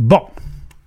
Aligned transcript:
Bon, 0.00 0.22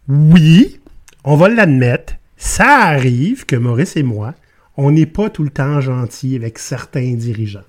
oui, 0.07 0.79
on 1.23 1.35
va 1.35 1.47
l'admettre, 1.47 2.15
ça 2.35 2.79
arrive 2.79 3.45
que 3.45 3.55
Maurice 3.55 3.95
et 3.95 4.01
moi, 4.01 4.33
on 4.75 4.89
n'est 4.89 5.05
pas 5.05 5.29
tout 5.29 5.43
le 5.43 5.51
temps 5.51 5.79
gentil 5.81 6.35
avec 6.35 6.57
certains 6.57 7.13
dirigeants. 7.13 7.61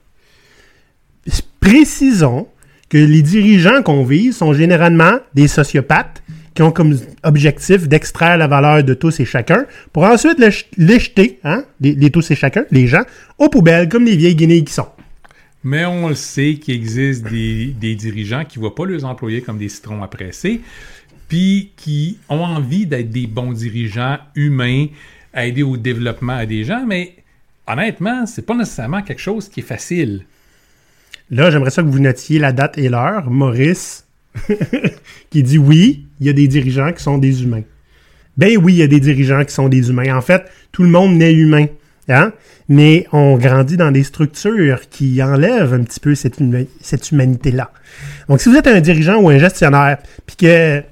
Précisons 1.61 2.49
que 2.88 2.96
les 2.96 3.21
dirigeants 3.21 3.83
qu'on 3.83 4.04
vise 4.04 4.38
sont 4.38 4.54
généralement 4.54 5.19
des 5.35 5.46
sociopathes 5.46 6.22
qui 6.54 6.62
ont 6.62 6.71
comme 6.71 6.96
objectif 7.25 7.88
d'extraire 7.88 8.38
la 8.38 8.46
valeur 8.46 8.82
de 8.82 8.95
tous 8.95 9.20
et 9.20 9.26
chacun 9.26 9.66
pour 9.92 10.04
ensuite 10.04 10.38
ch- 10.38 10.66
les 10.79 10.98
jeter, 10.98 11.40
hein, 11.45 11.64
les, 11.80 12.11
tous 12.11 12.30
et 12.30 12.36
chacun, 12.36 12.64
les 12.70 12.86
gens, 12.86 13.02
aux 13.36 13.50
poubelles 13.50 13.90
comme 13.90 14.06
les 14.06 14.16
vieilles 14.16 14.36
guinées 14.36 14.64
qui 14.64 14.72
sont. 14.72 14.88
Mais 15.62 15.84
on 15.84 16.08
le 16.08 16.14
sait 16.14 16.54
qu'il 16.54 16.74
existe 16.74 17.29
des, 17.29 17.66
des 17.66 17.95
dirigeants 17.95 18.45
qui 18.45 18.58
ne 18.58 18.62
voient 18.64 18.74
pas 18.74 18.84
leurs 18.86 19.04
employés 19.04 19.40
comme 19.42 19.58
des 19.58 19.70
citrons 19.70 20.02
à 20.02 20.08
presser, 20.08 20.61
puis 21.29 21.72
qui 21.77 22.18
ont 22.29 22.45
envie 22.45 22.86
d'être 22.86 23.11
des 23.11 23.26
bons 23.26 23.53
dirigeants 23.53 24.18
humains, 24.35 24.86
à 25.32 25.46
aider 25.46 25.62
au 25.62 25.76
développement 25.76 26.44
des 26.44 26.64
gens, 26.64 26.85
mais 26.86 27.16
honnêtement, 27.66 28.26
c'est 28.26 28.46
pas 28.46 28.54
nécessairement 28.54 29.03
quelque 29.03 29.21
chose 29.21 29.49
qui 29.49 29.61
est 29.61 29.64
facile. 29.64 30.26
Là, 31.30 31.50
j'aimerais 31.50 31.71
ça 31.71 31.82
que 31.82 31.89
vous 31.89 32.00
notiez 32.00 32.39
la 32.39 32.52
date 32.52 32.78
et 32.78 32.89
l'heure. 32.89 33.30
Maurice, 33.30 34.06
qui 35.30 35.42
dit 35.42 35.58
oui, 35.58 36.06
il 36.20 36.27
y 36.27 36.30
a 36.30 36.33
des 36.33 36.48
dirigeants 36.48 36.92
qui 36.92 37.02
sont 37.02 37.19
des 37.19 37.42
humains. 37.42 37.62
Ben 38.36 38.56
oui, 38.62 38.75
il 38.75 38.78
y 38.78 38.83
a 38.83 38.86
des 38.86 39.00
dirigeants 39.00 39.44
qui 39.44 39.55
sont 39.55 39.69
des 39.69 39.91
humains. 39.91 40.16
En 40.16 40.20
fait, 40.20 40.44
tout 40.72 40.83
le 40.83 40.88
monde 40.88 41.16
naît 41.16 41.33
humain. 41.33 41.66
Hein? 42.08 42.33
Mais 42.69 43.06
on 43.12 43.36
grandit 43.38 43.77
dans 43.77 43.91
des 43.91 44.02
structures 44.02 44.88
qui 44.91 45.22
enlèvent 45.22 45.72
un 45.72 45.83
petit 45.83 46.00
peu 46.00 46.14
cette, 46.14 46.38
cette 46.80 47.11
humanité-là. 47.11 47.70
Donc, 48.28 48.41
si 48.41 48.48
vous 48.48 48.56
êtes 48.56 48.66
un 48.66 48.80
dirigeant 48.80 49.20
ou 49.20 49.28
un 49.30 49.38
gestionnaire, 49.38 49.98
puis 50.27 50.36
que 50.36 50.83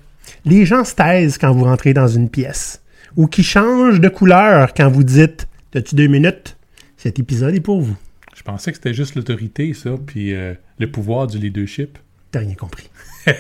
les 0.45 0.67
gens 0.67 0.85
se 0.85 0.95
taisent 0.95 1.39
quand 1.39 1.53
vous 1.53 1.65
rentrez 1.65 1.95
dans 1.95 2.09
une 2.09 2.29
pièce, 2.29 2.83
ou 3.17 3.27
qui 3.27 3.43
changent 3.43 4.01
de 4.01 4.09
couleur 4.09 4.75
quand 4.75 4.91
vous 4.91 5.05
dites 5.05 5.47
«As-tu 5.75 5.95
deux 5.95 6.07
minutes?» 6.07 6.57
Cet 6.97 7.19
épisode 7.19 7.55
est 7.55 7.61
pour 7.61 7.81
vous. 7.81 7.97
Je 8.35 8.43
pensais 8.43 8.71
que 8.71 8.77
c'était 8.79 8.95
juste 8.95 9.15
l'autorité, 9.15 9.75
ça, 9.75 9.91
puis 10.07 10.35
euh, 10.35 10.55
le 10.79 10.91
pouvoir 10.91 11.27
du 11.27 11.39
leadership. 11.39 11.99
T'as 12.31 12.41
rien 12.41 12.55
compris. 12.55 12.89
On 13.27 13.31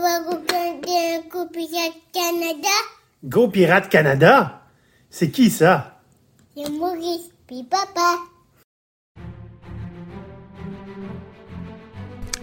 va 0.00 0.18
regarder 0.28 0.98
un 1.16 1.22
coup 1.30 1.48
Pirate 1.52 1.98
Canada? 2.12 2.68
Go 3.24 3.48
Pirate 3.48 3.88
Canada? 3.88 4.62
C'est 5.10 5.30
qui 5.30 5.50
ça? 5.50 6.00
C'est 6.56 6.70
Maurice, 6.70 7.30
puis 7.46 7.64
papa. 7.70 8.18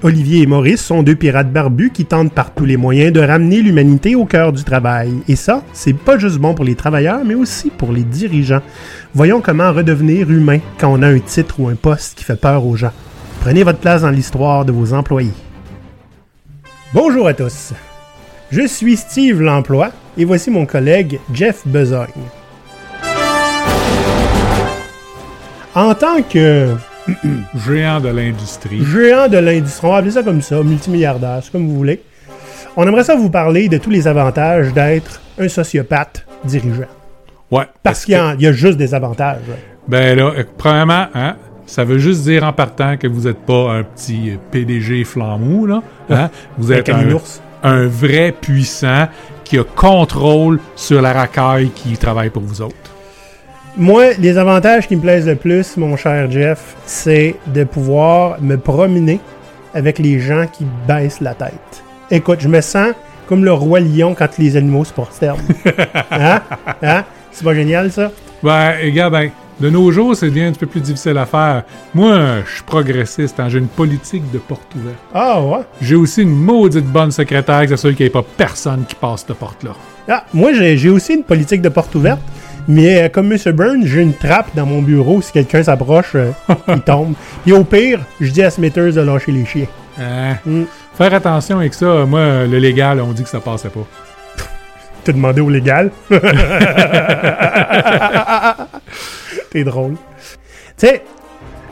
Olivier 0.01 0.43
et 0.43 0.45
Maurice 0.45 0.81
sont 0.81 1.03
deux 1.03 1.15
pirates 1.15 1.51
barbus 1.51 1.89
qui 1.89 2.05
tentent 2.05 2.31
par 2.31 2.53
tous 2.53 2.63
les 2.63 2.77
moyens 2.77 3.11
de 3.11 3.19
ramener 3.19 3.61
l'humanité 3.61 4.15
au 4.15 4.23
cœur 4.23 4.53
du 4.53 4.63
travail. 4.63 5.11
Et 5.27 5.35
ça, 5.35 5.61
c'est 5.73 5.91
pas 5.91 6.17
juste 6.17 6.37
bon 6.37 6.53
pour 6.53 6.63
les 6.63 6.75
travailleurs, 6.75 7.25
mais 7.25 7.33
aussi 7.33 7.69
pour 7.69 7.91
les 7.91 8.03
dirigeants. 8.03 8.61
Voyons 9.13 9.41
comment 9.41 9.73
redevenir 9.73 10.31
humain 10.31 10.59
quand 10.77 10.93
on 10.93 11.01
a 11.01 11.07
un 11.07 11.19
titre 11.19 11.59
ou 11.59 11.67
un 11.67 11.75
poste 11.75 12.17
qui 12.17 12.23
fait 12.23 12.39
peur 12.39 12.65
aux 12.65 12.77
gens. 12.77 12.93
Prenez 13.41 13.63
votre 13.63 13.79
place 13.79 14.03
dans 14.03 14.09
l'histoire 14.09 14.63
de 14.63 14.71
vos 14.71 14.93
employés. 14.93 15.33
Bonjour 16.93 17.27
à 17.27 17.33
tous. 17.33 17.73
Je 18.51 18.65
suis 18.65 18.95
Steve 18.95 19.41
L'Emploi 19.41 19.91
et 20.17 20.23
voici 20.23 20.49
mon 20.49 20.65
collègue 20.65 21.19
Jeff 21.33 21.67
Besogne. 21.67 22.07
En 25.75 25.93
tant 25.93 26.21
que 26.21 26.73
Géant 27.67 27.99
de 27.99 28.09
l'industrie. 28.09 28.83
géant 28.85 29.27
de 29.27 29.37
l'industrie, 29.37 29.87
on 29.87 29.91
va 29.91 29.97
appeler 29.97 30.11
ça 30.11 30.23
comme 30.23 30.41
ça, 30.41 30.61
multimilliardaire, 30.63 31.39
c'est 31.43 31.51
comme 31.51 31.67
vous 31.67 31.75
voulez. 31.77 32.01
On 32.77 32.87
aimerait 32.87 33.03
ça 33.03 33.15
vous 33.15 33.29
parler 33.29 33.67
de 33.67 33.77
tous 33.77 33.89
les 33.89 34.07
avantages 34.07 34.73
d'être 34.73 35.21
un 35.39 35.47
sociopathe 35.47 36.25
dirigeant. 36.43 36.83
Ouais. 37.51 37.63
Parce 37.83 38.05
qu'il 38.05 38.13
y, 38.13 38.17
a- 38.17 38.35
il 38.35 38.41
y 38.41 38.47
a 38.47 38.51
juste 38.51 38.77
des 38.77 38.93
avantages. 38.93 39.41
ouais. 39.49 39.55
Ben 39.87 40.15
là, 40.17 40.31
euh, 40.37 40.43
premièrement, 40.57 41.07
hein, 41.15 41.35
ça 41.65 41.83
veut 41.83 41.97
juste 41.97 42.21
dire 42.23 42.43
en 42.43 42.53
partant 42.53 42.95
que 42.97 43.07
vous 43.07 43.27
n'êtes 43.27 43.39
pas 43.39 43.71
un 43.73 43.83
petit 43.83 44.33
PDG 44.51 45.03
flamou, 45.03 45.65
là. 45.65 45.81
Hein? 46.11 46.29
Vous 46.59 46.71
êtes 46.71 46.89
un 47.63 47.87
vrai 47.87 48.31
puissant 48.39 49.07
qui 49.43 49.57
a 49.57 49.63
contrôle 49.63 50.59
sur 50.75 51.01
la 51.01 51.11
racaille 51.11 51.71
qui 51.73 51.97
travaille 51.97 52.29
pour 52.29 52.43
vous 52.43 52.61
autres. 52.61 52.75
Moi, 53.77 54.13
les 54.19 54.37
avantages 54.37 54.87
qui 54.87 54.95
me 54.95 55.01
plaisent 55.01 55.27
le 55.27 55.35
plus, 55.35 55.77
mon 55.77 55.95
cher 55.95 56.29
Jeff, 56.29 56.75
c'est 56.85 57.35
de 57.47 57.63
pouvoir 57.63 58.41
me 58.41 58.57
promener 58.57 59.19
avec 59.73 59.99
les 59.99 60.19
gens 60.19 60.45
qui 60.51 60.65
baissent 60.87 61.21
la 61.21 61.33
tête. 61.33 61.83
Écoute, 62.11 62.39
je 62.41 62.47
me 62.47 62.61
sens 62.61 62.93
comme 63.27 63.45
le 63.45 63.53
roi 63.53 63.79
lion 63.79 64.15
quand 64.17 64.37
les 64.37 64.57
animaux 64.57 64.83
se 64.85 64.93
prosternent. 64.93 65.39
hein? 66.11 66.41
Hein? 66.81 67.03
C'est 67.31 67.43
pas 67.43 67.53
génial, 67.53 67.91
ça? 67.91 68.11
Ben, 68.41 68.73
regarde, 68.83 69.13
ben, 69.13 69.29
de 69.59 69.69
nos 69.69 69.91
jours, 69.91 70.15
c'est 70.15 70.29
bien 70.29 70.47
un 70.47 70.51
petit 70.51 70.61
peu 70.61 70.67
plus 70.67 70.81
difficile 70.81 71.17
à 71.17 71.25
faire. 71.25 71.63
Moi, 71.93 72.41
je 72.45 72.55
suis 72.55 72.63
progressiste, 72.63 73.39
hein, 73.39 73.49
j'ai 73.49 73.59
une 73.59 73.67
politique 73.67 74.29
de 74.31 74.39
porte 74.39 74.73
ouverte. 74.75 74.97
Ah, 75.13 75.41
ouais? 75.41 75.59
J'ai 75.81 75.95
aussi 75.95 76.23
une 76.23 76.35
maudite 76.35 76.85
bonne 76.85 77.11
secrétaire 77.11 77.61
qui 77.63 77.69
s'assure 77.69 77.91
qu'il 77.91 78.05
n'y 78.05 78.07
ait 78.07 78.09
pas 78.09 78.23
personne 78.37 78.85
qui 78.87 78.95
passe 78.95 79.25
cette 79.27 79.37
porte-là. 79.37 79.71
Ah, 80.07 80.25
moi, 80.33 80.53
j'ai 80.53 80.89
aussi 80.89 81.13
une 81.13 81.23
politique 81.23 81.61
de 81.61 81.69
porte 81.69 81.93
ouverte, 81.93 82.21
mais 82.69 83.01
euh, 83.01 83.09
comme 83.09 83.31
M. 83.31 83.37
Burns, 83.51 83.85
j'ai 83.87 84.01
une 84.01 84.13
trappe 84.13 84.55
dans 84.55 84.67
mon 84.67 84.83
bureau. 84.83 85.23
Si 85.23 85.31
quelqu'un 85.31 85.63
s'approche, 85.63 86.13
euh, 86.13 86.31
il 86.67 86.81
tombe. 86.81 87.15
Et 87.47 87.51
au 87.51 87.63
pire, 87.63 88.01
je 88.21 88.29
dis 88.29 88.43
à 88.43 88.51
Smithers 88.51 88.93
de 88.93 89.01
lâcher 89.01 89.31
les 89.31 89.43
chiens. 89.43 89.65
Hein? 89.99 90.35
Mm. 90.45 90.65
Faire 90.93 91.15
attention 91.15 91.57
avec 91.57 91.73
ça. 91.73 92.05
Moi, 92.05 92.45
le 92.45 92.59
légal, 92.59 93.01
on 93.01 93.11
dit 93.11 93.23
que 93.23 93.29
ça 93.29 93.39
passait 93.39 93.69
pas. 93.69 93.87
T'as 95.03 95.13
demandé 95.13 95.41
au 95.41 95.49
légal? 95.49 95.89
T'es 99.51 99.63
drôle. 99.63 99.95
Tu 100.77 100.85
sais, 100.85 101.01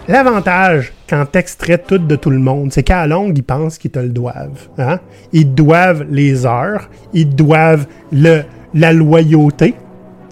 l'avantage 0.07 0.93
quand 1.07 1.27
t'extrais 1.31 1.77
tout 1.77 1.99
de 1.99 2.15
tout 2.15 2.31
le 2.31 2.39
monde, 2.39 2.73
c'est 2.73 2.81
qu'à 2.81 3.01
la 3.01 3.07
longue, 3.07 3.37
ils 3.37 3.43
pensent 3.43 3.77
qu'ils 3.77 3.91
te 3.91 3.99
le 3.99 4.09
doivent. 4.09 4.67
Hein? 4.79 4.99
Ils 5.31 5.45
te 5.45 5.53
doivent 5.53 6.07
les 6.09 6.47
heures, 6.47 6.89
ils 7.13 7.29
te 7.29 7.35
doivent 7.35 7.85
le, 8.11 8.41
la 8.73 8.93
loyauté. 8.93 9.75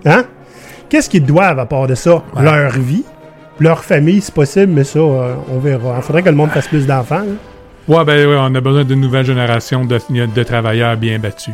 Hein? 0.05 0.25
Qu'est-ce 0.89 1.09
qu'ils 1.09 1.25
doivent 1.25 1.59
à 1.59 1.65
part 1.65 1.87
de 1.87 1.95
ça? 1.95 2.21
Leur 2.39 2.71
vie, 2.71 3.03
leur 3.59 3.83
famille, 3.83 4.21
c'est 4.21 4.33
possible, 4.33 4.71
mais 4.73 4.83
ça, 4.83 4.99
euh, 4.99 5.35
on 5.51 5.59
verra. 5.59 5.95
Il 5.97 6.01
faudrait 6.03 6.23
que 6.23 6.29
le 6.29 6.35
monde 6.35 6.49
fasse 6.51 6.67
plus 6.67 6.85
d'enfants. 6.85 7.15
hein. 7.21 7.35
Ouais, 7.87 8.03
ben 8.03 8.27
ouais, 8.27 8.35
on 8.39 8.55
a 8.55 8.61
besoin 8.61 8.83
d'une 8.83 8.99
nouvelle 8.99 9.25
génération 9.25 9.85
de, 9.85 9.99
de 10.09 10.43
travailleurs 10.43 10.97
bien 10.97 11.19
battus. 11.19 11.53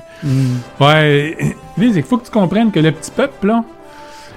Ouais, 0.79 1.35
Lise, 1.77 1.97
il 1.97 2.03
faut 2.03 2.17
que 2.17 2.25
tu 2.25 2.31
comprennes 2.31 2.71
que 2.71 2.79
le 2.79 2.91
petit 2.93 3.11
peuple, 3.11 3.47
là, 3.47 3.63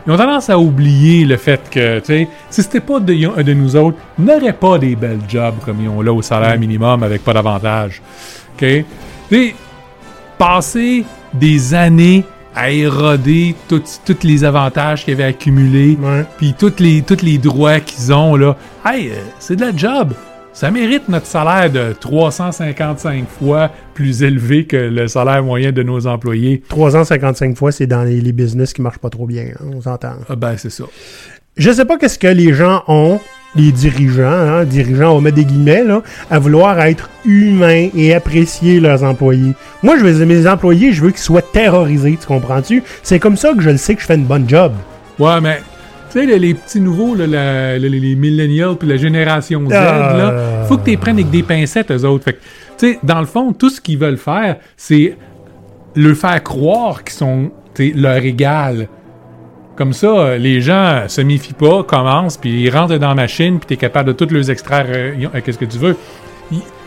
ils 0.07 0.13
ont 0.13 0.17
tendance 0.17 0.51
à 0.51 0.59
oublier 0.59 1.25
le 1.25 1.37
fait 1.37 1.61
que, 1.71 2.01
tu 2.01 2.07
sais, 2.07 2.29
si 2.51 2.63
c'était 2.63 2.81
pas 2.81 2.99
de, 3.01 3.43
de 3.43 3.53
nous 3.55 3.77
autres, 3.77 3.97
ils 4.19 4.25
n'auraient 4.25 4.53
pas 4.53 4.77
des 4.79 4.97
belles 4.97 5.21
jobs 5.29 5.55
comme 5.65 5.81
ils 5.81 5.89
ont 5.89 6.03
là 6.03 6.13
au 6.13 6.21
salaire 6.21 6.59
minimum 6.59 7.03
avec 7.05 7.23
pas 7.23 7.33
d'avantages. 7.33 8.03
OK? 8.55 8.59
Tu 8.67 8.85
sais, 9.31 9.55
passer 10.37 11.05
des 11.33 11.75
années 11.75 12.25
à 12.55 12.71
éroder 12.71 13.55
tous 13.69 13.83
les 14.23 14.45
avantages 14.45 15.05
qu'ils 15.05 15.15
avaient 15.15 15.25
accumulés, 15.25 15.99
puis 16.39 16.55
tous 16.59 16.75
les, 16.79 17.03
tous 17.03 17.23
les 17.23 17.39
droits 17.39 17.81
qu'ils 17.81 18.13
ont, 18.13 18.37
là, 18.37 18.57
hey, 18.87 19.09
euh, 19.09 19.15
c'est 19.39 19.57
de 19.57 19.61
la 19.63 19.75
job. 19.77 20.13
Ça 20.53 20.71
mérite 20.71 21.09
notre 21.09 21.27
salaire 21.27 21.69
de 21.69 21.93
355 21.99 23.27
fois 23.29 23.71
plus 23.93 24.23
élevé 24.23 24.67
que 24.67 24.77
le 24.77 25.09
salaire 25.09 25.43
moyen 25.43 25.73
de 25.73 25.83
nos 25.83 26.07
employés. 26.07 26.63
355 26.69 27.57
fois, 27.57 27.73
c'est 27.73 27.89
dans 27.89 28.05
les, 28.05 28.21
les 28.21 28.31
business 28.33 28.73
qui 28.73 28.81
marchent 28.81 28.99
pas 28.99 29.11
trop 29.11 29.27
bien. 29.27 29.47
hein, 29.47 29.65
on 29.75 29.81
s'entend. 29.81 30.15
Ah 30.29 30.37
ben, 30.37 30.57
c'est 30.57 30.71
ça. 30.71 30.85
Je 31.57 31.73
sais 31.73 31.85
pas 31.85 31.99
qu'est-ce 31.99 32.19
que 32.21 32.29
les 32.29 32.53
gens 32.55 32.85
ont, 32.87 33.19
les 33.57 33.71
dirigeants, 33.73 34.23
hein, 34.25 34.65
dirigeants, 34.65 35.17
on 35.17 35.21
mettre 35.21 35.37
des 35.37 35.45
guillemets, 35.45 35.85
là, 35.85 36.03
à 36.31 36.39
vouloir 36.39 36.81
être 36.81 37.09
humains 37.25 37.89
et 37.97 38.13
apprécier 38.15 38.81
leurs 38.81 39.05
employés. 39.05 39.53
Moi, 39.83 39.97
je 39.99 40.05
veux 40.05 40.25
mes 40.27 40.47
employés, 40.47 40.93
je 40.93 41.03
veux 41.03 41.11
qu'ils 41.11 41.19
soient 41.21 41.43
terrorisés, 41.43 42.19
tu 42.21 42.27
comprends-tu? 42.27 42.83
C'est 43.03 43.19
comme 43.19 43.37
ça 43.37 43.53
que 43.55 43.61
je 43.61 43.71
le 43.71 43.77
sais 43.77 43.95
que 43.95 44.01
je 44.01 44.07
fais 44.07 44.17
une 44.17 44.25
bonne 44.25 44.49
job. 44.49 44.73
Ouais, 45.19 45.41
mais, 45.41 45.59
tu 46.11 46.19
sais, 46.21 46.27
les, 46.27 46.39
les 46.39 46.55
petits 46.55 46.81
nouveaux, 46.81 47.15
là, 47.15 47.27
la- 47.27 47.79
les, 47.79 47.89
les 47.89 48.15
millennials 48.17 48.77
puis 48.77 48.89
la 48.89 48.97
génération 48.97 49.63
Z, 49.69 49.73
Ah. 49.73 50.15
là, 50.17 50.35
faut 50.69 50.77
que 50.77 50.85
tu 50.85 50.91
les 50.91 50.97
prennes 50.97 51.17
avec 51.17 51.31
des 51.31 51.43
pincettes, 51.45 51.91
eux 51.93 52.05
autres. 52.05 52.25
Fait 52.25 52.39
tu 52.77 52.89
sais, 52.93 52.99
dans 53.05 53.21
le 53.21 53.27
fond, 53.27 53.53
tout 53.53 53.71
ce 53.71 53.81
qu'ils 53.81 53.99
veulent 53.99 54.17
faire, 54.19 54.57
c'est 54.77 55.17
leur 55.95 56.17
faire 56.17 56.43
croire 56.43 57.05
qu'ils 57.05 57.15
sont, 57.15 57.51
leur 57.79 58.17
égal. 58.17 58.89
Comme 59.77 59.93
ça, 59.93 60.07
euh, 60.07 60.39
les 60.39 60.61
gens 60.61 61.03
se 61.09 61.21
méfient 61.21 61.53
pas, 61.53 61.83
commencent, 61.83 62.37
puis 62.37 62.63
ils 62.63 62.71
rentrent 62.71 62.97
dans 62.97 63.09
la 63.09 63.15
machine, 63.15 63.59
puis 63.59 63.67
tu 63.67 63.75
es 63.75 63.77
capable 63.77 64.09
de 64.09 64.13
toutes 64.13 64.31
les 64.31 64.51
extraire 64.51 64.87
euh, 64.89 65.15
euh, 65.35 65.41
qu'est-ce 65.45 65.59
que 65.59 65.65
tu 65.65 65.79
veux. 65.79 65.97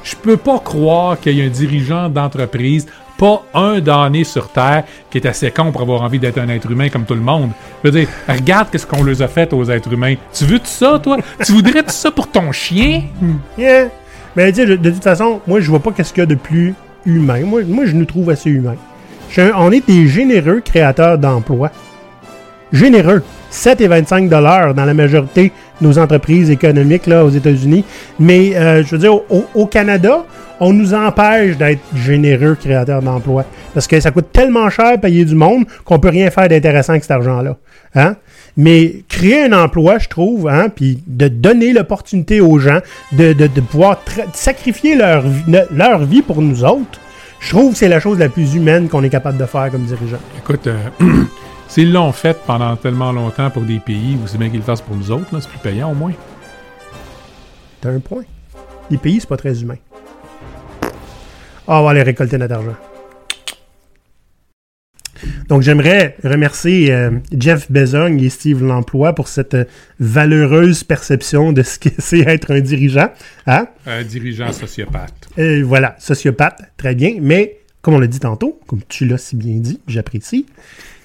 Je 0.04 0.16
peux 0.16 0.38
pas 0.38 0.60
croire 0.60 1.20
qu'il 1.20 1.34
y 1.34 1.42
ait 1.42 1.46
un 1.46 1.50
dirigeant 1.50 2.08
d'entreprise, 2.08 2.88
pas 3.18 3.44
un 3.54 3.82
damné 3.82 4.24
sur 4.24 4.48
Terre, 4.48 4.86
qui 5.10 5.18
est 5.18 5.28
assez 5.28 5.52
con 5.52 5.74
pour 5.74 5.82
avoir 5.82 6.02
envie 6.02 6.18
d'être 6.18 6.38
un 6.38 6.48
être 6.48 6.72
humain 6.72 6.88
comme 6.88 7.04
tout 7.04 7.16
le 7.16 7.20
monde. 7.20 7.50
Je 7.84 7.90
veux 7.90 8.00
dire, 8.00 8.08
regarde 8.30 8.70
qu'est-ce 8.72 8.88
qu'on 8.88 9.04
leur 9.04 9.22
a 9.22 9.28
fait 9.28 9.52
aux 9.52 9.70
êtres 9.70 9.92
humains. 9.92 10.16
Tu 10.34 10.46
veux 10.46 10.60
tout 10.60 10.66
ça, 10.66 10.98
toi? 11.04 11.18
tu 11.44 11.52
voudrais 11.52 11.84
tout 11.84 11.90
ça 11.90 12.10
pour 12.10 12.30
ton 12.30 12.54
chien? 12.54 13.04
Yeah. 13.58 13.90
Mais 14.38 14.54
tu 14.54 14.62
sais, 14.62 14.78
de, 14.78 14.90
toute 14.92 15.04
façon, 15.04 15.42
moi, 15.46 15.60
je 15.60 15.70
vois 15.70 15.80
pas 15.80 15.92
qu'est-ce 15.92 16.14
qu'il 16.14 16.22
y 16.22 16.24
a 16.24 16.28
de 16.28 16.36
plus 16.36 16.74
humains. 17.06 17.42
Moi, 17.42 17.64
moi, 17.68 17.86
je 17.86 17.94
nous 17.94 18.06
trouve 18.06 18.30
assez 18.30 18.50
humains. 18.50 18.78
On 19.56 19.72
est 19.74 19.86
des 19.86 20.08
généreux 20.08 20.62
créateurs 20.64 21.18
d'emplois. 21.18 21.72
Généreux. 22.72 23.24
7 23.50 23.82
et 23.82 23.88
25 23.88 24.30
dollars 24.30 24.74
dans 24.74 24.86
la 24.86 24.94
majorité 24.94 25.52
de 25.80 25.88
nos 25.88 25.98
entreprises 25.98 26.50
économiques 26.50 27.08
là, 27.08 27.24
aux 27.24 27.30
États-Unis. 27.30 27.86
Mais 28.20 28.56
euh, 28.56 28.84
je 28.84 28.92
veux 28.92 28.98
dire, 28.98 29.14
au, 29.56 29.66
Canada, 29.68 30.26
on 30.60 30.74
nous 30.74 30.94
empêche 30.94 31.58
d'être 31.58 31.82
généreux 31.96 32.56
créateurs 32.56 33.02
d'emplois. 33.02 33.46
Parce 33.74 33.88
que 33.88 34.00
ça 34.00 34.12
coûte 34.12 34.32
tellement 34.34 34.70
cher 34.70 35.00
payer 35.00 35.24
du 35.24 35.36
monde 35.36 35.66
qu'on 35.86 36.00
peut 36.00 36.10
rien 36.10 36.30
faire 36.30 36.50
d'intéressant 36.50 36.94
avec 36.94 37.04
cet 37.04 37.12
argent-là. 37.12 37.58
Hein? 37.96 38.16
Mais 38.58 39.04
créer 39.08 39.44
un 39.46 39.54
emploi, 39.54 39.98
je 40.00 40.10
trouve, 40.10 40.50
hein, 40.50 40.70
puis 40.74 41.02
de 41.08 41.28
donner 41.28 41.74
l'opportunité 41.74 42.42
aux 42.42 42.58
gens 42.60 42.80
de, 43.12 43.34
de, 43.34 43.48
de 43.48 43.62
pouvoir 43.62 44.02
sacrifier 44.34 44.96
leur, 44.96 45.24
leur 45.72 46.04
vie 46.04 46.24
pour 46.24 46.42
nous 46.42 46.64
autres, 46.64 47.00
je 47.40 47.50
trouve 47.50 47.74
que 47.74 47.78
c'est 47.78 47.88
la 47.88 48.00
chose 48.00 48.18
la 48.18 48.30
plus 48.30 48.56
humaine 48.56 48.90
qu'on 48.90 49.04
est 49.04 49.10
capable 49.10 49.38
de 49.38 49.46
faire 49.46 49.70
comme 49.72 49.84
dirigeant. 49.84 50.18
Écoute, 50.40 50.68
euh, 50.68 50.78
s'ils 51.68 51.92
l'ont 51.92 52.12
fait 52.12 52.38
pendant 52.46 52.76
tellement 52.76 53.12
longtemps 53.12 53.50
pour 53.50 53.64
des 53.64 53.80
pays, 53.80 54.18
c'est 54.26 54.38
bien 54.38 54.50
qu'ils 54.50 54.60
le 54.60 54.66
fassent 54.66 54.82
pour 54.82 54.96
nous 54.96 55.12
autres, 55.12 55.40
c'est 55.40 55.50
plus 55.50 55.60
payant 55.60 55.92
au 55.92 55.96
moins. 55.96 56.14
T'as 57.82 57.92
un 57.92 58.00
point. 58.00 58.24
Les 58.90 58.98
pays, 58.98 59.20
c'est 59.20 59.30
pas 59.30 59.38
très 59.38 59.62
humain. 59.62 59.78
Ah, 61.68 61.82
on 61.82 61.84
va 61.84 61.92
aller 61.92 62.04
récolter 62.04 62.38
notre 62.38 62.56
argent. 62.56 62.76
Donc, 65.50 65.62
j'aimerais 65.62 66.16
remercier 66.24 66.92
euh, 66.92 67.12
Jeff 67.38 67.72
Bezogne 67.72 68.22
et 68.22 68.30
Steve 68.30 68.64
L'Emploi 68.64 69.14
pour 69.14 69.28
cette 69.28 69.54
euh, 69.54 69.66
valeureuse 70.00 70.84
perception 70.84 71.54
de 71.54 71.64
ce 71.64 71.80
que 71.80 71.90
c'est 72.00 72.20
être 72.20 72.52
un 72.52 72.60
dirigeant. 72.60 73.10
Hein? 73.46 73.68
Un 73.86 74.04
dirigeant 74.04 74.52
sociopathe. 74.52 75.30
Euh, 75.40 75.64
voilà, 75.66 75.96
sociopathe, 76.00 76.62
très 76.78 76.96
bien. 76.96 77.18
Mais, 77.22 77.60
comme 77.82 77.96
on 77.96 78.00
l'a 78.00 78.08
dit 78.08 78.20
tantôt, 78.20 78.60
comme 78.68 78.82
tu 78.88 79.06
l'as 79.06 79.18
si 79.18 79.36
bien 79.36 79.58
dit, 79.58 79.80
j'apprécie, 79.88 80.46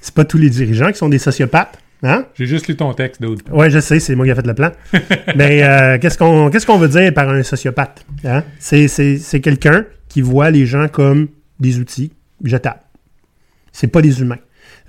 c'est 0.02 0.12
pas 0.14 0.24
tous 0.26 0.36
les 0.36 0.50
dirigeants 0.50 0.92
qui 0.92 0.98
sont 0.98 1.08
des 1.08 1.18
sociopathes. 1.18 1.78
Hein? 2.02 2.26
J'ai 2.34 2.46
juste 2.46 2.66
lu 2.68 2.74
ton 2.76 2.92
texte, 2.92 3.22
Dude. 3.22 3.40
Ouais, 3.52 3.70
je 3.70 3.78
sais, 3.78 4.00
c'est 4.00 4.14
moi 4.16 4.26
qui 4.26 4.32
ai 4.32 4.34
fait 4.34 4.46
le 4.46 4.54
plan. 4.54 4.72
Mais 5.36 5.62
euh, 5.62 5.98
qu'est-ce 5.98 6.18
qu'on 6.18 6.50
qu'est-ce 6.50 6.66
qu'on 6.66 6.76
veut 6.76 6.88
dire 6.88 7.14
par 7.14 7.28
un 7.30 7.42
sociopathe? 7.44 8.04
Hein? 8.24 8.42
C'est, 8.58 9.40
quelqu'un 9.40 9.86
qui 10.08 10.20
voit 10.20 10.50
les 10.50 10.66
gens 10.66 10.88
comme 10.88 11.28
des 11.60 11.78
outils 11.78 12.12
jetables. 12.44 12.80
C'est 13.70 13.86
pas 13.86 14.02
des 14.02 14.20
humains. 14.20 14.38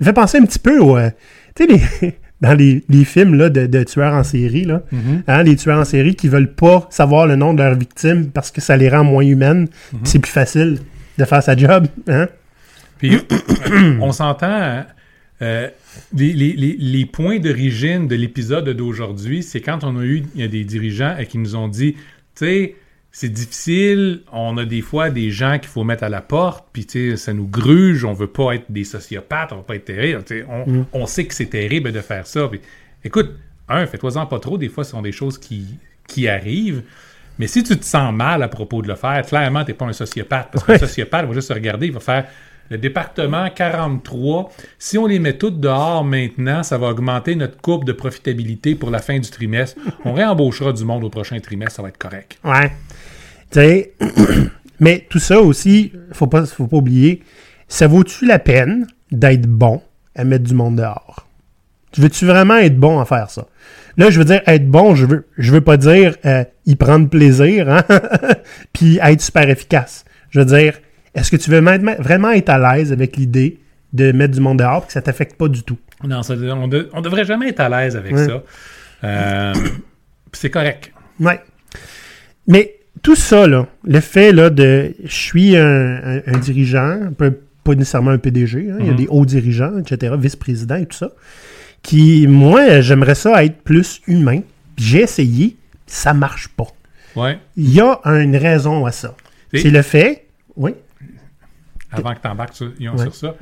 Ça 0.00 0.06
fait 0.06 0.12
penser 0.12 0.38
un 0.38 0.44
petit 0.44 0.58
peu 0.58 0.78
au. 0.80 0.98
euh, 0.98 1.08
tu 1.54 1.64
sais, 1.66 1.80
les- 2.02 2.14
dans 2.40 2.52
les, 2.52 2.84
les 2.88 3.04
films 3.04 3.34
là, 3.36 3.48
de, 3.48 3.66
de 3.66 3.82
tueurs 3.84 4.12
en 4.12 4.24
série, 4.24 4.64
là, 4.64 4.82
hein, 5.28 5.42
les 5.44 5.54
tueurs 5.56 5.78
en 5.78 5.84
série 5.84 6.14
qui 6.16 6.28
veulent 6.28 6.52
pas 6.52 6.86
savoir 6.90 7.26
le 7.28 7.36
nom 7.36 7.54
de 7.54 7.62
leur 7.62 7.74
victime 7.76 8.26
parce 8.30 8.50
que 8.50 8.60
ça 8.60 8.76
les 8.76 8.88
rend 8.88 9.04
moins 9.04 9.22
humaines. 9.24 9.68
puis 9.90 9.98
C'est 10.02 10.18
plus 10.18 10.32
facile 10.32 10.78
de 11.16 11.24
faire 11.24 11.42
sa 11.44 11.56
job. 11.56 11.86
Hein? 12.08 12.26
Puis, 12.98 13.18
on 14.00 14.10
s'entend, 14.12 14.82
euh, 15.44 15.68
les, 16.12 16.32
les- 16.32 16.54
les- 16.54 16.76
les 16.78 17.06
points 17.06 17.38
d'origine 17.38 18.08
de 18.08 18.16
l'épisode 18.16 18.68
d'aujourd'hui, 18.70 19.42
c'est 19.42 19.60
quand 19.60 19.84
on 19.84 19.96
a 19.98 20.02
eu 20.04 20.24
il 20.34 20.40
y 20.40 20.44
a 20.44 20.48
des 20.48 20.64
dirigeants 20.64 21.16
qui 21.28 21.38
nous 21.38 21.54
ont 21.54 21.68
dit, 21.68 21.92
tu 21.94 22.00
sais, 22.34 22.74
c'est 23.12 23.28
difficile, 23.32 24.22
on 24.32 24.56
a 24.58 24.64
des 24.64 24.80
fois 24.80 25.10
des 25.10 25.30
gens 25.30 25.58
qu'il 25.60 25.68
faut 25.68 25.84
mettre 25.84 26.02
à 26.02 26.08
la 26.08 26.20
porte, 26.20 26.66
puis 26.72 26.84
tu 26.84 27.10
sais, 27.10 27.16
ça 27.16 27.32
nous 27.32 27.46
gruge, 27.46 28.04
on 28.04 28.12
veut 28.12 28.26
pas 28.26 28.54
être 28.56 28.64
des 28.70 28.82
sociopathes, 28.82 29.52
on 29.52 29.58
veut 29.58 29.62
pas 29.62 29.76
être 29.76 29.84
terrible, 29.84 30.24
tu 30.24 30.40
sais, 30.40 30.46
on, 30.92 31.06
sait 31.06 31.24
que 31.26 31.34
c'est 31.34 31.46
terrible 31.46 31.92
de 31.92 32.00
faire 32.00 32.26
ça. 32.26 32.50
Écoute, 33.04 33.30
un, 33.68 33.86
fais-toi-en 33.86 34.26
pas 34.26 34.40
trop, 34.40 34.58
des 34.58 34.68
fois 34.68 34.82
ce 34.82 34.90
sont 34.92 35.02
des 35.02 35.12
choses 35.12 35.38
qui, 35.38 35.64
qui 36.08 36.26
arrivent, 36.26 36.82
mais 37.38 37.46
si 37.46 37.62
tu 37.62 37.76
te 37.76 37.84
sens 37.84 38.12
mal 38.12 38.42
à 38.42 38.48
propos 38.48 38.82
de 38.82 38.88
le 38.88 38.94
faire, 38.96 39.22
clairement, 39.24 39.64
t'es 39.64 39.74
pas 39.74 39.84
un 39.86 39.92
sociopathe. 39.92 40.48
Parce 40.52 40.64
qu'un 40.64 40.72
Ouais. 40.74 40.78
sociopathe 40.78 41.26
va 41.26 41.34
juste 41.34 41.48
se 41.48 41.52
regarder, 41.52 41.86
il 41.86 41.92
va 41.92 42.00
faire 42.00 42.26
le 42.70 42.78
département 42.78 43.48
43. 43.50 44.50
Si 44.78 44.98
on 44.98 45.06
les 45.06 45.18
met 45.18 45.34
toutes 45.34 45.60
dehors 45.60 46.04
maintenant, 46.04 46.62
ça 46.62 46.78
va 46.78 46.88
augmenter 46.88 47.36
notre 47.36 47.60
courbe 47.60 47.84
de 47.84 47.92
profitabilité 47.92 48.74
pour 48.74 48.90
la 48.90 48.98
fin 48.98 49.18
du 49.18 49.30
trimestre. 49.30 49.80
On 50.04 50.14
réembauchera 50.14 50.72
du 50.72 50.84
monde 50.84 51.04
au 51.04 51.10
prochain 51.10 51.38
trimestre, 51.40 51.76
ça 51.76 51.82
va 51.82 51.88
être 51.88 51.98
correct. 51.98 52.38
Ouais. 52.44 52.70
Tu 53.50 53.60
sais, 53.60 53.92
mais 54.80 55.06
tout 55.08 55.18
ça 55.18 55.40
aussi, 55.40 55.92
faut 56.12 56.26
pas, 56.26 56.46
faut 56.46 56.66
pas 56.66 56.78
oublier, 56.78 57.22
ça 57.68 57.86
vaut-tu 57.86 58.26
la 58.26 58.38
peine 58.38 58.86
d'être 59.10 59.46
bon 59.46 59.82
à 60.16 60.24
mettre 60.24 60.44
du 60.44 60.54
monde 60.54 60.76
dehors? 60.76 61.26
Tu 61.92 62.00
veux-tu 62.00 62.26
vraiment 62.26 62.56
être 62.56 62.76
bon 62.76 62.98
à 62.98 63.04
faire 63.04 63.30
ça? 63.30 63.46
Là, 63.96 64.10
je 64.10 64.18
veux 64.18 64.24
dire, 64.24 64.42
être 64.46 64.66
bon, 64.66 64.96
je 64.96 65.06
veux, 65.06 65.26
je 65.38 65.52
veux 65.52 65.60
pas 65.60 65.76
dire 65.76 66.16
euh, 66.24 66.44
y 66.66 66.74
prendre 66.74 67.08
plaisir, 67.08 67.70
hein? 67.70 67.84
puis 68.72 68.98
être 69.00 69.20
super 69.20 69.48
efficace. 69.48 70.04
Je 70.30 70.40
veux 70.40 70.46
dire, 70.46 70.74
est-ce 71.14 71.30
que 71.30 71.36
tu 71.36 71.50
veux 71.50 71.60
vraiment 71.60 72.30
être 72.32 72.48
à 72.50 72.76
l'aise 72.76 72.92
avec 72.92 73.16
l'idée 73.16 73.58
de 73.92 74.12
mettre 74.12 74.34
du 74.34 74.40
monde 74.40 74.58
dehors 74.58 74.82
et 74.84 74.86
que 74.86 74.92
ça 74.92 75.02
t'affecte 75.02 75.36
pas 75.36 75.48
du 75.48 75.62
tout? 75.62 75.78
Non, 76.02 76.22
ça- 76.22 76.34
on, 76.34 76.68
de- 76.68 76.88
on 76.92 77.00
devrait 77.00 77.24
jamais 77.24 77.48
être 77.50 77.60
à 77.60 77.68
l'aise 77.68 77.96
avec 77.96 78.12
Ouais. 78.14 78.26
ça. 78.26 78.42
Euh, 79.04 79.54
c'est 80.32 80.50
correct. 80.50 80.92
Ouais. 81.20 81.40
Mais 82.46 82.74
tout 83.02 83.14
ça, 83.16 83.46
là, 83.46 83.66
le 83.84 84.00
fait 84.00 84.32
là, 84.32 84.50
de 84.50 84.94
je 85.04 85.14
suis 85.14 85.56
un, 85.56 85.96
un- 86.18 86.22
un 86.26 86.38
dirigeant, 86.38 87.00
pas 87.16 87.74
nécessairement 87.74 88.10
un 88.10 88.18
PDG, 88.18 88.70
hein, 88.70 88.76
il 88.80 88.86
y 88.86 88.88
a 88.88 88.92
Mhm. 88.92 88.96
des 88.98 89.06
hauts 89.08 89.24
dirigeants, 89.24 89.78
etc., 89.78 90.14
vice-président 90.18 90.76
et 90.76 90.86
tout 90.86 90.96
ça, 90.98 91.10
qui, 91.82 92.26
moi, 92.26 92.80
j'aimerais 92.80 93.14
ça 93.14 93.42
être 93.44 93.62
plus 93.62 94.00
humain. 94.06 94.40
J'ai 94.76 95.02
essayé, 95.02 95.56
ça 95.86 96.12
marche 96.12 96.48
pas. 96.48 96.66
Ouais. 97.16 97.38
Il 97.56 97.72
y 97.72 97.80
a 97.80 98.00
une 98.04 98.36
raison 98.36 98.84
à 98.86 98.90
ça. 98.92 99.14
C'est 99.54 99.70
le 99.70 99.82
fait. 99.82 100.26
Oui. 100.56 100.72
Avant 101.96 102.14
que 102.14 102.20
tu 102.20 102.28
embarques 102.28 102.54
sur, 102.54 102.66
Ouais. 102.80 102.98
sur 103.02 103.14
ça. 103.14 103.34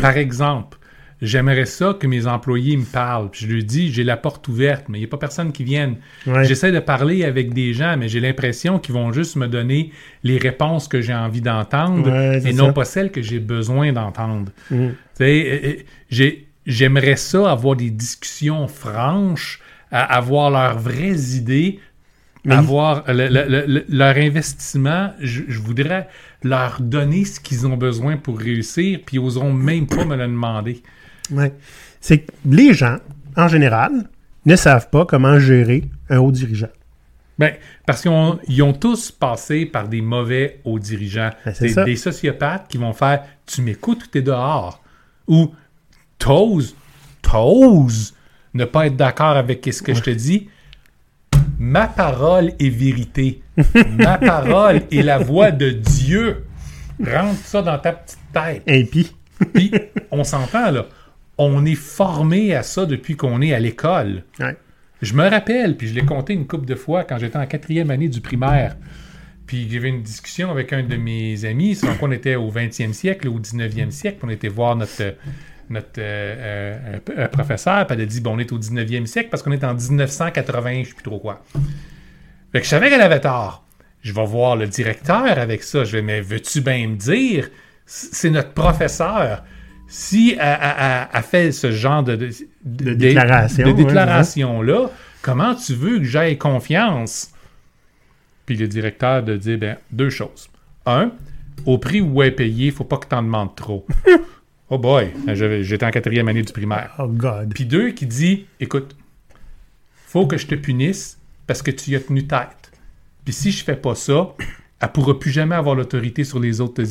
Par 0.00 0.16
exemple, 0.16 0.78
j'aimerais 1.22 1.66
ça 1.66 1.94
que 1.98 2.06
mes 2.06 2.26
employés 2.26 2.76
me 2.76 2.84
parlent. 2.84 3.30
Puis 3.30 3.46
je 3.46 3.52
leur 3.54 3.62
dis, 3.62 3.92
j'ai 3.92 4.04
la 4.04 4.16
porte 4.16 4.48
ouverte, 4.48 4.86
mais 4.88 4.98
il 4.98 5.02
n'y 5.02 5.06
a 5.06 5.10
pas 5.10 5.18
personne 5.18 5.52
qui 5.52 5.64
vienne. 5.64 5.96
Ouais. 6.26 6.44
J'essaie 6.44 6.72
de 6.72 6.80
parler 6.80 7.24
avec 7.24 7.52
des 7.52 7.74
gens, 7.74 7.96
mais 7.98 8.08
j'ai 8.08 8.20
l'impression 8.20 8.78
qu'ils 8.78 8.94
vont 8.94 9.12
juste 9.12 9.36
me 9.36 9.46
donner 9.46 9.92
les 10.22 10.38
réponses 10.38 10.88
que 10.88 11.00
j'ai 11.02 11.14
envie 11.14 11.40
d'entendre 11.42 12.10
Ouais, 12.10 12.42
et 12.48 12.52
non 12.54 12.66
ça. 12.68 12.72
pas 12.72 12.84
celles 12.84 13.10
que 13.10 13.20
j'ai 13.22 13.38
besoin 13.38 13.92
d'entendre. 13.92 14.50
J'ai- 16.10 16.46
j'aimerais 16.66 17.16
ça 17.16 17.50
avoir 17.50 17.76
des 17.76 17.90
discussions 17.90 18.66
franches, 18.68 19.60
à- 19.90 20.16
avoir 20.16 20.50
leurs 20.50 20.78
vraies 20.78 21.18
idées, 21.36 21.80
Avoir 22.48 23.04
le- 23.12 23.28
le- 23.28 23.46
le- 23.48 23.66
le- 23.66 23.84
leur 23.88 24.16
investissement. 24.16 25.12
Je, 25.20 25.42
je 25.48 25.58
voudrais 25.58 26.08
leur 26.42 26.80
donner 26.80 27.24
ce 27.24 27.38
qu'ils 27.38 27.66
ont 27.66 27.76
besoin 27.76 28.16
pour 28.16 28.38
réussir, 28.38 29.00
puis 29.04 29.16
ils 29.16 29.20
oseront 29.20 29.52
même 29.52 29.86
pas 29.86 30.04
me 30.04 30.16
le 30.16 30.26
demander. 30.26 30.82
Ouais. 31.30 31.52
C'est 32.00 32.20
que 32.20 32.32
les 32.46 32.72
gens, 32.72 32.96
en 33.36 33.48
général, 33.48 34.08
ne 34.46 34.56
savent 34.56 34.88
pas 34.88 35.04
comment 35.04 35.38
gérer 35.38 35.84
un 36.08 36.18
haut 36.18 36.32
dirigeant. 36.32 36.70
Ben, 37.38 37.54
parce 37.86 38.02
qu'ils 38.02 38.62
ont, 38.62 38.72
tous 38.74 39.10
passé 39.10 39.64
par 39.64 39.88
des 39.88 40.02
mauvais 40.02 40.60
hauts 40.64 40.78
dirigeants. 40.78 41.30
Ben, 41.44 41.54
c'est 41.54 41.74
des, 41.74 41.84
des 41.84 41.96
sociopathes 41.96 42.68
qui 42.68 42.76
vont 42.78 42.92
faire 42.92 43.24
Tu 43.46 43.62
m'écoutes 43.62 44.04
ou 44.04 44.06
t'es 44.08 44.22
dehors 44.22 44.82
Ou 45.26 45.54
T'oses, 46.18 46.74
t'oses 47.22 48.14
ne 48.52 48.64
pas 48.64 48.86
être 48.86 48.96
d'accord 48.96 49.36
avec 49.36 49.66
ce 49.72 49.82
que 49.82 49.94
je 49.94 50.02
te 50.02 50.10
dis. 50.10 50.48
Ma 51.60 51.86
parole 51.86 52.52
est 52.58 52.70
vérité. 52.70 53.42
Ma 53.90 54.16
parole 54.16 54.80
est 54.90 55.02
la 55.02 55.18
voix 55.18 55.50
de 55.50 55.68
Dieu. 55.68 56.46
Rentre 56.98 57.38
ça 57.44 57.60
dans 57.60 57.78
ta 57.78 57.92
petite 57.92 58.18
tête. 58.32 58.62
Et 58.66 58.84
puis, 58.84 59.14
Puis, 59.52 59.70
on 60.10 60.24
s'entend 60.24 60.70
là. 60.70 60.86
On 61.36 61.64
est 61.66 61.74
formé 61.74 62.54
à 62.54 62.62
ça 62.62 62.86
depuis 62.86 63.14
qu'on 63.14 63.42
est 63.42 63.52
à 63.52 63.60
l'école. 63.60 64.24
ouais. 64.38 64.56
Je 65.02 65.14
me 65.14 65.26
rappelle, 65.28 65.78
puis 65.78 65.88
je 65.88 65.94
l'ai 65.94 66.04
compté 66.04 66.34
une 66.34 66.46
couple 66.46 66.66
de 66.66 66.74
fois 66.74 67.04
quand 67.04 67.18
j'étais 67.18 67.38
en 67.38 67.46
quatrième 67.46 67.90
année 67.90 68.08
du 68.08 68.20
primaire. 68.20 68.76
Puis 69.46 69.66
j'avais 69.70 69.88
une 69.88 70.02
discussion 70.02 70.50
avec 70.50 70.74
un 70.74 70.82
de 70.82 70.96
mes 70.96 71.44
amis. 71.46 71.74
C'est 71.74 71.86
on 72.02 72.12
était 72.12 72.36
au 72.36 72.50
20e 72.50 72.92
siècle, 72.92 73.28
au 73.28 73.38
19e 73.40 73.90
siècle. 73.90 74.18
On 74.22 74.28
était 74.28 74.48
voir 74.48 74.76
notre, 74.76 75.14
notre 75.70 75.88
euh, 75.98 76.98
euh, 77.16 77.28
professeur. 77.28 77.86
Puis 77.86 77.96
elle 77.96 78.02
a 78.02 78.06
dit 78.06 78.20
bon, 78.20 78.36
on 78.36 78.38
est 78.38 78.52
au 78.52 78.58
19e 78.58 79.06
siècle 79.06 79.28
parce 79.30 79.42
qu'on 79.42 79.52
est 79.52 79.64
en 79.64 79.74
1980, 79.74 80.82
je 80.82 80.88
sais 80.88 80.94
plus 80.94 81.02
trop 81.02 81.18
quoi. 81.18 81.42
Fait 82.52 82.58
que 82.58 82.64
je 82.64 82.70
savais 82.70 82.90
qu'elle 82.90 83.00
avait 83.00 83.20
tort. 83.20 83.64
Je 84.02 84.12
vais 84.12 84.24
voir 84.26 84.56
le 84.56 84.66
directeur 84.66 85.38
avec 85.38 85.62
ça. 85.62 85.84
Je 85.84 85.92
vais, 85.92 86.02
mais 86.02 86.20
veux-tu 86.20 86.60
bien 86.60 86.88
me 86.88 86.96
dire? 86.96 87.48
C'est 87.86 88.30
notre 88.30 88.52
professeur. 88.52 89.44
Si 89.88 90.36
elle, 90.38 90.58
elle- 90.62 90.74
elle- 90.78 91.08
elle 91.12 91.22
fait 91.22 91.52
ce 91.52 91.70
genre 91.72 92.02
de, 92.02 92.14
de, 92.16 92.30
De 92.64 92.94
déclaration, 92.94 93.66
de 93.66 93.72
ouais, 93.72 93.84
déclaration-là, 93.84 94.88
comment 95.22 95.54
tu 95.54 95.74
veux 95.74 95.98
que 95.98 96.04
j'aie 96.04 96.36
confiance? 96.38 97.30
Puis 98.46 98.56
le 98.56 98.68
directeur 98.68 99.22
de 99.22 99.36
dire 99.36 99.58
ben, 99.58 99.76
deux 99.90 100.10
choses. 100.10 100.48
Un, 100.86 101.12
au 101.66 101.78
prix 101.78 102.00
où 102.00 102.22
elle 102.22 102.28
est 102.28 102.32
payée, 102.32 102.66
il 102.66 102.72
faut 102.72 102.84
pas 102.84 102.96
que 102.96 103.06
tu 103.08 103.14
en 103.14 103.22
demandes 103.22 103.54
trop. 103.54 103.86
oh 104.70 104.78
boy, 104.78 105.12
j'étais 105.62 105.84
en 105.86 105.90
quatrième 105.90 106.28
année 106.28 106.42
du 106.42 106.52
primaire. 106.52 106.94
Oh 106.98 107.06
God. 107.08 107.52
Puis 107.54 107.64
deux, 107.66 107.90
qui 107.90 108.06
dit 108.06 108.46
écoute, 108.60 108.96
faut 110.06 110.26
que 110.26 110.36
je 110.36 110.46
te 110.46 110.54
punisse 110.54 111.18
parce 111.46 111.62
que 111.62 111.70
tu 111.70 111.90
y 111.90 111.96
as 111.96 112.00
tenu 112.00 112.26
tête. 112.26 112.72
Puis 113.24 113.34
si 113.34 113.50
je 113.52 113.62
fais 113.64 113.76
pas 113.76 113.94
ça, 113.94 114.34
elle 114.80 114.88
pourra 114.92 115.18
plus 115.18 115.30
jamais 115.30 115.54
avoir 115.54 115.74
l'autorité 115.74 116.24
sur 116.24 116.40
les 116.40 116.60
autres 116.60 116.82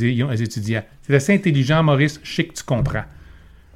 étudiants. 0.42 0.84
C'est 1.02 1.16
assez 1.16 1.34
intelligent, 1.34 1.82
Maurice. 1.84 2.20
Je 2.24 2.34
sais 2.36 2.44
que 2.46 2.54
tu 2.54 2.64
comprends. 2.64 3.04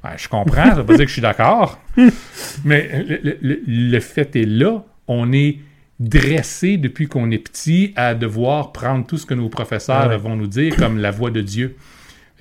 Ouais, 0.04 0.10
je 0.16 0.28
comprends, 0.28 0.66
ça 0.66 0.74
veut 0.76 0.84
pas 0.84 0.94
dire 0.96 1.04
que 1.04 1.08
je 1.08 1.14
suis 1.14 1.22
d'accord. 1.22 1.80
Mais 2.64 3.02
le, 3.08 3.20
le- 3.22 3.38
le- 3.40 3.60
le 3.66 4.00
fait 4.00 4.36
est 4.36 4.44
là. 4.46 4.84
On 5.08 5.32
est 5.32 5.58
dressé 6.00 6.76
depuis 6.76 7.08
qu'on 7.08 7.30
est 7.30 7.38
petit 7.38 7.92
à 7.96 8.14
devoir 8.14 8.72
prendre 8.72 9.06
tout 9.06 9.16
ce 9.16 9.26
que 9.26 9.34
nos 9.34 9.48
professeurs 9.48 10.02
Ah 10.02 10.08
ouais. 10.08 10.16
vont 10.18 10.36
nous 10.36 10.46
dire 10.46 10.76
comme 10.76 10.98
la 10.98 11.10
voix 11.10 11.30
de 11.30 11.40
Dieu. 11.40 11.76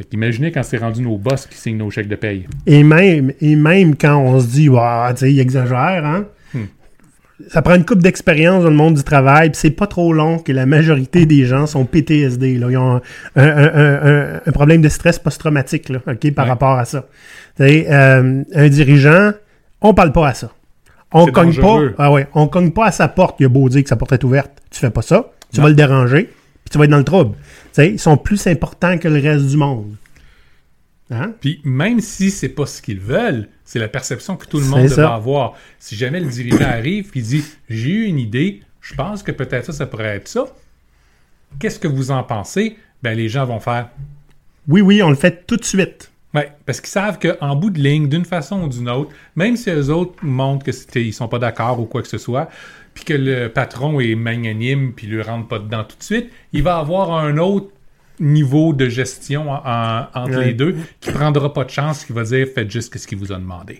Fait 0.04 0.10
qu'imaginez 0.10 0.52
quand 0.52 0.64
c'est 0.64 0.78
rendu 0.78 1.02
nos 1.02 1.18
boss 1.18 1.46
qui 1.48 1.58
signent 1.58 1.78
nos 1.78 1.90
chèques 1.90 2.08
de 2.10 2.16
paye. 2.16 2.46
Et 2.68 2.84
même, 2.84 3.32
et 3.42 3.56
même 3.56 3.96
quand 3.96 4.18
on 4.18 4.40
se 4.40 4.48
dit, 4.48 4.70
ouais, 4.70 5.14
tu 5.14 5.20
sais, 5.20 5.32
il 5.34 5.40
exagère, 5.40 6.06
hein? 6.06 6.26
Hmm. 6.54 6.66
Ça 7.48 7.62
prend 7.62 7.76
une 7.76 7.86
coupe 7.86 8.00
d'expérience 8.04 8.64
dans 8.64 8.70
le 8.70 8.76
monde 8.76 8.94
du 8.96 9.04
travail, 9.04 9.50
puis 9.50 9.60
c'est 9.60 9.72
pas 9.72 9.88
trop 9.88 10.14
long 10.14 10.38
que 10.40 10.52
la 10.52 10.66
majorité 10.66 11.26
des 11.26 11.46
gens 11.46 11.66
sont 11.68 11.86
PTSD. 11.86 12.58
Là. 12.58 12.68
Ils 12.70 12.78
ont 12.78 12.96
un, 12.98 13.02
un- 13.36 13.44
un- 13.46 14.08
un- 14.36 14.42
un 14.46 14.52
problème 14.52 14.82
de 14.82 14.90
stress 14.90 15.20
post-traumatique 15.20 15.90
là, 15.90 16.00
par 16.00 16.16
Ouais. 16.16 16.50
rapport 16.52 16.78
à 16.78 16.86
ça. 16.86 17.08
Euh, 17.60 18.44
un 18.54 18.70
dirigeant, 18.70 19.32
on 19.82 19.94
parle 19.94 20.12
pas 20.12 20.28
à 20.30 20.34
ça. 20.34 20.52
On 21.12 21.26
cogne 21.28 21.48
dangereux. 21.54 21.94
pas. 21.98 22.06
Ah 22.06 22.12
ouais, 22.12 22.28
on 22.34 22.48
cogne 22.48 22.72
pas 22.72 22.86
à 22.88 22.92
sa 22.92 23.08
porte. 23.08 23.38
Il 23.40 23.46
a 23.46 23.50
beau 23.50 23.68
dire 23.70 23.84
que 23.84 23.90
sa 23.90 23.96
porte 23.96 24.12
est 24.14 24.24
ouverte. 24.24 24.52
Tu 24.72 24.80
fais 24.80 24.90
pas 24.90 25.02
ça, 25.04 25.32
tu 25.52 25.60
Non. 25.60 25.64
vas 25.64 25.70
le 25.70 25.76
déranger, 25.76 26.30
puis 26.64 26.72
tu 26.72 26.78
vas 26.78 26.86
être 26.86 26.92
dans 26.92 26.98
le 26.98 27.04
trouble. 27.04 27.36
Ils 27.78 28.00
sont 28.00 28.18
plus 28.18 28.48
importants 28.48 28.98
que 28.98 29.08
le 29.08 29.20
reste 29.20 29.48
du 29.48 29.58
monde. 29.58 29.96
Hein? 31.12 31.34
Puis 31.42 31.62
même 31.64 32.00
si 32.00 32.32
c'est 32.32 32.50
pas 32.50 32.66
ce 32.66 32.82
qu'ils 32.82 33.00
veulent, 33.00 33.50
c'est 33.66 33.80
la 33.80 33.88
perception 33.88 34.36
que 34.36 34.46
tout 34.46 34.60
le 34.60 34.66
monde 34.66 34.84
devrait 34.84 35.04
avoir. 35.04 35.54
Si 35.80 35.96
jamais 35.96 36.20
le 36.20 36.28
dirigeant 36.28 36.66
arrive 36.66 37.12
et 37.14 37.22
dit 37.22 37.44
J'ai 37.70 37.90
eu 37.90 38.04
une 38.06 38.20
idée, 38.20 38.62
je 38.82 38.94
pense 38.96 39.24
que 39.24 39.32
peut-être 39.32 39.66
ça, 39.66 39.74
ça 39.74 39.86
pourrait 39.86 40.16
être 40.16 40.28
ça. 40.28 40.46
Qu'est-ce 41.60 41.80
que 41.80 41.88
vous 41.88 42.12
en 42.12 42.24
pensez? 42.24 42.78
Ben 43.02 43.16
les 43.18 43.30
gens 43.30 43.46
vont 43.46 43.60
faire 43.60 43.90
Oui, 44.68 44.82
oui, 44.82 45.04
on 45.04 45.10
le 45.10 45.16
fait 45.16 45.46
tout 45.46 45.58
de 45.58 45.66
suite. 45.66 46.10
Ouais, 46.34 46.52
parce 46.66 46.82
qu'ils 46.82 46.90
savent 46.90 47.20
qu'en 47.20 47.56
bout 47.56 47.70
de 47.70 47.80
ligne, 47.80 48.10
d'une 48.10 48.26
façon 48.26 48.64
ou 48.64 48.68
d'une 48.68 48.90
autre, 48.90 49.12
même 49.36 49.56
si 49.56 49.70
eux 49.70 49.92
autres 49.92 50.16
montrent 50.24 50.66
qu'ils 50.66 51.14
sont 51.14 51.28
pas 51.28 51.38
d'accord 51.38 51.80
ou 51.80 51.86
quoi 51.86 52.02
que 52.02 52.08
ce 52.08 52.18
soit, 52.18 52.50
puis 52.94 53.04
que 53.06 53.14
le 53.14 53.48
patron 53.50 54.00
est 54.00 54.16
magnanime 54.16 54.94
puis 54.94 55.08
lui 55.08 55.22
rentre 55.22 55.48
pas 55.48 55.60
dedans 55.60 55.84
tout 55.84 55.98
de 55.98 56.04
suite, 56.04 56.30
il 56.52 56.64
va 56.64 56.78
avoir 56.78 57.12
un 57.14 57.38
autre 57.38 57.68
niveau 58.20 58.74
de 58.74 58.88
gestion 58.90 59.50
en- 59.50 59.62
en- 59.66 60.08
entre 60.14 60.38
Ouais. 60.38 60.46
les 60.48 60.54
deux 60.54 60.76
qui 61.02 61.12
prendra 61.12 61.52
pas 61.54 61.64
de 61.64 61.70
chance, 61.72 62.06
qui 62.06 62.14
va 62.14 62.24
dire 62.24 62.48
faites 62.54 62.70
juste 62.70 62.96
ce 62.98 63.08
qu'il 63.08 63.18
vous 63.18 63.32
a 63.32 63.36
demandé. 63.36 63.80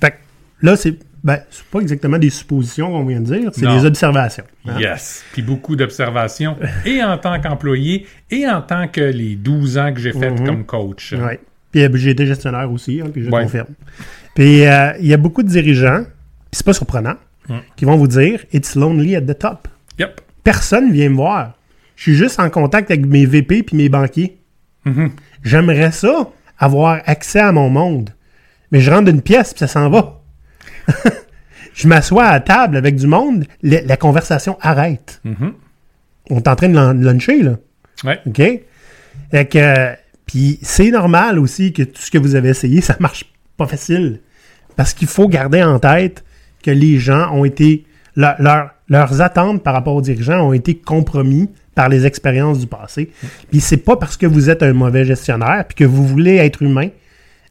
Fait 0.00 0.10
que 0.10 0.16
là, 0.62 0.76
c'est 0.76 0.94
ben, 1.22 1.38
c'est 1.48 1.64
pas 1.64 1.80
exactement 1.80 2.18
des 2.18 2.28
suppositions 2.28 2.90
qu'on 2.92 3.06
vient 3.06 3.18
de 3.18 3.24
dire, 3.24 3.50
c'est 3.54 3.66
des 3.66 3.86
observations. 3.86 4.44
hein. 4.68 4.78
Yes. 4.78 5.24
Puis 5.32 5.40
beaucoup 5.40 5.74
d'observations, 5.74 6.54
et 6.84 7.02
en 7.02 7.16
tant 7.16 7.40
qu'employé, 7.40 8.06
et 8.30 8.46
en 8.46 8.60
tant 8.60 8.88
que 8.88 9.00
les 9.00 9.34
12 9.34 9.78
ans 9.78 9.94
que 9.94 10.00
j'ai 10.00 10.12
fait 10.12 10.30
Mhm. 10.32 10.44
comme 10.44 10.64
coach. 10.66 11.14
Ouais. 11.14 11.40
Puis 11.72 11.82
euh, 11.82 11.88
j'ai 11.94 12.10
été 12.10 12.26
gestionnaire 12.26 12.70
aussi, 12.70 13.00
hein, 13.00 13.06
puis 13.10 13.24
je 13.24 13.30
Ouais. 13.30 13.44
confirme. 13.44 13.68
Puis 14.34 14.66
euh, 14.66 14.92
il 15.00 15.06
y 15.06 15.14
a 15.14 15.16
beaucoup 15.16 15.42
de 15.42 15.48
dirigeants, 15.48 16.02
puis 16.04 16.10
c'est 16.52 16.66
pas 16.66 16.74
surprenant, 16.74 17.14
Mm. 17.48 17.54
qui 17.76 17.84
vont 17.84 17.96
vous 17.96 18.08
dire 18.08 18.44
It's 18.52 18.74
lonely 18.74 19.16
at 19.16 19.20
the 19.22 19.38
top. 19.38 19.68
Yep. 19.98 20.20
Personne 20.42 20.90
vient 20.92 21.10
me 21.10 21.16
voir. 21.16 21.52
Je 21.96 22.02
suis 22.02 22.14
juste 22.14 22.40
en 22.40 22.48
contact 22.50 22.90
avec 22.90 23.04
mes 23.06 23.26
VP 23.26 23.62
puis 23.62 23.76
mes 23.76 23.88
banquiers. 23.88 24.38
Mhm. 24.84 25.10
J'aimerais 25.42 25.92
ça, 25.92 26.30
avoir 26.58 27.00
accès 27.06 27.40
à 27.40 27.52
mon 27.52 27.68
monde. 27.70 28.10
Mais 28.72 28.80
je 28.80 28.90
rentre 28.90 29.04
d'une 29.10 29.22
pièce 29.22 29.52
puis 29.52 29.60
ça 29.60 29.66
s'en 29.68 29.88
va. 29.90 30.20
je 31.74 31.88
m'assois 31.88 32.24
à 32.26 32.40
table 32.40 32.76
avec 32.76 32.96
du 32.96 33.06
monde, 33.06 33.44
la, 33.62 33.82
la 33.82 33.96
conversation 33.96 34.56
arrête. 34.60 35.20
Mhm. 35.24 35.52
On 36.30 36.38
est 36.38 36.48
en 36.48 36.56
train 36.56 36.68
de 36.68 36.74
lun- 36.74 36.94
luncher, 36.94 37.42
là. 37.42 37.56
Ouais. 38.04 38.18
OK? 38.26 38.42
Fait 39.30 39.46
que, 39.46 39.94
puis 40.26 40.58
c'est 40.62 40.90
normal 40.90 41.38
aussi 41.38 41.72
que 41.72 41.82
tout 41.82 42.00
ce 42.00 42.10
que 42.10 42.18
vous 42.18 42.34
avez 42.34 42.48
essayé, 42.50 42.80
ça 42.80 42.96
marche 43.00 43.24
pas 43.56 43.66
facile. 43.66 44.20
Parce 44.76 44.94
qu'il 44.94 45.08
faut 45.08 45.28
garder 45.28 45.62
en 45.62 45.78
tête 45.78 46.24
que 46.64 46.70
les 46.70 46.98
gens 46.98 47.32
ont 47.32 47.44
été. 47.44 47.84
leur- 48.16 48.36
leur- 48.40 48.70
leurs 48.88 49.20
attentes 49.22 49.62
par 49.62 49.72
rapport 49.74 49.94
aux 49.94 50.02
dirigeants 50.02 50.46
ont 50.48 50.52
été 50.52 50.74
compromis 50.76 51.48
par 51.74 51.88
les 51.88 52.04
expériences 52.06 52.58
du 52.60 52.66
passé. 52.66 53.10
Puis 53.50 53.60
c'est 53.60 53.78
pas 53.78 53.96
parce 53.96 54.16
que 54.18 54.26
vous 54.26 54.50
êtes 54.50 54.62
un 54.62 54.72
mauvais 54.74 55.04
gestionnaire 55.06 55.64
puis 55.66 55.74
que 55.74 55.84
vous 55.84 56.06
voulez 56.06 56.36
être 56.36 56.62
humain 56.62 56.88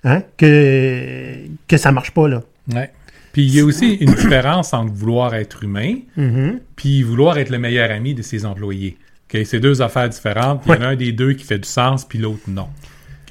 hein, 0.04 0.22
que, 0.38 1.34
que 1.68 1.78
ça 1.78 1.92
marche 1.92 2.12
pas, 2.12 2.28
là. 2.28 2.44
Ouais. 2.74 2.92
Puis 3.34 3.44
il 3.46 3.56
y 3.56 3.60
a 3.62 3.66
aussi 3.66 3.96
une 3.96 4.14
différence 4.14 4.74
entre 4.74 4.94
vouloir 4.94 5.34
être 5.34 5.64
humain 5.64 5.96
Mhm. 6.16 6.60
puis 6.76 7.02
vouloir 7.02 7.38
être 7.40 7.50
le 7.50 7.58
meilleur 7.58 7.90
ami 7.92 8.14
de 8.14 8.22
ses 8.22 8.46
employés. 8.46 8.96
OK? 9.34 9.42
C'est 9.46 9.60
deux 9.60 9.82
affaires 9.82 10.08
différentes. 10.10 10.62
Il 10.68 10.74
y 10.76 10.78
en 10.78 10.82
a 10.82 10.88
un 10.90 10.96
des 10.96 11.12
deux 11.12 11.34
qui 11.34 11.44
fait 11.46 11.58
du 11.58 11.68
sens, 11.68 12.06
puis 12.06 12.20
l'autre 12.20 12.44
non. 12.48 12.68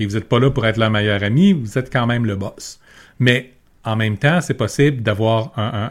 Vous 0.00 0.06
n'êtes 0.14 0.28
pas 0.28 0.40
là 0.40 0.50
pour 0.50 0.66
être 0.66 0.78
le 0.78 0.90
meilleur 0.90 1.22
ami, 1.22 1.52
vous 1.52 1.78
êtes 1.78 1.92
quand 1.92 2.06
même 2.08 2.26
le 2.26 2.34
boss. 2.34 2.80
Mais 3.20 3.52
en 3.84 3.96
même 3.96 4.16
temps, 4.18 4.40
c'est 4.40 4.54
possible 4.54 5.02
d'avoir 5.02 5.52
un, 5.58 5.88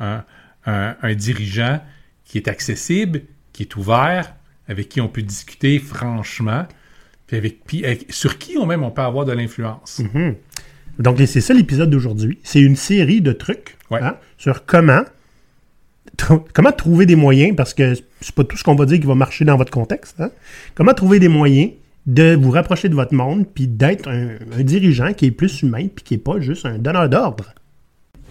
un- 0.66 0.72
un- 0.72 0.90
un- 0.90 0.96
un 1.02 1.16
dirigeant 1.16 1.82
qui 2.26 2.38
est 2.38 2.48
accessible, 2.48 3.22
qui 3.54 3.64
est 3.64 3.76
ouvert, 3.76 4.34
avec 4.68 4.88
qui 4.90 5.02
on 5.02 5.08
peut 5.10 5.22
discuter 5.22 5.80
franchement, 5.80 6.66
puis, 7.28 7.38
avec, 7.38 7.64
puis 7.66 7.86
avec- 7.86 8.12
sur 8.14 8.38
qui 8.38 8.58
on 8.58 8.66
même 8.66 8.84
on 8.84 8.92
peut 8.92 9.02
avoir 9.02 9.26
de 9.26 9.34
l'influence. 9.34 10.00
Mhm. 10.14 10.36
Donc, 11.00 11.18
c'est 11.26 11.42
ça 11.42 11.54
l'épisode 11.54 11.90
d'aujourd'hui. 11.90 12.40
C'est 12.44 12.62
une 12.62 12.76
série 12.76 13.22
de 13.22 13.32
trucs 13.32 13.78
Ouais. 13.90 14.02
hein, 14.02 14.18
sur 14.38 14.66
comment, 14.66 15.02
comment 16.54 16.72
trouver 16.72 17.06
des 17.06 17.16
moyens, 17.16 17.56
parce 17.56 17.74
que 17.74 17.94
c'est 18.22 18.36
pas 18.36 18.44
tout 18.44 18.58
ce 18.58 18.64
qu'on 18.64 18.76
va 18.76 18.86
dire 18.86 19.00
qui 19.00 19.08
va 19.08 19.16
marcher 19.16 19.46
dans 19.46 19.58
votre 19.58 19.72
contexte. 19.72 20.20
hein. 20.22 20.32
Comment 20.76 20.94
trouver 20.94 21.20
des 21.20 21.28
moyens 21.28 21.72
de 22.08 22.36
vous 22.36 22.52
rapprocher 22.52 22.90
de 22.90 22.96
votre 22.96 23.14
monde, 23.14 23.46
puis 23.54 23.68
d'être 23.68 24.10
un, 24.10 24.30
un 24.58 24.64
dirigeant 24.64 25.14
qui 25.14 25.28
est 25.28 25.32
plus 25.32 25.62
humain, 25.62 25.88
puis 25.94 26.04
qui 26.04 26.14
n'est 26.16 26.20
pas 26.20 26.40
juste 26.40 26.66
un 26.66 26.78
donneur 26.78 27.10
d'ordre. 27.10 27.54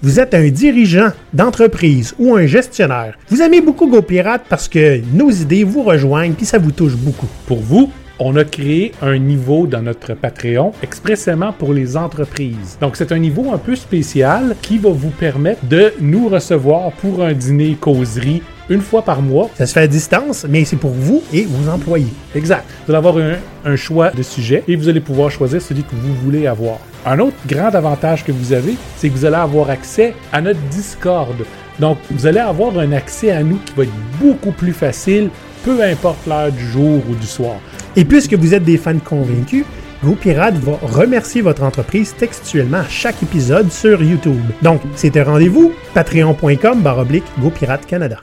Vous 0.02 0.18
êtes 0.18 0.32
un 0.32 0.48
dirigeant 0.48 1.10
d'entreprise 1.34 2.14
ou 2.18 2.34
un 2.34 2.46
gestionnaire. 2.46 3.18
Vous 3.28 3.42
aimez 3.42 3.60
beaucoup 3.60 3.86
GoPirate 3.86 4.46
parce 4.48 4.66
que 4.66 4.98
nos 5.12 5.30
idées 5.30 5.62
vous 5.62 5.82
rejoignent, 5.82 6.32
puis 6.32 6.46
ça 6.46 6.56
vous 6.56 6.72
touche 6.72 6.96
beaucoup. 6.96 7.28
Pour 7.46 7.58
vous, 7.58 7.90
on 8.18 8.34
a 8.36 8.44
créé 8.44 8.92
un 9.02 9.18
niveau 9.18 9.66
dans 9.66 9.82
notre 9.82 10.14
Patreon 10.14 10.72
expressément 10.82 11.52
pour 11.52 11.74
les 11.74 11.98
entreprises. 11.98 12.78
Donc, 12.80 12.96
c'est 12.96 13.12
un 13.12 13.18
niveau 13.18 13.52
un 13.52 13.58
peu 13.58 13.76
spécial 13.76 14.56
qui 14.62 14.78
va 14.78 14.88
vous 14.88 15.10
permettre 15.10 15.66
de 15.66 15.92
nous 16.00 16.28
recevoir 16.28 16.92
pour 16.92 17.22
un 17.22 17.34
dîner 17.34 17.76
causerie 17.78 18.42
une 18.70 18.80
fois 18.80 19.02
par 19.02 19.20
mois. 19.20 19.50
Ça 19.56 19.66
se 19.66 19.74
fait 19.74 19.80
à 19.80 19.86
distance, 19.86 20.46
mais 20.48 20.64
c'est 20.64 20.76
pour 20.76 20.92
vous 20.92 21.22
et 21.32 21.42
vos 21.42 21.68
employés. 21.68 22.12
Exact. 22.34 22.64
Vous 22.86 22.92
allez 22.92 22.98
avoir 22.98 23.18
un, 23.18 23.34
un 23.64 23.76
choix 23.76 24.10
de 24.10 24.22
sujet 24.22 24.64
et 24.66 24.76
vous 24.76 24.88
allez 24.88 25.00
pouvoir 25.00 25.30
choisir 25.30 25.60
celui 25.60 25.82
que 25.82 25.94
vous 25.94 26.14
voulez 26.14 26.46
avoir. 26.46 26.78
Un 27.04 27.18
autre 27.18 27.36
grand 27.46 27.74
avantage 27.74 28.24
que 28.24 28.32
vous 28.32 28.52
avez, 28.52 28.76
c'est 28.96 29.08
que 29.08 29.14
vous 29.14 29.24
allez 29.24 29.36
avoir 29.36 29.70
accès 29.70 30.14
à 30.32 30.40
notre 30.40 30.60
Discord. 30.70 31.36
Donc, 31.78 31.98
vous 32.10 32.26
allez 32.26 32.40
avoir 32.40 32.78
un 32.78 32.92
accès 32.92 33.30
à 33.30 33.42
nous 33.42 33.58
qui 33.64 33.72
va 33.74 33.84
être 33.84 33.92
beaucoup 34.20 34.52
plus 34.52 34.72
facile, 34.72 35.30
peu 35.64 35.82
importe 35.82 36.26
l'heure 36.26 36.52
du 36.52 36.66
jour 36.66 37.02
ou 37.08 37.14
du 37.14 37.26
soir. 37.26 37.56
Et 37.96 38.04
puisque 38.04 38.34
vous 38.34 38.54
êtes 38.54 38.64
des 38.64 38.76
fans 38.76 38.98
convaincus, 38.98 39.64
GoPirate 40.04 40.56
va 40.56 40.78
remercier 40.82 41.42
votre 41.42 41.62
entreprise 41.62 42.14
textuellement 42.16 42.78
à 42.78 42.88
chaque 42.88 43.22
épisode 43.22 43.70
sur 43.70 44.02
YouTube. 44.02 44.40
Donc, 44.62 44.80
c'est 44.94 45.16
un 45.16 45.24
rendez-vous, 45.24 45.72
patreon.com 45.94 46.80
baroblique 46.80 47.24
GoPirate 47.40 47.86
Canada. 47.86 48.20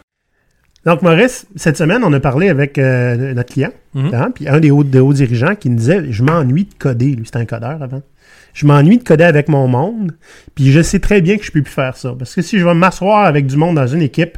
Donc, 0.88 1.02
Maurice, 1.02 1.46
cette 1.58 1.76
semaine, 1.78 2.02
on 2.04 2.14
a 2.14 2.20
parlé 2.20 2.48
avec 2.50 2.78
euh, 2.78 3.34
notre 3.34 3.54
client, 3.54 3.72
Mhm. 3.94 4.14
hein, 4.14 4.32
puis 4.34 4.48
un 4.48 4.60
des 4.60 4.72
hauts, 4.72 4.84
des 4.86 5.00
hauts 5.00 5.14
dirigeants 5.14 5.54
qui 5.56 5.70
nous 5.70 5.76
disait 5.76 6.06
Je 6.12 6.24
m'ennuie 6.24 6.64
de 6.64 6.74
coder. 6.80 7.08
Lui, 7.14 7.26
c'était 7.26 7.40
un 7.40 7.46
codeur 7.46 7.82
avant. 7.84 8.02
Je 8.54 8.66
m'ennuie 8.66 8.98
de 8.98 9.04
coder 9.04 9.26
avec 9.26 9.50
mon 9.50 9.68
monde, 9.68 10.14
puis 10.56 10.72
je 10.72 10.82
sais 10.82 11.00
très 11.00 11.20
bien 11.22 11.38
que 11.38 11.44
je 11.44 11.52
peux 11.52 11.62
plus 11.62 11.72
faire 11.74 11.98
ça. 11.98 12.16
Parce 12.18 12.34
que 12.34 12.42
si 12.42 12.58
je 12.58 12.66
vais 12.66 12.74
m'asseoir 12.74 13.26
avec 13.26 13.46
du 13.48 13.58
monde 13.58 13.76
dans 13.76 13.86
une 13.86 14.02
équipe, 14.02 14.38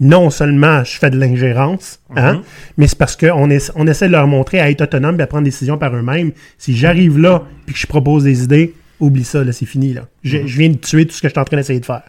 non 0.00 0.30
seulement 0.30 0.82
je 0.84 0.96
fais 0.98 1.10
de 1.10 1.18
l'ingérence, 1.18 2.00
hein, 2.16 2.32
Mhm. 2.36 2.42
mais 2.78 2.86
c'est 2.86 2.98
parce 2.98 3.14
qu'on 3.14 3.50
essa- 3.50 3.72
on 3.76 3.86
essaie 3.86 4.06
de 4.06 4.12
leur 4.12 4.26
montrer 4.26 4.58
à 4.58 4.70
être 4.70 4.80
autonome 4.80 5.20
et 5.20 5.22
à 5.22 5.26
prendre 5.26 5.44
des 5.44 5.50
décisions 5.50 5.76
par 5.76 5.94
eux-mêmes. 5.94 6.32
Si 6.56 6.74
j'arrive 6.74 7.18
là 7.18 7.42
puis 7.66 7.74
que 7.74 7.80
je 7.80 7.86
propose 7.86 8.24
des 8.24 8.42
idées, 8.42 8.74
oublie 9.00 9.24
ça, 9.24 9.44
là, 9.44 9.52
c'est 9.52 9.66
fini. 9.66 9.92
Là. 9.92 10.06
Je, 10.24 10.46
je 10.46 10.58
viens 10.58 10.70
de 10.70 10.76
tuer 10.78 11.04
tout 11.06 11.12
ce 11.12 11.20
que 11.20 11.28
je 11.28 11.32
suis 11.34 11.40
en 11.40 11.44
train 11.44 11.58
d'essayer 11.58 11.78
de 11.80 11.84
faire. 11.84 12.04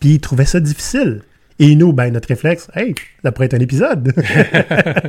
Puis 0.00 0.10
ils 0.14 0.20
trouvaient 0.20 0.44
ça 0.44 0.58
difficile. 0.58 1.22
Et 1.58 1.74
nous, 1.76 1.92
ben, 1.92 2.12
notre 2.12 2.28
réflexe, 2.28 2.68
hey, 2.74 2.94
ça 3.22 3.32
pourrait 3.32 3.46
être 3.46 3.54
un 3.54 3.60
épisode. 3.60 4.12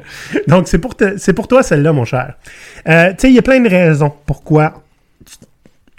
Donc, 0.47 0.67
c'est 0.67 0.79
pour, 0.79 0.95
te- 0.95 1.31
pour 1.31 1.47
toi 1.47 1.63
celle-là, 1.63 1.93
mon 1.93 2.05
cher. 2.05 2.35
Euh, 2.87 3.09
tu 3.11 3.15
sais, 3.19 3.29
il 3.29 3.35
y 3.35 3.39
a 3.39 3.41
plein 3.41 3.59
de 3.59 3.69
raisons 3.69 4.11
pourquoi 4.25 4.83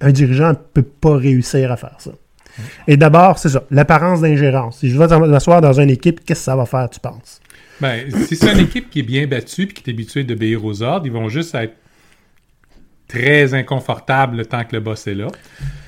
un 0.00 0.12
dirigeant 0.12 0.50
ne 0.50 0.54
peut 0.54 0.82
pas 0.82 1.16
réussir 1.16 1.72
à 1.72 1.76
faire 1.76 1.96
ça. 1.98 2.10
Et 2.86 2.96
d'abord, 2.96 3.38
c'est 3.38 3.48
ça, 3.48 3.64
l'apparence 3.70 4.20
d'ingérence. 4.20 4.78
Si 4.78 4.90
je 4.90 4.98
vais 4.98 5.18
m'asseoir 5.26 5.60
dans 5.60 5.80
une 5.80 5.90
équipe, 5.90 6.24
qu'est-ce 6.24 6.40
que 6.40 6.44
ça 6.44 6.56
va 6.56 6.66
faire, 6.66 6.88
tu 6.90 7.00
penses? 7.00 7.40
Ben, 7.80 8.04
si 8.26 8.36
c'est 8.36 8.52
une 8.52 8.60
équipe 8.60 8.90
qui 8.90 9.00
est 9.00 9.04
bien 9.04 9.26
battue 9.26 9.62
et 9.62 9.68
qui 9.68 9.90
est 9.90 9.92
habituée 9.92 10.22
d'obéir 10.22 10.64
aux 10.64 10.82
ordres, 10.82 11.06
ils 11.06 11.12
vont 11.12 11.28
juste 11.28 11.54
être 11.56 11.74
très 13.08 13.54
inconfortables 13.54 14.36
le 14.36 14.46
temps 14.46 14.64
que 14.64 14.76
le 14.76 14.80
boss 14.80 15.06
est 15.06 15.14
là. 15.14 15.26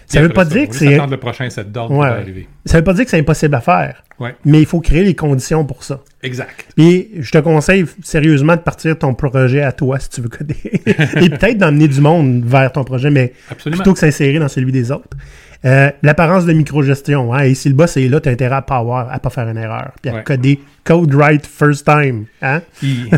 Ça 0.06 0.20
veut 0.22 0.28
pas 0.28 0.44
dire 0.44 0.68
que 0.68 0.74
c'est 0.74 0.96
le 0.98 1.16
prochain 1.16 1.50
set 1.50 1.70
d'ordre 1.72 1.94
qui 1.94 2.00
Ouais. 2.00 2.08
va 2.08 2.14
arriver. 2.16 2.48
ça 2.64 2.78
veut 2.78 2.84
pas 2.84 2.92
dire 2.94 3.04
que 3.04 3.10
c'est 3.10 3.18
impossible 3.18 3.54
à 3.54 3.60
faire, 3.60 4.02
Ouais, 4.20 4.34
mais 4.44 4.60
il 4.60 4.66
faut 4.66 4.80
créer 4.80 5.02
les 5.04 5.14
conditions 5.14 5.64
pour 5.64 5.82
ça. 5.82 6.00
exact. 6.22 6.66
Et 6.78 7.10
je 7.18 7.30
te 7.30 7.38
conseille 7.38 7.84
sérieusement 8.02 8.54
de 8.56 8.60
partir 8.60 8.96
ton 8.98 9.14
projet 9.14 9.62
à 9.62 9.72
toi 9.72 9.98
si 9.98 10.08
tu 10.10 10.20
veux 10.20 10.28
coder. 10.28 10.56
Et 11.20 11.28
peut-être 11.30 11.58
d'emmener 11.58 11.88
du 11.88 12.00
monde 12.00 12.44
vers 12.44 12.70
ton 12.72 12.84
projet, 12.84 13.10
mais 13.10 13.32
Absolument. 13.50 13.82
plutôt 13.82 13.92
que 13.94 13.98
s'insérer 13.98 14.38
dans 14.38 14.48
celui 14.48 14.72
des 14.72 14.90
autres. 14.92 15.16
Euh, 15.64 15.90
L'apparence 16.02 16.44
de 16.46 16.52
microgestion. 16.52 17.32
Hein, 17.34 17.44
et 17.44 17.54
si 17.54 17.68
le 17.68 17.74
boss 17.74 17.96
est 17.96 18.08
là, 18.08 18.20
tu 18.20 18.28
as 18.28 18.32
intérêt 18.32 18.56
à 18.56 18.62
pas 18.62 18.76
avoir, 18.76 19.10
à 19.12 19.18
pas 19.18 19.30
faire 19.30 19.48
une 19.48 19.56
erreur. 19.56 19.92
Puis 20.02 20.10
à 20.10 20.16
Ouais. 20.16 20.22
coder 20.22 20.60
code 20.84 21.12
right 21.14 21.44
first 21.44 21.84
time. 21.86 22.26
Hein? 22.42 22.60
Il, 22.82 23.08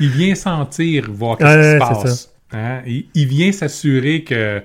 vient 0.00 0.34
sentir, 0.34 1.08
voir 1.10 1.38
qu'est-ce 1.38 1.48
Ouais, 1.78 1.78
qui 1.78 1.94
se 1.94 2.02
passe. 2.02 2.30
Hein? 2.52 2.80
Il, 2.86 3.06
il 3.14 3.26
vient 3.28 3.52
s'assurer 3.52 4.24
que 4.24 4.60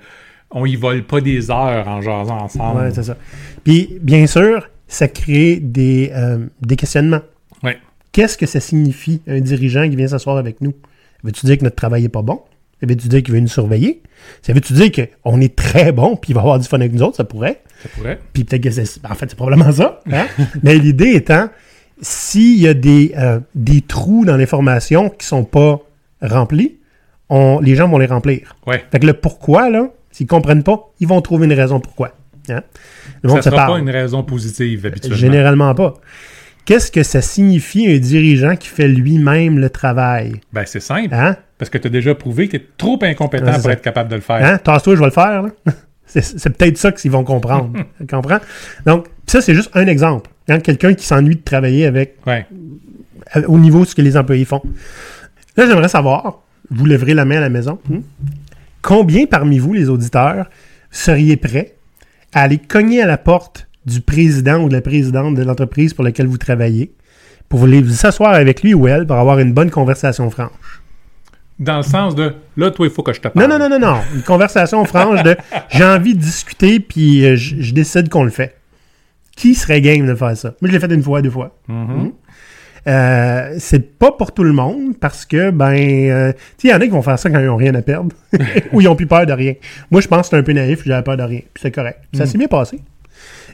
on 0.52 0.66
y 0.66 0.76
vole 0.76 1.04
pas 1.04 1.22
des 1.22 1.52
heures 1.52 1.88
en 1.88 2.02
jasant 2.02 2.38
ensemble. 2.42 2.82
Ouais, 2.82 2.92
c'est 2.94 3.04
ça. 3.04 3.18
Puis, 3.64 3.98
bien 4.02 4.28
sûr, 4.28 4.70
ça 4.88 5.08
crée 5.08 5.58
des, 5.58 6.12
euh, 6.16 6.46
des 6.62 6.76
questionnements. 6.76 7.22
Ouais. 7.64 7.78
Qu'est-ce 8.12 8.38
que 8.38 8.46
ça 8.46 8.60
signifie, 8.60 9.22
un 9.28 9.40
dirigeant 9.42 9.88
qui 9.90 9.96
vient 9.96 10.08
s'asseoir 10.08 10.38
avec 10.38 10.62
nous? 10.62 10.74
Veux-tu 11.24 11.46
dire 11.46 11.58
que 11.58 11.64
notre 11.64 11.76
travail 11.76 12.04
n'est 12.04 12.10
pas 12.10 12.22
bon? 12.22 12.42
Ça 12.80 12.86
veut-tu 12.88 13.08
dire 13.08 13.24
qu'il 13.24 13.34
veut 13.34 13.40
nous 13.40 13.48
surveiller? 13.48 14.02
Ça 14.44 14.54
veut-tu 14.54 14.74
dire 14.74 14.92
qu'on 15.24 15.42
est 15.42 15.56
très 15.56 15.92
bon 15.92 16.16
puis 16.16 16.32
il 16.32 16.34
va 16.36 16.42
avoir 16.42 16.60
du 16.60 16.68
fun 16.68 16.78
avec 16.80 16.94
nous 16.94 17.02
autres? 17.02 17.18
Ça 17.18 17.24
pourrait. 17.24 17.62
Ça 17.82 17.90
pourrait. 17.96 18.20
Puis 18.34 18.44
peut-être 18.44 18.62
que 18.64 18.72
c'est... 18.72 18.84
En 19.06 19.16
fait, 19.16 19.26
c'est 19.30 19.36
probablement 19.36 19.72
ça. 19.72 20.02
hein? 20.12 20.28
Mais 20.64 20.76
l'idée 20.78 21.14
étant, 21.16 21.50
s'il 22.02 22.60
y 22.60 22.68
a 22.68 22.74
des, 22.76 23.14
euh, 23.18 23.40
des 23.56 23.82
trous 23.82 24.26
dans 24.26 24.38
l'information 24.38 25.10
qui 25.10 25.26
sont 25.26 25.44
pas 25.44 25.80
remplis, 26.22 26.78
on, 27.30 27.60
les 27.60 27.76
gens 27.76 27.90
vont 27.90 27.98
les 27.98 28.06
remplir. 28.06 28.56
Ouais. 28.68 28.84
Fait 28.92 29.00
que 29.00 29.08
le 29.08 29.14
pourquoi, 29.14 29.70
là, 29.72 29.90
s'ils 30.18 30.28
comprennent 30.28 30.64
pas, 30.64 30.90
ils 31.00 31.08
vont 31.08 31.22
trouver 31.22 31.46
une 31.46 31.54
raison 31.54 31.80
pourquoi. 31.80 32.12
Hein? 32.50 32.62
Le 33.22 33.30
monde 33.30 33.38
Ça 33.44 33.44
se 33.44 33.50
sera 33.56 33.68
pas 33.68 33.78
une 33.78 33.90
raison 33.90 34.24
positive 34.24 34.86
habituellement. 34.86 35.18
Généralement 35.18 35.76
pas. 35.76 35.94
Qu'est-ce 36.66 36.92
que 36.92 37.04
ça 37.04 37.22
signifie 37.22 37.88
un 37.88 37.98
dirigeant 38.00 38.56
qui 38.56 38.68
fait 38.68 38.88
lui-même 38.88 39.60
le 39.60 39.70
travail? 39.70 40.34
Ben, 40.52 40.64
c'est 40.66 40.80
simple. 40.80 41.14
Hein? 41.14 41.38
Parce 41.58 41.70
que 41.70 41.78
tu 41.78 41.88
as 41.88 41.90
déjà 41.92 42.16
prouvé 42.16 42.48
que 42.48 42.58
tu 42.58 42.64
es 42.64 42.68
trop 42.78 42.98
incompétent 43.04 43.60
pour 43.60 43.70
être 43.72 43.82
capable 43.82 44.10
de 44.10 44.16
le 44.16 44.22
faire. 44.22 44.44
Hein? 44.46 44.58
Tasse-toi, 44.58 44.96
je 44.96 45.00
vais 45.00 45.06
le 45.06 45.12
faire. 45.12 45.44
là. 45.44 45.50
C'est 46.08 46.58
peut-être 46.58 46.78
ça 46.78 46.92
qu'ils 46.92 47.12
vont 47.12 47.24
comprendre. 47.24 47.74
tu 48.00 48.08
comprends? 48.08 48.40
Donc, 48.86 49.08
ça, 49.28 49.42
c'est 49.42 49.54
juste 49.54 49.70
un 49.74 49.86
exemple. 49.88 50.30
Hein? 50.48 50.60
Quelqu'un 50.62 50.94
qui 50.94 51.06
s'ennuie 51.06 51.36
de 51.36 51.42
travailler 51.44 51.86
avec 51.86 52.16
Ouais. 52.26 52.46
à- 53.32 53.42
au 53.48 53.60
niveau 53.60 53.82
de 53.82 53.86
ce 53.90 53.94
que 53.94 54.02
les 54.02 54.16
employés 54.16 54.46
font. 54.46 54.62
Là, 55.58 55.66
j'aimerais 55.68 55.90
savoir, 55.90 56.40
vous 56.72 56.86
lèverez 56.86 57.14
la 57.14 57.26
main 57.26 57.38
à 57.38 57.42
la 57.42 57.50
maison, 57.50 57.80
hmm? 57.90 58.00
Combien 58.88 59.26
parmi 59.26 59.60
vous, 59.60 59.74
les 59.74 59.90
auditeurs, 59.90 60.50
seriez 60.92 61.36
prêts 61.36 61.76
à 62.34 62.44
aller 62.44 62.58
cogner 62.58 63.02
à 63.02 63.06
la 63.06 63.18
porte 63.18 63.68
du 63.86 64.00
président 64.00 64.60
ou 64.64 64.70
de 64.70 64.74
la 64.74 64.82
présidente 64.82 65.36
de 65.36 65.44
l'entreprise 65.44 65.94
pour 65.94 66.06
laquelle 66.06 66.28
vous 66.28 66.38
travaillez 66.38 66.94
pour 67.50 67.60
vous 67.60 67.90
s'asseoir 67.90 68.34
avec 68.34 68.64
lui 68.64 68.74
ou 68.74 68.88
elle 68.88 69.06
pour 69.06 69.18
avoir 69.18 69.40
une 69.40 69.52
bonne 69.52 69.72
conversation 69.72 70.30
franche? 70.30 70.82
Dans 71.60 71.78
le 71.78 71.84
sens 71.84 72.16
de 72.16 72.36
là, 72.56 72.72
toi, 72.72 72.86
il 72.86 72.92
faut 72.92 73.04
que 73.04 73.12
je 73.12 73.20
te 73.20 73.28
Non, 73.28 73.34
parle. 73.34 73.50
non, 73.50 73.60
non, 73.60 73.70
non, 73.78 73.80
non. 73.80 73.98
Une 74.16 74.22
conversation 74.22 74.86
franche 74.86 75.22
de 75.22 75.36
j'ai 75.70 75.84
envie 75.84 76.14
de 76.16 76.22
discuter 76.22 76.80
puis 76.80 77.26
euh, 77.26 77.36
je, 77.36 77.56
je 77.60 77.74
décide 77.74 78.08
qu'on 78.08 78.24
le 78.24 78.30
fait. 78.30 78.56
Qui 79.36 79.54
serait 79.54 79.82
game 79.82 80.08
de 80.08 80.16
faire 80.16 80.38
ça? 80.38 80.54
Moi, 80.62 80.70
je 80.70 80.74
l'ai 80.74 80.80
fait 80.80 80.94
une 80.94 81.04
fois, 81.04 81.22
deux 81.22 81.30
fois. 81.30 81.58
Mhm. 81.68 82.14
Euh, 82.88 83.56
c'est 83.60 83.98
pas 84.00 84.12
pour 84.14 84.32
tout 84.34 84.44
le 84.44 84.54
monde 84.54 84.98
parce 84.98 85.26
que, 85.26 85.52
ben, 85.52 85.74
euh, 85.76 86.32
tu 86.32 86.40
sais, 86.58 86.68
il 86.70 86.72
y 86.72 86.74
en 86.74 86.78
a 86.78 86.86
qui 86.86 86.90
vont 86.90 87.02
faire 87.02 87.20
ça 87.20 87.30
quand 87.30 87.40
ils 87.40 87.50
ont 87.50 87.58
rien 87.58 87.76
à 87.76 87.82
perdre 87.82 88.16
ou 88.72 88.80
ils 88.82 88.88
ont 88.88 88.96
plus 88.96 89.08
peur 89.08 89.26
de 89.26 89.34
rien. 89.34 89.56
Moi, 89.92 90.00
je 90.02 90.08
pense 90.08 90.22
que 90.22 90.28
c'est 90.30 90.38
un 90.38 90.44
peu 90.44 90.54
naïf, 90.54 90.84
j'avais 90.86 91.04
peur 91.04 91.18
de 91.18 91.24
rien. 91.24 91.42
Puis 91.54 91.62
c'est 91.62 91.72
correct. 91.72 92.00
Ça 92.14 92.24
Mm. 92.24 92.28
s'est 92.28 92.38
bien 92.38 92.48
passé. 92.48 92.80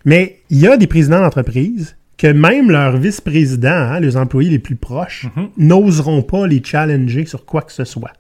Mais 0.06 0.40
il 0.50 0.60
y 0.60 0.68
a 0.68 0.78
des 0.78 0.86
présidents 0.88 1.20
d'entreprise 1.22 1.96
que 2.18 2.28
même 2.28 2.70
leurs 2.70 2.98
vice-présidents, 2.98 3.70
hein, 3.70 4.00
les 4.00 4.18
employés 4.18 4.50
les 4.52 4.60
plus 4.60 4.76
proches, 4.76 5.26
Mhm. 5.36 5.50
n'oseront 5.58 6.22
pas 6.22 6.46
les 6.46 6.62
challenger 6.64 7.26
sur 7.26 7.46
quoi 7.46 7.64
que 7.64 7.72
ce 7.72 7.86
soit. 7.86 8.14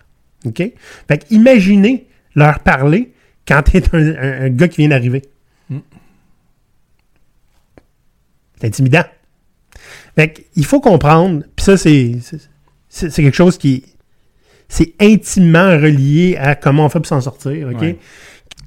OK? 0.46 0.58
Fait 1.08 1.17
que 1.20 1.25
imaginez 1.29 2.08
leur 2.36 2.60
parler 2.60 3.13
quand 3.48 3.62
t'es 3.62 3.84
un, 3.93 4.08
un, 4.15 4.41
un 4.46 4.50
gars 4.50 4.67
qui 4.67 4.77
vient 4.82 4.89
d'arriver. 4.89 5.21
Mm. 5.69 5.78
C'est 8.60 8.67
intimidant. 8.67 9.04
Fait 10.15 10.45
il 10.56 10.65
faut 10.65 10.80
comprendre, 10.80 11.43
puis 11.56 11.65
ça, 11.65 11.78
c'est, 11.78 12.17
c'est, 12.89 13.12
quelque 13.12 13.36
chose 13.36 13.58
qui 13.58 13.84
c'est 14.69 14.93
intimement 14.99 15.69
relié 15.69 16.38
à 16.39 16.56
comment 16.56 16.86
on 16.86 16.89
fait 16.89 16.99
pour 16.99 17.08
s'en 17.08 17.21
sortir, 17.21 17.69
OK? 17.71 17.82
Ouais. 17.82 17.97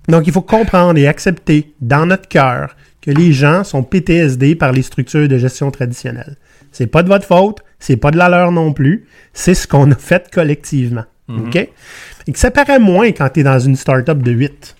Donc, 0.08 0.26
il 0.26 0.32
faut 0.32 0.42
comprendre 0.42 0.98
et 0.98 1.08
accepter 1.08 1.74
dans 1.80 2.06
notre 2.06 2.28
cœur 2.28 2.76
que 3.02 3.10
les 3.10 3.32
gens 3.32 3.64
sont 3.64 3.82
PTSD 3.82 4.54
par 4.54 4.72
les 4.72 4.82
structures 4.82 5.28
de 5.28 5.38
gestion 5.38 5.70
traditionnelles. 5.70 6.36
C'est 6.70 6.86
pas 6.86 7.02
de 7.02 7.08
votre 7.08 7.26
faute, 7.26 7.58
c'est 7.78 7.96
pas 7.96 8.10
de 8.10 8.16
la 8.16 8.28
leur 8.28 8.52
non 8.52 8.72
plus, 8.72 9.06
c'est 9.32 9.54
ce 9.54 9.66
qu'on 9.66 9.90
a 9.90 9.94
fait 9.94 10.30
collectivement, 10.32 11.04
OK? 11.28 11.56
Et 11.56 12.32
que 12.32 12.38
ça 12.38 12.50
paraît 12.50 12.78
moins 12.78 13.12
quand 13.12 13.28
tu 13.30 13.40
es 13.40 13.42
dans 13.42 13.58
une 13.58 13.76
start-up 13.76 14.18
de 14.18 14.32
8. 14.32 14.75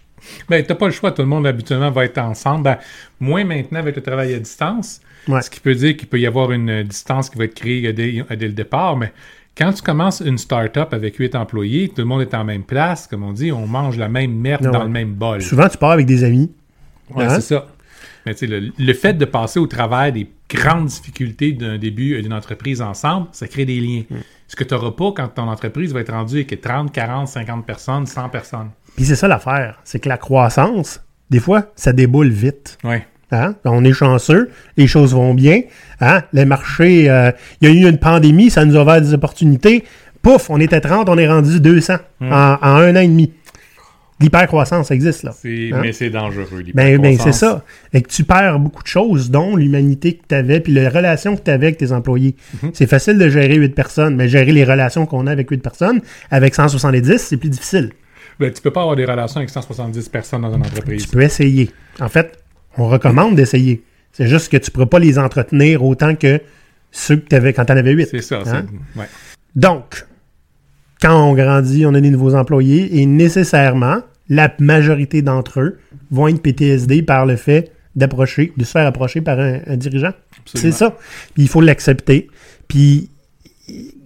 Ben, 0.49 0.65
t'as 0.65 0.75
pas 0.75 0.87
le 0.87 0.93
choix, 0.93 1.13
tout 1.13 1.23
le 1.23 1.29
monde 1.29 1.47
habituellement 1.47 1.91
va 1.91 2.05
être 2.05 2.19
ensemble. 2.19 2.65
Ben, 2.65 2.79
moins 3.21 3.45
maintenant 3.45 3.81
avec 3.81 3.97
le 3.97 4.03
travail 4.03 4.35
à 4.35 4.39
distance. 4.39 5.01
Ouais. 5.29 5.43
Ce 5.43 5.51
qui 5.51 5.61
peut 5.61 5.75
dire 5.75 5.97
qu'il 5.97 6.09
peut 6.09 6.21
y 6.21 6.27
avoir 6.27 6.53
une 6.53 6.83
distance 6.85 7.31
qui 7.31 7.39
va 7.39 7.45
être 7.45 7.55
créée 7.55 7.93
dès, 7.93 8.25
dès 8.37 8.47
le 8.47 8.53
départ, 8.53 8.97
mais 8.97 9.13
quand 9.59 9.73
tu 9.73 9.83
commences 9.83 10.21
une 10.21 10.39
start-up 10.39 10.93
avec 10.93 11.17
huit 11.17 11.35
employés, 11.35 11.89
tout 11.89 12.03
le 12.03 12.05
monde 12.05 12.21
est 12.21 12.35
en 12.35 12.45
même 12.45 12.63
place, 12.63 13.07
comme 13.07 13.23
on 13.23 13.33
dit, 13.33 13.51
on 13.51 13.67
mange 13.67 13.97
la 13.97 14.09
même 14.09 14.33
merde 14.33 14.65
dans 14.65 14.79
ouais. 14.81 14.85
le 14.85 14.91
même 14.91 15.15
bol. 15.15 15.41
Souvent, 15.43 15.69
tu 15.69 15.79
pars 15.79 15.93
avec 15.93 16.07
des 16.07 16.23
amis. 16.25 16.53
Ouais, 17.15 17.25
Hein? 17.25 17.37
c'est 17.37 17.55
ça. 17.55 17.67
Mais 18.27 18.35
le, 18.43 18.73
le 18.77 18.93
fait 18.93 19.15
de 19.15 19.25
passer 19.25 19.59
au 19.59 19.67
travers 19.67 20.13
des 20.13 20.29
grandes 20.51 20.87
difficultés 20.87 21.53
d'un 21.53 21.79
début 21.79 22.21
d'une 22.21 22.33
entreprise 22.33 22.83
ensemble, 22.83 23.29
ça 23.33 23.47
crée 23.49 23.65
des 23.65 23.81
liens. 23.81 24.03
Mm. 24.11 24.17
Ce 24.49 24.57
que 24.57 24.65
tu 24.65 24.75
n'auras 24.75 24.91
pas 24.93 25.13
quand 25.13 25.29
ton 25.29 25.49
entreprise 25.49 25.93
va 25.93 26.01
être 26.01 26.13
rendue 26.13 26.37
avec 26.37 26.61
30, 26.61 26.93
40, 26.93 27.29
50 27.29 27.65
personnes, 27.67 28.07
100 28.07 28.29
personnes. 28.29 28.71
Puis 28.97 29.05
c'est 29.05 29.17
ça 29.17 29.29
l'affaire, 29.29 29.79
c'est 29.85 30.01
que 30.01 30.09
la 30.09 30.17
croissance, 30.17 31.03
des 31.31 31.39
fois, 31.39 31.73
ça 31.77 31.93
déboule 31.93 32.31
vite. 32.31 32.79
Ouais. 32.83 33.07
Hein? 33.31 33.57
On 33.65 33.85
est 33.85 33.93
chanceux, 33.93 34.51
les 34.77 34.87
choses 34.87 35.15
vont 35.15 35.35
bien. 35.35 35.63
Hein? 36.01 36.23
Le 36.33 36.45
marché, 36.45 37.11
euh, 37.11 37.31
il 37.61 37.69
y 37.69 37.71
a 37.71 37.75
eu 37.75 37.89
une 37.89 37.99
pandémie, 37.99 38.51
ça 38.51 38.65
nous 38.65 38.77
a 38.77 38.83
ouvert 38.83 39.01
des 39.01 39.15
opportunités. 39.15 39.85
Pouf, 40.23 40.49
on 40.49 40.61
était 40.61 40.81
30, 40.81 41.09
on 41.09 41.19
est 41.19 41.29
rendu 41.29 41.61
200 41.61 41.95
en, 42.23 42.27
en 42.27 42.59
un 42.61 42.97
an 42.97 43.01
et 43.01 43.09
demi. 43.09 43.33
L'hypercroissance 44.19 44.91
existe 44.93 45.25
là. 45.25 45.33
Hein? 45.33 45.81
Mais 45.83 45.93
c'est 45.93 46.09
dangereux. 46.09 46.47
Ben, 46.73 46.97
ben 46.99 47.19
c'est 47.19 47.33
l'hypercroissance. 47.33 47.39
ça. 47.39 47.65
Et 47.93 48.01
que 48.01 48.09
tu 48.09 48.25
perds 48.25 48.59
beaucoup 48.61 48.83
de 48.83 48.89
choses, 48.89 49.31
dont 49.31 49.57
l'humanité 49.57 50.15
que 50.15 50.23
tu 50.27 50.35
avais, 50.35 50.61
puis 50.61 50.73
les 50.73 50.89
relations 50.89 51.37
que 51.37 51.43
tu 51.43 51.51
avais 51.51 51.67
avec 51.67 51.79
tes 51.79 51.93
employés. 51.93 52.35
Mhm. 52.63 52.71
C'est 52.73 52.87
facile 52.87 53.19
de 53.19 53.29
gérer 53.29 53.57
8 53.57 53.75
personnes, 53.75 54.17
mais 54.17 54.29
gérer 54.29 54.53
les 54.53 54.65
relations 54.65 55.05
qu'on 55.05 55.27
a 55.27 55.33
avec 55.33 55.51
8 55.51 55.59
personnes, 55.59 56.01
avec 56.31 56.55
170, 56.55 57.19
c'est 57.19 57.37
plus 57.37 57.51
difficile. 57.51 57.91
Ben, 58.39 58.53
tu 58.53 58.61
peux 58.61 58.71
pas 58.71 58.83
avoir 58.83 58.97
des 58.97 59.05
relations 59.05 59.39
avec 59.39 59.51
170 59.51 60.09
personnes 60.09 60.43
dans 60.43 60.55
une 60.55 60.63
Tu 60.63 60.69
entreprise. 60.69 61.07
peux 61.07 61.23
essayer. 61.23 61.71
En 62.01 62.09
fait, 62.09 62.39
on 62.77 62.89
recommande 62.89 63.35
d'essayer. 63.37 63.83
C'est 64.13 64.27
juste 64.29 64.51
que 64.51 64.57
tu 64.59 64.71
ne 64.71 64.73
pourras 64.73 64.87
pas 64.87 64.99
les 64.99 65.19
entretenir 65.19 65.83
autant 65.85 66.15
que 66.15 66.41
ceux 66.91 67.17
que 67.17 67.29
tu 67.29 67.35
avais 67.37 67.53
quand 67.53 67.65
tu 67.65 67.73
en 67.73 67.77
avais 67.77 67.93
8. 67.93 68.09
C'est 68.11 68.23
ça. 68.23 68.41
Hein? 68.47 68.67
c'est- 68.95 69.01
ouais. 69.01 69.07
Donc, 69.55 70.07
quand 71.01 71.19
on 71.23 71.35
grandit, 71.35 71.87
on 71.87 71.95
a 71.95 72.01
des 72.01 72.11
nouveaux 72.11 72.35
employés 72.35 73.01
et 73.01 73.07
nécessairement, 73.07 73.99
la 74.29 74.53
majorité 74.59 75.23
d'entre 75.23 75.61
eux 75.61 75.79
vont 76.11 76.29
être 76.29 76.41
PTSD 76.43 77.03
par 77.03 77.27
le 77.27 77.37
fait 77.37 77.73
d'approcher, 77.95 78.53
de 78.57 78.65
se 78.65 78.71
faire 78.73 78.87
approcher 78.87 79.21
par 79.23 79.39
un, 79.41 79.61
un 79.67 79.77
dirigeant. 79.77 80.13
C'est 80.55 80.73
ça. 80.73 80.97
Puis 81.35 81.45
il 81.45 81.49
faut 81.49 81.61
l'accepter. 81.63 82.29
Puis 82.69 83.11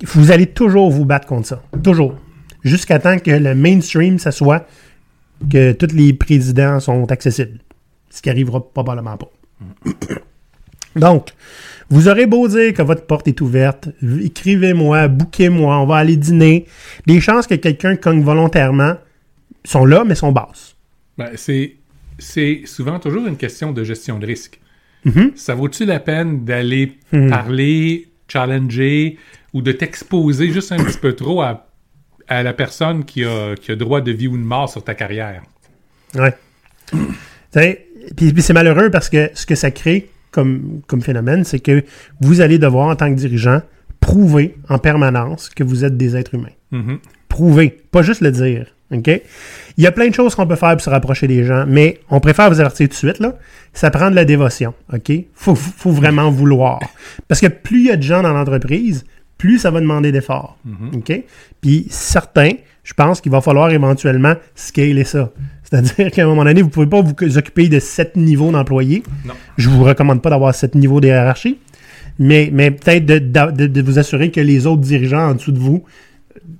vous 0.04 0.30
allez 0.30 0.46
toujours 0.46 0.90
vous 0.90 1.04
battre 1.04 1.26
contre 1.26 1.48
ça. 1.48 1.62
Toujours. 1.82 2.14
Jusqu'à 2.64 2.98
temps 2.98 3.18
que 3.18 3.30
le 3.30 3.54
mainstream, 3.54 4.18
ça 4.18 4.30
soit 4.32 4.66
que 5.50 5.72
tous 5.72 5.94
les 5.94 6.12
présidents 6.12 6.80
sont 6.80 7.10
accessibles. 7.10 7.60
Ce 8.10 8.20
qui 8.20 8.28
arrivera 8.30 8.60
probablement 8.72 9.16
pas. 9.16 9.30
Donc, 10.96 11.28
vous 11.88 12.08
aurez 12.08 12.26
beau 12.26 12.48
dire 12.48 12.74
que 12.74 12.82
votre 12.82 13.06
porte 13.06 13.28
est 13.28 13.40
ouverte, 13.40 13.88
écrivez-moi, 14.22 15.08
bouquez-moi, 15.08 15.78
on 15.78 15.86
va 15.86 15.96
aller 15.96 16.16
dîner. 16.16 16.66
Les 17.06 17.20
chances 17.20 17.46
que 17.46 17.54
quelqu'un 17.54 17.96
cogne 17.96 18.22
volontairement 18.22 18.94
sont 19.64 19.84
là, 19.84 20.04
mais 20.04 20.14
sont 20.16 20.32
basses. 20.32 20.74
Ben, 21.16 21.30
c'est, 21.36 21.76
c'est 22.18 22.62
souvent 22.64 22.98
toujours 22.98 23.26
une 23.26 23.36
question 23.36 23.72
de 23.72 23.84
gestion 23.84 24.18
de 24.18 24.26
risque. 24.26 24.58
Mhm. 25.04 25.32
Ça 25.36 25.54
vaut-tu 25.54 25.84
la 25.84 26.00
peine 26.00 26.44
d'aller 26.44 26.98
Mhm. 27.12 27.30
parler, 27.30 28.08
challenger 28.28 29.16
ou 29.52 29.62
de 29.62 29.72
t'exposer 29.72 30.50
juste 30.52 30.72
un 30.72 30.76
petit 30.82 30.98
peu 30.98 31.14
trop 31.14 31.40
à, 31.42 31.69
à 32.30 32.42
la 32.42 32.54
personne 32.54 33.04
qui 33.04 33.24
a, 33.24 33.54
qui 33.56 33.72
a 33.72 33.76
droit 33.76 34.00
de 34.00 34.12
vie 34.12 34.28
ou 34.28 34.38
de 34.38 34.42
mort 34.42 34.70
sur 34.70 34.82
ta 34.82 34.94
carrière? 34.94 35.42
Ouais. 36.14 36.34
Puis, 37.52 38.32
puis 38.32 38.42
c'est 38.42 38.52
malheureux 38.52 38.90
parce 38.90 39.10
que 39.10 39.30
ce 39.34 39.44
que 39.44 39.54
ça 39.54 39.70
crée 39.70 40.08
comme, 40.30 40.80
comme 40.86 41.02
phénomène, 41.02 41.44
c'est 41.44 41.58
que 41.58 41.84
vous 42.20 42.40
allez 42.40 42.58
devoir, 42.58 42.88
en 42.88 42.96
tant 42.96 43.10
que 43.10 43.18
dirigeant, 43.18 43.60
prouver 44.00 44.56
en 44.68 44.78
permanence 44.78 45.50
que 45.50 45.64
vous 45.64 45.84
êtes 45.84 45.96
des 45.96 46.16
êtres 46.16 46.34
humains. 46.34 46.48
Mhm. 46.70 47.00
prouver, 47.28 47.80
pas 47.90 48.02
juste 48.02 48.20
le 48.20 48.30
dire. 48.30 48.66
OK? 48.92 49.08
Il 49.76 49.84
y 49.84 49.86
a 49.86 49.92
plein 49.92 50.08
de 50.08 50.14
choses 50.14 50.34
qu'on 50.34 50.46
peut 50.46 50.56
faire 50.56 50.72
pour 50.72 50.80
se 50.80 50.90
rapprocher 50.90 51.26
des 51.26 51.44
gens, 51.44 51.64
mais 51.66 52.00
on 52.10 52.20
préfère 52.20 52.48
vous 52.50 52.60
avertir 52.60 52.88
tout 52.88 52.92
de 52.92 52.96
suite, 52.96 53.18
là. 53.18 53.36
Ça 53.72 53.90
prend 53.90 54.10
de 54.10 54.16
la 54.16 54.24
dévotion. 54.24 54.74
OK? 54.92 55.12
Faut, 55.34 55.54
faut 55.54 55.92
vraiment 55.92 56.30
vouloir. 56.30 56.80
Parce 57.28 57.40
que 57.40 57.46
plus 57.46 57.80
il 57.80 57.86
y 57.86 57.90
a 57.90 57.96
de 57.96 58.02
gens 58.02 58.22
dans 58.22 58.32
l'entreprise, 58.32 59.04
plus 59.40 59.58
ça 59.58 59.70
va 59.70 59.80
demander 59.80 60.12
d'efforts. 60.12 60.58
OK? 60.94 61.24
Puis 61.62 61.86
certains, 61.90 62.50
je 62.84 62.92
pense 62.94 63.20
qu'il 63.20 63.32
va 63.32 63.40
falloir 63.40 63.70
éventuellement 63.70 64.34
scaler 64.54 65.04
ça. 65.04 65.32
C'est-à-dire 65.64 66.10
qu'à 66.10 66.24
un 66.24 66.26
moment 66.26 66.44
donné, 66.44 66.60
vous 66.62 66.68
ne 66.68 66.72
pouvez 66.72 66.86
pas 66.86 67.00
vous 67.00 67.38
occuper 67.38 67.68
de 67.68 67.78
sept 67.80 68.16
niveaux 68.16 68.50
d'employés. 68.52 69.02
Je 69.56 69.68
vous 69.70 69.82
recommande 69.84 70.20
pas 70.22 70.30
d'avoir 70.30 70.54
sept 70.54 70.74
niveaux 70.74 71.00
de 71.00 71.06
hiérarchie, 71.08 71.58
mais, 72.18 72.50
mais 72.52 72.70
peut-être 72.70 73.06
de, 73.06 73.18
de- 73.18 73.66
de 73.66 73.82
vous 73.82 73.98
assurer 73.98 74.30
que 74.30 74.40
les 74.40 74.66
autres 74.66 74.82
dirigeants 74.82 75.30
en 75.30 75.34
dessous 75.34 75.52
de 75.52 75.58
vous 75.58 75.84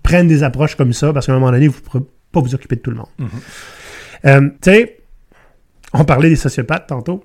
prennent 0.03 0.29
des 0.29 0.43
approches 0.43 0.75
comme 0.77 0.93
ça, 0.93 1.13
parce 1.13 1.27
qu'à 1.27 1.33
un 1.33 1.39
moment 1.39 1.51
donné, 1.53 1.69
vous 1.69 1.77
ne 1.79 1.85
pourrez 1.85 2.05
pas 2.33 2.41
vous 2.41 2.55
occuper 2.55 2.77
de 2.77 2.81
tout 2.81 2.91
le 2.91 2.97
monde. 2.97 3.09
Euh, 4.27 4.41
tu 4.63 4.71
sais, 4.71 4.99
on 5.93 6.05
parlait 6.05 6.29
des 6.31 6.37
sociopathes 6.37 6.87
tantôt. 6.87 7.25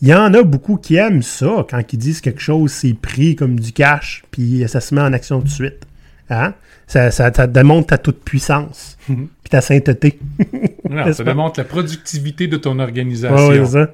Il 0.00 0.08
y 0.08 0.14
en 0.14 0.32
a 0.34 0.42
beaucoup 0.42 0.76
qui 0.76 0.96
aiment 0.96 1.22
ça 1.22 1.66
quand 1.68 1.92
ils 1.92 1.96
disent 1.98 2.20
quelque 2.20 2.40
chose, 2.40 2.70
c'est 2.72 2.94
pris 2.94 3.34
comme 3.36 3.58
du 3.58 3.72
cash, 3.72 4.22
puis 4.30 4.64
ça 4.68 4.80
se 4.80 4.94
met 4.94 5.00
en 5.00 5.12
action 5.12 5.38
tout 5.40 5.46
de 5.46 5.50
suite. 5.50 5.86
Hein? 6.30 6.54
Ça, 6.86 7.10
ça, 7.10 7.32
ça 7.34 7.46
démontre 7.46 7.88
ta 7.88 7.98
toute 7.98 8.22
puissance, 8.22 8.96
puis 9.06 9.50
ta 9.50 9.60
sainteté. 9.60 10.18
Ça 11.12 11.22
démontre 11.24 11.60
la 11.60 11.64
productivité 11.64 12.46
de 12.48 12.56
ton 12.56 12.78
organisation. 12.78 13.48
ouais, 13.48 13.58
c'est 13.64 13.72
ça. 13.72 13.90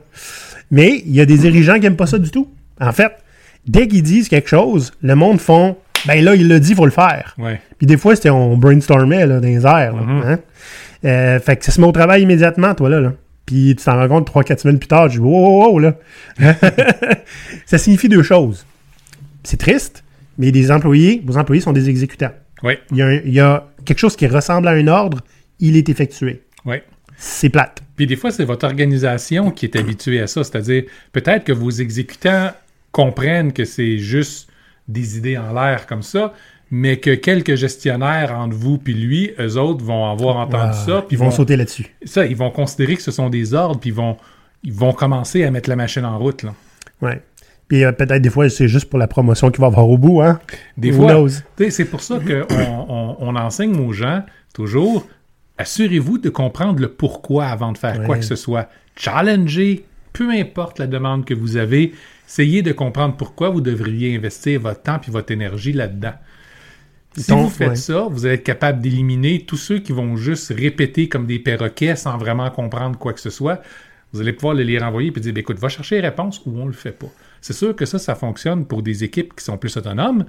Mais 0.71 1.03
il 1.05 1.13
y 1.15 1.21
a 1.21 1.27
des 1.27 1.39
dirigeants 1.39 1.75
qui 1.75 1.81
n'aiment 1.81 1.97
pas 1.97 2.07
ça 2.07 2.19
du 2.19 2.31
tout. 2.31 2.49
En 2.81 2.93
fait, 2.93 3.13
dès 3.67 3.89
qu'ils 3.89 4.03
disent 4.05 4.29
quelque 4.29 4.49
chose, 4.49 4.93
le 5.03 5.15
monde 5.17 5.41
font 5.41 5.77
ben 6.07 6.23
là, 6.25 6.35
il 6.37 6.47
l'a 6.49 6.59
dit, 6.61 6.71
il 6.71 6.77
faut 6.77 6.85
le 6.85 6.91
faire. 6.93 7.35
Ouais. 7.39 7.61
Puis 7.79 7.87
des 7.87 7.97
fois, 7.97 8.15
c'était 8.15 8.31
on 8.31 8.57
brainstormait 8.57 9.27
là, 9.27 9.41
dans 9.41 9.47
les 9.47 9.65
airs. 9.67 9.97
là, 9.97 10.03
Mhm. 10.03 10.23
hein? 10.27 10.39
Euh, 11.05 11.41
fait 11.41 11.57
que 11.57 11.65
ça 11.65 11.73
se 11.73 11.81
met 11.81 11.87
au 11.87 11.93
travail 11.93 12.23
immédiatement, 12.23 12.75
toi, 12.75 12.89
là. 12.91 13.01
là. 13.01 13.13
Puis 13.47 13.75
tu 13.77 13.85
t'en 13.85 13.97
rends 13.97 14.09
compte 14.09 14.31
3-4 14.31 14.59
semaines 14.59 14.79
plus 14.79 14.89
tard, 14.89 15.09
je 15.09 15.15
dis 15.15 15.19
wow, 15.19 15.31
wow, 15.31 15.73
wow, 15.73 15.79
là. 15.79 15.97
ça 17.67 17.79
signifie 17.79 18.09
deux 18.09 18.23
choses. 18.23 18.65
C'est 19.43 19.59
triste, 19.59 20.03
mais 20.39 20.51
des 20.53 20.71
employés, 20.71 21.23
vos 21.25 21.37
employés 21.37 21.61
sont 21.61 21.73
des 21.73 21.89
exécutants. 21.89 22.33
Ouais. 22.63 22.81
Il 22.91 22.97
y, 22.97 23.03
a 23.03 23.07
un- 23.07 23.21
il 23.25 23.33
y 23.35 23.41
a 23.41 23.69
quelque 23.85 23.99
chose 23.99 24.17
qui 24.17 24.27
ressemble 24.27 24.69
à 24.69 24.73
un 24.73 24.87
ordre, 24.89 25.21
il 25.61 25.77
est 25.77 25.89
effectué. 25.89 26.43
Ouais. 26.65 26.83
C'est 27.17 27.51
plate. 27.51 27.83
Puis 27.97 28.07
des 28.07 28.17
fois, 28.17 28.31
c'est 28.31 28.45
votre 28.45 28.67
organisation 28.67 29.51
qui 29.51 29.67
est 29.67 29.77
habituée 29.77 30.21
à 30.21 30.27
ça. 30.27 30.43
C'est-à-dire, 30.43 30.85
peut-être 31.13 31.45
que 31.45 31.53
vos 31.53 31.71
exécutants 31.71 32.51
comprennent 32.91 33.53
que 33.53 33.65
c'est 33.65 33.99
juste 33.99 34.49
des 34.89 35.17
idées 35.19 35.39
en 35.39 35.53
l'air 35.53 35.87
comme 35.87 36.03
ça, 36.03 36.33
mais 36.71 36.99
que 36.99 37.15
quelques 37.15 37.55
gestionnaires 37.55 38.35
entre 38.37 38.57
vous 38.57 38.79
puis 38.79 38.95
lui, 38.95 39.33
eux 39.39 39.57
autres 39.57 39.85
vont 39.85 40.11
avoir 40.11 40.37
entendu 40.37 40.77
ça, 40.87 41.03
puis 41.07 41.17
ils 41.17 41.19
vont 41.19 41.31
sauter 41.31 41.57
là-dessus. 41.57 41.87
ça, 42.05 42.27
ils 42.27 42.37
vont 42.37 42.51
considérer 42.51 42.97
que 42.97 43.03
ce 43.03 43.11
sont 43.11 43.31
des 43.31 43.55
ordres, 43.55 43.81
puis 43.81 43.91
ils 43.91 43.97
vont, 43.97 44.17
ils 44.63 44.73
vont 44.73 44.93
commencer 44.93 45.45
à 45.45 45.51
mettre 45.51 45.69
la 45.69 45.77
machine 45.77 46.05
en 46.05 46.19
route. 46.19 46.43
Là. 46.43 46.55
Ouais. 47.03 47.23
Puis 47.69 47.85
euh, 47.85 47.93
peut-être 47.93 48.23
des 48.23 48.31
fois, 48.31 48.49
c'est 48.49 48.69
juste 48.69 48.91
pour 48.91 48.99
la 48.99 49.07
promotion 49.07 49.51
qu'il 49.51 49.61
va 49.61 49.69
avoir 49.69 49.89
au 49.89 49.99
bout, 49.99 50.21
hein? 50.21 50.41
Des 50.77 50.91
Who 50.91 51.09
fois, 51.09 51.29
c'est 51.71 51.85
pour 51.85 52.01
ça 52.01 52.19
qu'on 52.19 52.47
on, 52.89 53.17
on 53.21 53.37
enseigne 53.37 53.79
aux 53.79 53.93
gens 53.93 54.23
toujours, 54.53 55.07
assurez-vous 55.59 56.19
de 56.19 56.31
comprendre 56.31 56.81
le 56.81 56.89
pourquoi 56.89 57.47
avant 57.47 57.73
de 57.73 57.79
faire 57.79 58.03
quoi 58.05 58.17
que 58.17 58.25
ce 58.25 58.37
soit. 58.37 58.69
Challenger, 58.97 59.85
peu 60.13 60.31
importe 60.31 60.79
la 60.79 60.87
demande 60.87 61.25
que 61.25 61.35
vous 61.35 61.57
avez, 61.57 61.93
essayez 62.27 62.63
de 62.63 62.73
comprendre 62.73 63.17
pourquoi 63.17 63.51
vous 63.51 63.61
devriez 63.61 64.17
investir 64.17 64.61
votre 64.61 64.83
temps 64.83 65.01
et 65.07 65.11
votre 65.11 65.33
énergie 65.33 65.73
là-dedans. 65.73 66.15
Si 67.17 67.31
vous 67.31 67.49
faites 67.49 67.71
ouais. 67.71 67.77
ça, 67.77 68.09
vous 68.11 68.27
allez 68.27 68.35
être 68.37 68.45
capable 68.45 68.81
d'éliminer 68.81 69.45
tous 69.47 69.57
ceux 69.57 69.79
qui 69.79 69.93
vont 69.93 70.17
juste 70.17 70.53
répéter 70.57 71.09
comme 71.09 71.27
des 71.27 71.39
perroquets 71.39 71.97
sans 71.97 72.19
vraiment 72.19 72.51
comprendre 72.51 72.99
quoi 72.99 73.13
que 73.13 73.21
ce 73.21 73.31
soit. 73.31 73.63
Vous 74.13 74.21
allez 74.21 74.33
pouvoir 74.33 74.55
les 74.55 74.79
renvoyer 74.79 75.13
et 75.15 75.21
dire 75.21 75.33
Ben, 75.33 75.41
écoute, 75.41 75.59
va 75.59 75.69
chercher 75.69 75.97
les 75.97 76.09
réponses 76.09 76.43
ou 76.47 76.59
on 76.59 76.67
le 76.67 76.73
fait 76.73 76.93
pas. 76.93 77.11
C'est 77.41 77.53
sûr 77.53 77.75
que 77.75 77.85
ça, 77.85 77.99
ça 77.99 78.15
fonctionne 78.15 78.65
pour 78.65 78.83
des 78.83 79.05
équipes 79.05 79.35
qui 79.37 79.45
sont 79.45 79.59
plus 79.59 79.77
autonomes 79.77 80.25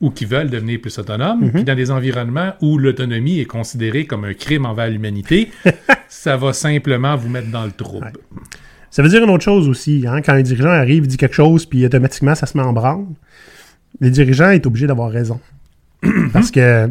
ou 0.00 0.10
qui 0.10 0.24
veulent 0.24 0.50
devenir 0.50 0.80
plus 0.80 0.98
autonomes. 0.98 1.50
Puis 1.52 1.64
dans 1.64 1.74
des 1.74 1.90
environnements 1.90 2.54
où 2.62 2.78
l'autonomie 2.78 3.40
est 3.40 3.44
considérée 3.46 4.06
comme 4.06 4.24
un 4.24 4.34
crime 4.34 4.64
envers 4.64 4.88
l'humanité, 4.88 5.50
ça 6.08 6.36
va 6.36 6.52
simplement 6.52 7.16
vous 7.16 7.28
mettre 7.28 7.50
dans 7.50 7.64
le 7.64 7.72
trouble. 7.72 8.12
Ça 8.90 9.02
veut 9.02 9.08
dire 9.08 9.22
une 9.22 9.30
autre 9.30 9.44
chose 9.44 9.68
aussi. 9.68 10.04
Hein? 10.08 10.22
Quand 10.22 10.32
un 10.32 10.42
dirigeant 10.42 10.70
arrive, 10.70 11.04
il 11.04 11.08
dit 11.08 11.16
quelque 11.16 11.34
chose, 11.34 11.66
puis 11.66 11.84
automatiquement, 11.84 12.34
ça 12.34 12.46
se 12.46 12.56
met 12.56 12.64
en 12.64 12.72
branle. 12.72 13.06
Le 14.00 14.10
dirigeant 14.10 14.50
est 14.50 14.66
obligé 14.66 14.86
d'avoir 14.86 15.10
raison. 15.10 15.38
Parce 16.32 16.50
que 16.50 16.90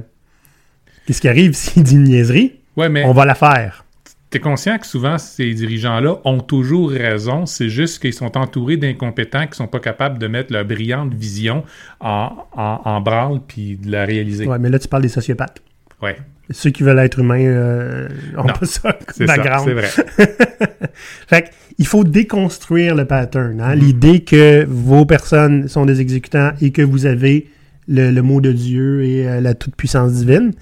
qu'est-ce 1.06 1.22
qui 1.22 1.28
arrive 1.28 1.54
s'il 1.56 1.84
dit 1.84 1.96
une 1.96 2.04
niaiserie? 2.04 2.60
Ouais, 2.76 2.90
mais 2.90 3.04
On 3.06 3.14
va 3.14 3.26
la 3.26 3.36
faire. 3.36 3.86
T'es 4.30 4.40
conscient 4.40 4.78
que 4.78 4.86
souvent, 4.86 5.18
ces 5.18 5.52
dirigeants-là 5.56 6.18
ont 6.24 6.40
toujours 6.40 6.92
raison. 6.92 7.48
C'est 7.48 7.70
juste 7.70 8.00
qu'ils 8.00 8.14
sont 8.14 8.38
entourés 8.38 8.78
d'incompétents 8.78 9.48
qui 9.48 9.58
sont 9.58 9.66
pas 9.68 9.80
capables 9.80 10.20
de 10.20 10.28
mettre 10.28 10.54
leur 10.54 10.66
brillante 10.66 11.14
vision 11.16 11.64
en, 12.00 12.30
en, 12.54 12.82
en 12.86 13.02
branle 13.02 13.40
puis 13.48 13.78
de 13.78 13.92
la 13.92 14.06
réaliser. 14.06 14.46
Ouais, 14.46 14.60
mais 14.60 14.70
là, 14.70 14.78
tu 14.78 14.88
parles 14.88 15.02
des 15.02 15.10
sociopathes. 15.10 15.64
Ouais, 16.04 16.16
Ceux 16.52 16.70
qui 16.70 16.84
veulent 16.84 17.00
être 17.00 17.18
humains 17.20 17.44
euh, 17.44 18.08
ont 18.38 18.44
Non, 18.44 18.54
pas 18.54 18.66
ça 18.68 18.96
c'est 19.10 19.26
comme 19.26 19.28
ça, 19.28 19.36
background. 19.38 19.66
c'est 19.66 19.74
vrai. 19.74 20.36
Fait 21.28 21.42
que, 21.42 21.48
il 21.80 21.88
faut 21.88 22.04
déconstruire 22.04 22.94
le 22.94 23.06
pattern. 23.06 23.60
hein. 23.60 23.74
L'idée 23.74 24.20
que 24.24 24.64
vos 24.70 25.06
personnes 25.06 25.68
sont 25.68 25.86
des 25.88 26.02
exécutants 26.02 26.52
et 26.62 26.72
que 26.72 26.84
vous 26.84 27.08
avez 27.08 27.50
le, 27.90 28.12
le 28.12 28.22
mot 28.22 28.40
de 28.40 28.52
Dieu 28.52 29.04
et 29.04 29.28
euh, 29.28 29.42
la 29.42 29.56
toute-puissance 29.56 30.14
divine. 30.14 30.54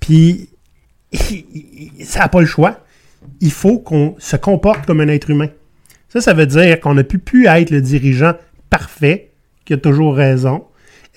Puis, 0.00 0.48
ça 2.02 2.20
n'a 2.20 2.28
pas 2.28 2.40
le 2.40 2.46
choix. 2.46 2.80
Il 3.40 3.52
faut 3.52 3.78
qu'on 3.78 4.16
se 4.18 4.36
comporte 4.36 4.86
comme 4.86 5.00
un 5.00 5.08
être 5.08 5.30
humain. 5.30 5.48
Ça, 6.08 6.20
ça 6.20 6.32
veut 6.32 6.46
dire 6.46 6.80
qu'on 6.80 6.96
peut 6.96 7.18
plus 7.18 7.46
être 7.46 7.70
le 7.70 7.80
dirigeant 7.80 8.32
parfait, 8.70 9.30
qui 9.64 9.74
a 9.74 9.76
toujours 9.76 10.16
raison, 10.16 10.64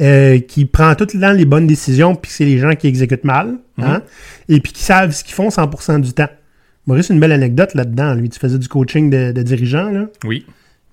euh, 0.02 0.40
qui 0.40 0.66
prend 0.66 0.94
tout 0.96 1.08
le 1.14 1.20
temps 1.20 1.32
les 1.32 1.46
bonnes 1.46 1.66
décisions, 1.66 2.14
puis 2.16 2.32
c'est 2.32 2.46
les 2.46 2.60
gens 2.60 2.76
qui 2.76 2.88
exécutent 2.88 3.24
mal, 3.24 3.56
hein, 3.78 4.04
et 4.50 4.60
puis 4.60 4.74
qui 4.74 4.84
savent 4.84 5.12
ce 5.12 5.24
qu'ils 5.24 5.34
font 5.34 5.50
100% 5.50 6.02
du 6.02 6.14
temps. 6.14 6.30
Maurice, 6.86 7.10
une 7.10 7.20
belle 7.20 7.32
anecdote 7.32 7.74
là-dedans. 7.76 8.14
Lui, 8.14 8.30
tu 8.30 8.40
faisais 8.40 8.60
du 8.60 8.68
coaching 8.68 9.10
de, 9.10 9.32
de 9.32 9.42
dirigeant, 9.42 9.90
là? 9.90 10.10
Oui. 10.26 10.46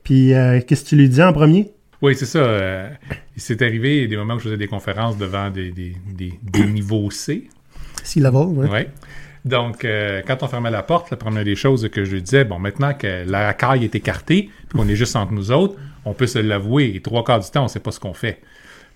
Puis, 0.04 0.32
euh, 0.34 0.60
qu'est-ce 0.64 0.84
que 0.84 0.88
tu 0.90 0.96
lui 0.96 1.08
dis 1.08 1.22
en 1.22 1.32
premier? 1.32 1.72
Oui, 2.02 2.14
c'est 2.16 2.26
ça. 2.26 2.38
euh, 2.38 2.88
il 3.36 3.42
s'est 3.42 3.62
arrivé 3.62 4.06
des 4.08 4.16
moments 4.16 4.34
où 4.34 4.38
je 4.38 4.44
faisais 4.44 4.56
des 4.56 4.66
conférences 4.68 5.18
devant 5.18 5.50
des, 5.50 5.70
des, 5.70 5.94
des, 6.14 6.32
des 6.42 6.64
niveaux 6.64 7.10
C. 7.10 7.48
C-level, 8.02 8.46
ouais. 8.56 8.68
Ouais. 8.70 8.90
Donc, 9.44 9.84
euh, 9.84 10.22
quand 10.26 10.42
on 10.42 10.48
fermait 10.48 10.70
la 10.70 10.82
porte, 10.82 11.10
la 11.10 11.16
première 11.16 11.44
des 11.44 11.56
choses 11.56 11.88
que 11.90 12.04
je 12.04 12.16
disais, 12.16 12.44
bon, 12.44 12.58
maintenant 12.58 12.92
que 12.94 13.24
la 13.26 13.46
racaille 13.46 13.84
est 13.84 13.94
écartée, 13.94 14.50
puis 14.68 14.78
qu'on 14.78 14.88
est 14.88 14.96
juste 14.96 15.16
entre 15.16 15.32
nous 15.32 15.50
autres, 15.50 15.76
on 16.04 16.12
peut 16.14 16.26
se 16.26 16.38
l'avouer. 16.38 16.92
Et 16.94 17.00
trois 17.00 17.24
quarts 17.24 17.40
du 17.40 17.50
temps, 17.50 17.64
on 17.64 17.68
sait 17.68 17.80
pas 17.80 17.90
ce 17.90 18.00
qu'on 18.00 18.14
fait. 18.14 18.40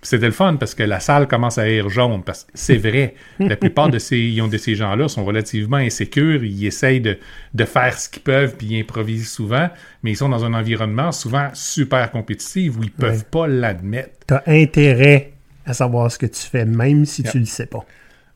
C'était 0.06 0.26
le 0.26 0.32
fun 0.32 0.56
parce 0.56 0.74
que 0.74 0.82
la 0.82 1.00
salle 1.00 1.26
commence 1.26 1.58
à 1.58 1.62
rire 1.62 1.88
jaune. 1.88 2.22
Parce 2.22 2.44
que 2.44 2.50
c'est 2.54 2.76
vrai, 2.76 3.14
la 3.40 3.56
plupart 3.56 3.88
de 3.88 3.98
ces, 3.98 4.18
ils 4.18 4.40
ont 4.42 4.48
de 4.48 4.58
ces 4.58 4.74
gens-là 4.74 5.08
sont 5.08 5.24
relativement 5.24 5.78
insécures. 5.78 6.44
Ils 6.44 6.66
essayent 6.66 7.00
de, 7.00 7.18
de 7.54 7.64
faire 7.64 7.98
ce 7.98 8.08
qu'ils 8.08 8.22
peuvent, 8.22 8.54
puis 8.56 8.66
ils 8.68 8.80
improvisent 8.80 9.30
souvent. 9.30 9.68
Mais 10.02 10.12
ils 10.12 10.16
sont 10.16 10.28
dans 10.28 10.44
un 10.44 10.54
environnement 10.54 11.10
souvent 11.10 11.48
super 11.54 12.10
compétitif 12.10 12.76
où 12.78 12.82
ils 12.82 12.90
peuvent 12.92 13.18
Ouais. 13.18 13.24
pas 13.30 13.46
l'admettre. 13.46 14.10
T'as 14.26 14.42
intérêt 14.46 15.32
à 15.66 15.72
savoir 15.74 16.10
ce 16.12 16.18
que 16.18 16.26
tu 16.26 16.42
fais, 16.42 16.64
même 16.66 17.04
si 17.06 17.22
Yeah. 17.22 17.32
tu 17.32 17.38
le 17.38 17.44
sais 17.46 17.66
pas. 17.66 17.84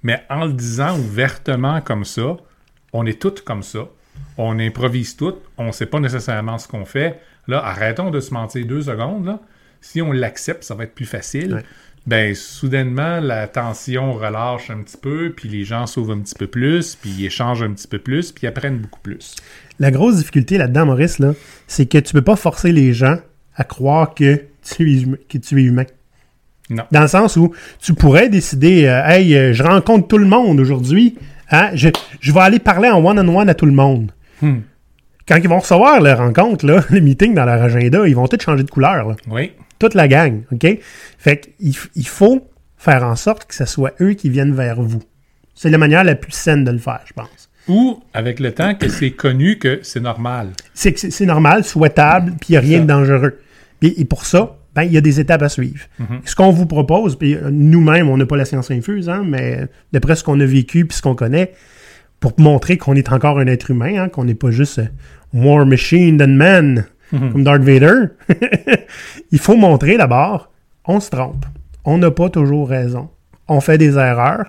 Mais 0.03 0.23
en 0.31 0.47
le 0.47 0.53
disant 0.55 0.99
ouvertement 0.99 1.81
comme 1.83 2.05
ça, 2.05 2.37
on 2.93 3.05
est 3.05 3.21
toutes 3.21 3.43
comme 3.43 3.63
ça. 3.63 3.81
On 4.39 4.59
improvise 4.59 5.17
toutes. 5.17 5.43
On 5.59 5.67
ne 5.67 5.73
sait 5.73 5.87
pas 5.87 6.01
nécessairement 6.01 6.57
ce 6.59 6.67
qu'on 6.67 6.85
fait. 6.87 7.21
Là, 7.47 7.63
arrêtons 7.65 8.11
de 8.11 8.21
se 8.21 8.33
mentir 8.33 8.65
deux 8.67 8.83
secondes. 8.83 9.27
Là. 9.27 9.41
Si 9.81 10.03
on 10.03 10.13
l'accepte, 10.13 10.65
ça 10.65 10.75
va 10.75 10.85
être 10.85 10.95
plus 10.95 11.07
facile. 11.07 11.55
Ouais. 11.55 11.63
Ben, 12.07 12.35
soudainement, 12.35 13.21
la 13.21 13.47
tension 13.49 14.15
relâche 14.15 14.71
un 14.71 14.79
petit 14.83 14.97
peu, 14.97 15.33
puis 15.37 15.49
les 15.49 15.65
gens 15.65 15.87
s'ouvrent 15.87 16.15
un 16.15 16.21
petit 16.21 16.35
peu 16.35 16.47
plus, 16.47 16.95
puis 16.97 17.11
ils 17.11 17.27
échangent 17.27 17.63
un 17.63 17.73
petit 17.73 17.87
peu 17.89 17.99
plus, 17.99 18.33
puis 18.33 18.45
ils 18.45 18.47
apprennent 18.49 18.79
beaucoup 18.79 19.01
plus. 19.01 19.37
La 19.79 19.91
grosse 19.91 20.17
difficulté 20.17 20.57
là-dedans, 20.57 20.87
Maurice, 20.87 21.19
là, 21.19 21.35
c'est 21.67 21.87
que 21.87 21.99
tu 21.99 22.13
peux 22.15 22.23
pas 22.23 22.37
forcer 22.37 22.73
les 22.73 22.95
gens 22.95 23.19
à 23.57 23.65
croire 23.65 24.15
que 24.15 24.43
tu 24.63 24.91
es, 25.01 25.05
hum- 25.05 25.19
que 25.29 25.37
tu 25.39 25.61
es 25.61 25.65
humain. 25.65 25.85
Non. 26.71 26.85
Dans 26.93 27.03
le 27.03 27.09
sens 27.09 27.37
où 27.37 27.55
tu 27.81 27.95
pourrais 27.95 28.29
décider, 28.31 28.87
euh, 28.87 29.03
hey, 29.05 29.35
euh, 29.37 29.53
je 29.53 29.63
rencontre 29.63 30.09
tout 30.09 30.19
le 30.19 30.27
monde 30.27 30.61
aujourd'hui, 30.61 31.17
hein, 31.51 31.71
je, 31.75 31.89
je 32.21 32.33
vais 32.33 32.41
aller 32.41 32.59
parler 32.59 32.89
en 32.89 33.05
one-on-one 33.05 33.49
à 33.49 33.55
tout 33.55 33.67
le 33.67 33.73
monde. 33.73 34.13
Hmm. 34.41 34.61
Quand 35.27 35.37
ils 35.37 35.49
vont 35.49 35.59
recevoir 35.59 36.01
leur 36.01 36.19
rencontre, 36.19 36.65
là, 36.67 36.83
le 36.91 37.01
meeting 37.01 37.35
dans 37.35 37.45
leur 37.45 37.63
agenda, 37.63 38.07
ils 38.09 38.15
vont 38.17 38.27
tous 38.29 38.43
changer 38.43 38.65
de 38.65 38.71
couleur. 38.71 39.09
là. 39.09 39.17
Oui. 39.31 39.53
Toute 39.79 39.95
la 39.95 40.09
gang, 40.09 40.43
OK? 40.53 40.67
Fait 41.19 41.53
qu'il 41.59 41.75
il 41.95 42.07
faut 42.09 42.49
faire 42.77 43.05
en 43.05 43.17
sorte 43.17 43.45
que 43.47 43.55
ce 43.55 43.65
soit 43.65 43.93
eux 44.01 44.13
qui 44.15 44.31
viennent 44.31 44.55
vers 44.55 44.81
vous. 44.81 45.03
C'est 45.55 45.71
la 45.71 45.79
manière 45.79 46.05
la 46.05 46.15
plus 46.15 46.33
saine 46.33 46.65
de 46.65 46.71
le 46.71 46.79
faire, 46.79 47.01
je 47.07 47.13
pense. 47.13 47.49
Ou, 47.69 48.01
avec 48.15 48.41
le 48.41 48.53
temps, 48.53 48.75
que 48.75 48.89
c'est 48.89 49.11
connu 49.11 49.59
que 49.59 49.81
c'est 49.83 50.01
normal. 50.01 50.51
C'est 50.73 50.93
que 50.93 51.01
c'est- 51.11 51.27
normal, 51.27 51.65
souhaitable, 51.65 52.33
puis 52.41 52.49
il 52.51 52.53
n'y 52.53 52.57
a 52.57 52.61
rien 52.61 52.81
de 52.81 52.87
dangereux. 52.87 53.39
Et 53.83 54.05
pour 54.05 54.25
ça, 54.25 54.57
ben, 54.75 54.85
il 54.85 54.93
y 54.93 54.97
a 54.97 55.01
des 55.01 55.21
étapes 55.21 55.43
à 55.43 55.49
suivre. 55.49 55.85
Mhm. 55.99 56.21
Ce 56.25 56.35
qu'on 56.35 56.51
vous 56.51 56.67
propose, 56.67 57.17
puis 57.17 57.35
euh, 57.35 57.51
nous-mêmes, 57.51 58.09
on 58.09 58.17
n'a 58.17 58.27
pas 58.27 58.37
la 58.37 58.45
science 58.45 58.71
infuse, 58.71 59.09
hein, 59.09 59.23
mais 59.27 59.67
d'après 59.93 60.17
ce 60.17 60.25
qu'on 60.25 60.39
a 60.41 60.47
vécu 60.47 60.87
puis 60.87 60.97
ce 60.97 61.03
qu'on 61.03 61.15
connaît, 61.15 61.53
pour 62.21 62.33
montrer 62.39 62.79
qu'on 62.79 62.95
est 62.95 63.13
encore 63.13 63.39
un 63.39 63.47
être 63.47 63.71
humain, 63.71 64.03
hein, 64.05 64.09
qu'on 64.09 64.25
n'est 64.25 64.35
pas 64.35 64.51
juste 64.51 64.79
euh, 64.79 64.87
more 65.33 65.67
machine 65.67 66.17
than 66.19 66.29
man, 66.29 66.87
Comme 67.33 67.45
Darth 67.45 67.63
Vader, 67.63 67.95
il 69.33 69.39
faut 69.39 69.57
montrer 69.57 69.97
d'abord, 69.97 70.51
on 70.87 71.01
se 71.01 71.11
trompe. 71.11 71.45
On 71.85 71.99
n'a 71.99 72.11
pas 72.11 72.29
toujours 72.29 72.69
raison. 72.69 73.09
On 73.49 73.61
fait 73.61 73.79
des 73.79 73.97
erreurs, 73.97 74.47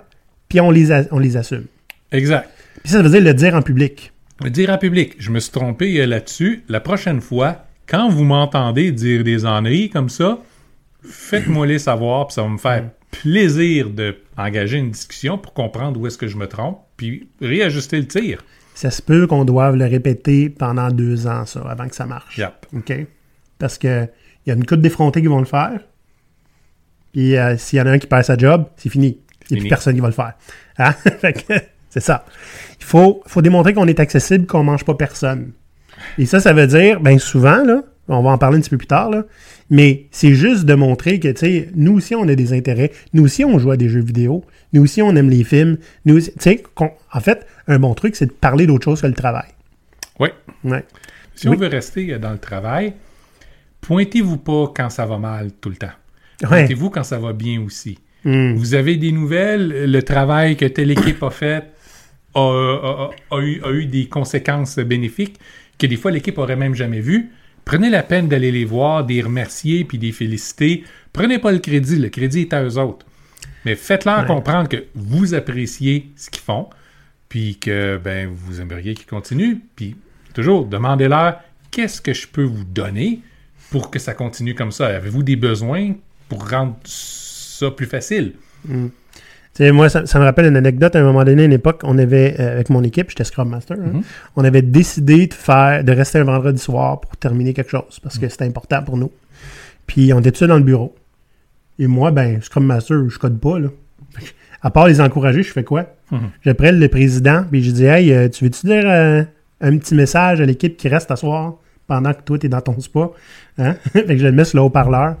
puis 0.48 0.60
on 0.60 0.70
les, 0.70 0.92
a- 0.92 1.04
on 1.10 1.18
les 1.18 1.36
assume. 1.36 1.64
Exact. 2.12 2.50
Puis 2.82 2.92
ça 2.92 3.02
veut 3.02 3.08
dire 3.10 3.22
le 3.22 3.34
dire 3.34 3.54
en 3.54 3.62
public. 3.62 4.12
Dire 4.44 4.70
en 4.70 4.78
public, 4.78 5.14
je 5.18 5.30
me 5.30 5.38
suis 5.40 5.52
trompé 5.52 6.00
euh, 6.00 6.06
là-dessus. 6.06 6.64
La 6.68 6.80
prochaine 6.80 7.20
fois, 7.20 7.64
quand 7.86 8.08
vous 8.08 8.24
m'entendez 8.24 8.90
dire 8.92 9.22
des 9.24 9.44
enneries 9.46 9.90
comme 9.90 10.08
ça, 10.08 10.38
faites-moi 11.02 11.66
les 11.66 11.78
savoir, 11.78 12.26
puis 12.26 12.34
ça 12.34 12.42
va 12.42 12.48
me 12.48 12.58
faire 12.58 12.84
plaisir 13.10 13.88
d'engager 13.90 14.78
une 14.78 14.90
discussion 14.90 15.36
pour 15.38 15.52
comprendre 15.52 15.98
où 16.00 16.06
est-ce 16.06 16.16
que 16.18 16.26
je 16.28 16.36
me 16.36 16.46
trompe, 16.46 16.78
puis 16.96 17.28
réajuster 17.40 17.98
le 17.98 18.06
tir. 18.06 18.42
Ça 18.80 18.90
se 18.90 19.02
peut 19.02 19.26
qu'on 19.26 19.44
doive 19.44 19.76
le 19.76 19.84
répéter 19.84 20.48
pendant 20.48 20.88
deux 20.90 21.26
ans, 21.26 21.44
ça, 21.44 21.60
avant 21.68 21.86
que 21.86 21.94
ça 21.94 22.06
marche. 22.06 22.38
Yep. 22.38 22.52
OK? 22.76 22.92
Parce 23.58 23.76
que 23.76 24.04
il 24.46 24.48
y 24.48 24.52
a 24.52 24.54
une 24.54 24.64
couple 24.64 24.80
d'effrontés 24.80 25.20
qui 25.20 25.26
vont 25.26 25.38
le 25.40 25.44
faire. 25.44 25.80
Puis 27.12 27.36
euh, 27.36 27.58
s'il 27.58 27.78
y 27.78 27.82
en 27.82 27.86
a 27.86 27.90
un 27.90 27.98
qui 27.98 28.06
perd 28.06 28.24
sa 28.24 28.38
job, 28.38 28.64
c'est 28.78 28.88
fini. 28.88 29.18
Il 29.50 29.54
n'y 29.54 29.58
a 29.58 29.62
plus 29.64 29.68
personne 29.68 29.94
qui 29.94 30.00
va 30.00 30.06
le 30.08 30.14
faire. 30.14 30.32
Hein? 30.78 30.94
C'est 31.90 32.00
ça. 32.00 32.24
Il 32.78 32.84
faut, 32.86 33.20
faut 33.26 33.42
démontrer 33.42 33.74
qu'on 33.74 33.86
est 33.86 34.00
accessible, 34.00 34.46
qu'on 34.46 34.62
mange 34.62 34.84
pas 34.86 34.94
personne. 34.94 35.52
Et 36.16 36.24
ça, 36.24 36.40
ça 36.40 36.54
veut 36.54 36.66
dire, 36.68 37.00
ben 37.00 37.18
souvent, 37.18 37.62
là, 37.64 37.82
on 38.08 38.22
va 38.22 38.30
en 38.30 38.38
parler 38.38 38.56
un 38.56 38.60
petit 38.60 38.70
peu 38.70 38.78
plus 38.78 38.86
tard, 38.86 39.10
là, 39.10 39.24
mais 39.70 40.06
c'est 40.10 40.34
juste 40.34 40.64
de 40.64 40.74
montrer 40.74 41.20
que, 41.20 41.28
tu 41.28 41.36
sais, 41.40 41.68
nous 41.74 41.92
aussi, 41.94 42.14
on 42.14 42.26
a 42.28 42.34
des 42.34 42.52
intérêts. 42.52 42.92
Nous 43.12 43.24
aussi, 43.24 43.44
on 43.44 43.58
joue 43.58 43.72
à 43.72 43.76
des 43.76 43.88
jeux 43.88 44.00
vidéo. 44.02 44.44
Nous 44.72 44.82
aussi, 44.82 45.02
on 45.02 45.14
aime 45.16 45.30
les 45.30 45.44
films. 45.44 45.78
Nous 46.04 46.16
aussi, 46.16 46.32
tu 46.32 46.38
sais, 46.40 46.62
qu'on- 46.74 46.92
en 47.12 47.20
fait, 47.20 47.44
un 47.70 47.78
bon 47.78 47.94
truc, 47.94 48.16
c'est 48.16 48.26
de 48.26 48.32
parler 48.32 48.66
d'autre 48.66 48.84
chose 48.84 49.00
que 49.00 49.06
le 49.06 49.14
travail. 49.14 49.48
Oui. 50.18 50.28
Ouais. 50.64 50.84
Si 51.34 51.48
Oui. 51.48 51.56
on 51.56 51.58
veut 51.60 51.68
rester 51.68 52.12
euh, 52.12 52.18
dans 52.18 52.32
le 52.32 52.38
travail, 52.38 52.92
pointez-vous 53.80 54.36
pas 54.38 54.72
quand 54.74 54.90
ça 54.90 55.06
va 55.06 55.18
mal 55.18 55.50
tout 55.60 55.70
le 55.70 55.76
temps. 55.76 55.86
Ouais. 56.42 56.48
Pointez-vous 56.48 56.90
quand 56.90 57.04
ça 57.04 57.18
va 57.18 57.32
bien 57.32 57.60
aussi. 57.62 57.98
Hmm. 58.24 58.54
Vous 58.54 58.74
avez 58.74 58.96
des 58.96 59.12
nouvelles, 59.12 59.90
le 59.90 60.02
travail 60.02 60.56
que 60.56 60.66
telle 60.66 60.90
équipe 60.90 61.22
a 61.22 61.30
fait 61.30 61.64
a, 62.34 62.38
a- 62.40 63.10
a- 63.30 63.36
a 63.38 63.72
eu, 63.72 63.86
des 63.86 64.06
conséquences 64.08 64.76
bénéfiques 64.78 65.38
que 65.78 65.86
des 65.86 65.96
fois 65.96 66.10
l'équipe 66.10 66.36
aurait 66.38 66.56
même 66.56 66.74
jamais 66.74 67.00
vues. 67.00 67.30
Prenez 67.64 67.88
la 67.90 68.02
peine 68.02 68.28
d'aller 68.28 68.52
les 68.52 68.64
voir, 68.64 69.04
des 69.04 69.22
remercier 69.22 69.84
puis 69.84 69.96
des 69.98 70.12
féliciter. 70.12 70.84
Prenez 71.12 71.38
pas 71.38 71.50
le 71.52 71.58
crédit, 71.58 71.96
le 71.96 72.08
crédit 72.08 72.42
est 72.42 72.52
à 72.52 72.62
eux 72.62 72.78
autres. 72.78 73.06
Mais 73.64 73.74
faites-leur 73.74 74.20
Ouais. 74.20 74.26
comprendre 74.26 74.68
que 74.68 74.84
vous 74.94 75.34
appréciez 75.34 76.10
ce 76.16 76.30
qu'ils 76.30 76.42
font, 76.42 76.68
puis 77.30 77.56
que 77.58 77.98
ben 78.02 78.28
vous 78.30 78.60
aimeriez 78.60 78.92
qu'ils 78.92 79.06
continuent. 79.06 79.56
Puis 79.76 79.96
toujours, 80.34 80.66
demandez-leur 80.66 81.40
qu'est-ce 81.70 82.02
que 82.02 82.12
je 82.12 82.26
peux 82.28 82.42
vous 82.44 82.64
donner 82.64 83.20
pour 83.70 83.90
que 83.90 83.98
ça 83.98 84.12
continue 84.12 84.54
comme 84.54 84.72
ça? 84.72 84.88
Avez-vous 84.88 85.22
des 85.22 85.36
besoins 85.36 85.94
pour 86.28 86.50
rendre 86.50 86.76
ça 86.84 87.70
plus 87.70 87.86
facile? 87.86 88.34
Sais, 89.54 89.72
moi, 89.72 89.88
ça, 89.88 90.06
ça 90.06 90.18
me 90.18 90.24
rappelle 90.24 90.46
une 90.46 90.56
anecdote. 90.56 90.94
À 90.94 91.00
un 91.00 91.02
moment 91.04 91.24
donné, 91.24 91.42
à 91.42 91.44
une 91.46 91.52
époque, 91.52 91.80
on 91.84 91.98
avait, 91.98 92.36
euh, 92.40 92.52
avec 92.52 92.70
mon 92.70 92.82
équipe, 92.84 93.10
j'étais 93.10 93.24
Scrum 93.24 93.48
Master, 93.48 93.76
hein, 93.80 93.90
Mhm. 93.94 94.02
on 94.36 94.44
avait 94.44 94.62
décidé 94.62 95.26
de 95.26 95.34
faire, 95.34 95.82
de 95.84 95.92
rester 95.92 96.18
un 96.18 96.24
vendredi 96.24 96.60
soir 96.60 97.00
pour 97.00 97.16
terminer 97.16 97.52
quelque 97.52 97.70
chose, 97.70 97.98
parce 98.02 98.18
que 98.18 98.28
c'était 98.28 98.44
important 98.44 98.82
pour 98.84 98.96
nous. 98.96 99.10
Puis 99.86 100.12
on 100.12 100.20
était 100.20 100.30
tout 100.32 100.38
seul 100.38 100.48
dans 100.48 100.56
le 100.56 100.62
bureau. 100.62 100.94
Et 101.80 101.86
moi, 101.88 102.10
ben, 102.12 102.40
Scrum 102.42 102.64
Master, 102.64 103.08
je 103.08 103.18
code 103.18 103.40
pas, 103.40 103.58
là. 103.58 103.68
Que, 104.62 104.66
À 104.66 104.70
part 104.70 104.86
les 104.88 105.00
encourager, 105.00 105.42
je 105.42 105.52
fais 105.52 105.64
quoi? 105.64 105.86
Mhm. 106.10 106.18
J'appelle 106.44 106.78
le 106.78 106.88
président, 106.88 107.44
puis 107.50 107.62
je 107.62 107.70
dis, 107.70 107.84
hey, 107.84 108.12
euh, 108.12 108.28
tu 108.28 108.44
veux-tu 108.44 108.66
dire 108.66 108.82
euh, 108.86 109.22
un 109.60 109.78
petit 109.78 109.94
message 109.94 110.40
à 110.40 110.44
l'équipe 110.46 110.76
qui 110.76 110.88
reste 110.88 111.10
à 111.10 111.16
soir 111.16 111.54
pendant 111.86 112.12
que 112.12 112.22
toi, 112.22 112.38
t'es 112.38 112.48
dans 112.48 112.60
ton 112.60 112.78
spa? 112.80 113.10
Hein? 113.58 113.74
fait 113.92 114.04
que 114.04 114.16
je 114.16 114.24
le 114.26 114.32
mets 114.32 114.44
sur 114.44 114.58
le 114.58 114.64
haut-parleur. 114.64 115.16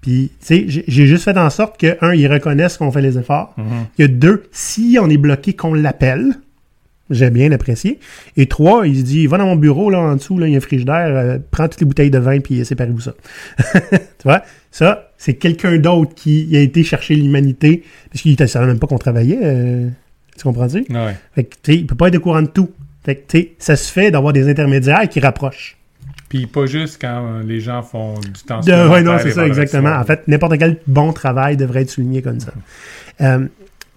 Puis, 0.00 0.30
tu 0.40 0.46
sais, 0.46 0.64
j'ai- 0.66 1.06
juste 1.06 1.24
fait 1.24 1.36
en 1.36 1.50
sorte 1.50 1.78
que, 1.78 1.98
un, 2.00 2.14
ils 2.14 2.26
reconnaissent 2.26 2.78
qu'on 2.78 2.90
fait 2.90 3.02
les 3.02 3.18
efforts. 3.18 3.54
Mhm. 3.58 3.64
Y 3.98 4.02
a 4.04 4.08
deux, 4.08 4.44
si 4.50 4.98
on 5.00 5.10
est 5.10 5.18
bloqué, 5.18 5.52
qu'on 5.52 5.74
l'appelle. 5.74 6.34
J'ai 7.10 7.30
bien 7.30 7.50
apprécié. 7.52 7.98
Et 8.36 8.46
trois, 8.46 8.86
il 8.86 8.96
se 8.96 9.02
dit, 9.02 9.26
va 9.26 9.38
dans 9.38 9.46
mon 9.46 9.56
bureau, 9.56 9.90
là, 9.90 9.98
en 9.98 10.16
dessous, 10.16 10.38
là, 10.38 10.46
il 10.46 10.52
y 10.52 10.54
a 10.54 10.58
un 10.58 10.60
frigidaire, 10.60 11.08
euh, 11.08 11.38
prends 11.50 11.68
toutes 11.68 11.80
les 11.80 11.86
bouteilles 11.86 12.10
de 12.10 12.18
vin, 12.18 12.38
puis 12.40 12.64
séparez-vous 12.64 13.00
ça? 13.00 13.14
tu 13.90 13.98
vois? 14.24 14.42
Ça, 14.70 15.10
c'est 15.18 15.34
quelqu'un 15.34 15.78
d'autre 15.78 16.14
qui 16.14 16.56
a 16.56 16.60
été 16.60 16.84
chercher 16.84 17.16
l'humanité, 17.16 17.82
parce 18.10 18.22
qu'il 18.22 18.36
ne 18.38 18.46
savait 18.46 18.66
même 18.66 18.78
pas 18.78 18.86
qu'on 18.86 18.98
travaillait. 18.98 19.40
euh, 19.42 19.88
tu 20.36 20.44
comprends-tu? 20.44 20.86
Ouais. 20.90 21.16
Fait 21.34 21.44
que, 21.44 21.54
tu 21.62 21.72
sais, 21.72 21.78
il 21.78 21.86
peut 21.86 21.96
pas 21.96 22.08
être 22.08 22.16
au 22.16 22.20
courant 22.20 22.42
de 22.42 22.48
tout. 22.48 22.70
Fait 23.04 23.16
que, 23.16 23.22
tu 23.26 23.38
sais, 23.38 23.52
ça 23.58 23.76
se 23.76 23.92
fait 23.92 24.10
d'avoir 24.10 24.32
des 24.32 24.48
intermédiaires 24.48 25.08
qui 25.08 25.20
rapprochent. 25.20 25.76
Puis 26.28 26.46
pas 26.46 26.66
juste 26.66 26.98
quand 27.00 27.26
euh, 27.26 27.42
les 27.42 27.60
gens 27.60 27.82
font 27.82 28.14
du 28.20 28.40
temps 28.46 28.60
De, 28.60 28.88
ouais, 28.88 29.02
non, 29.02 29.16
c'est 29.20 29.32
ça, 29.32 29.46
exactement. 29.46 29.90
En 29.90 30.04
fait, 30.04 30.26
n'importe 30.28 30.58
quel 30.58 30.78
bon 30.86 31.12
travail 31.12 31.56
devrait 31.56 31.82
être 31.82 31.90
souligné 31.90 32.22
comme 32.22 32.38
ça. 32.38 32.52
Euh, 33.20 33.48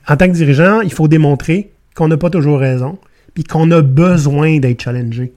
en 0.07 0.17
tant 0.17 0.27
que 0.27 0.31
dirigeant, 0.33 0.81
il 0.81 0.91
faut 0.91 1.07
démontrer 1.07 1.72
qu'on 1.95 2.07
n'a 2.07 2.17
pas 2.17 2.29
toujours 2.29 2.59
raison, 2.59 2.97
puis 3.33 3.43
qu'on 3.43 3.69
a 3.71 3.81
besoin 3.81 4.59
d'être 4.59 4.81
challengé. 4.83 5.33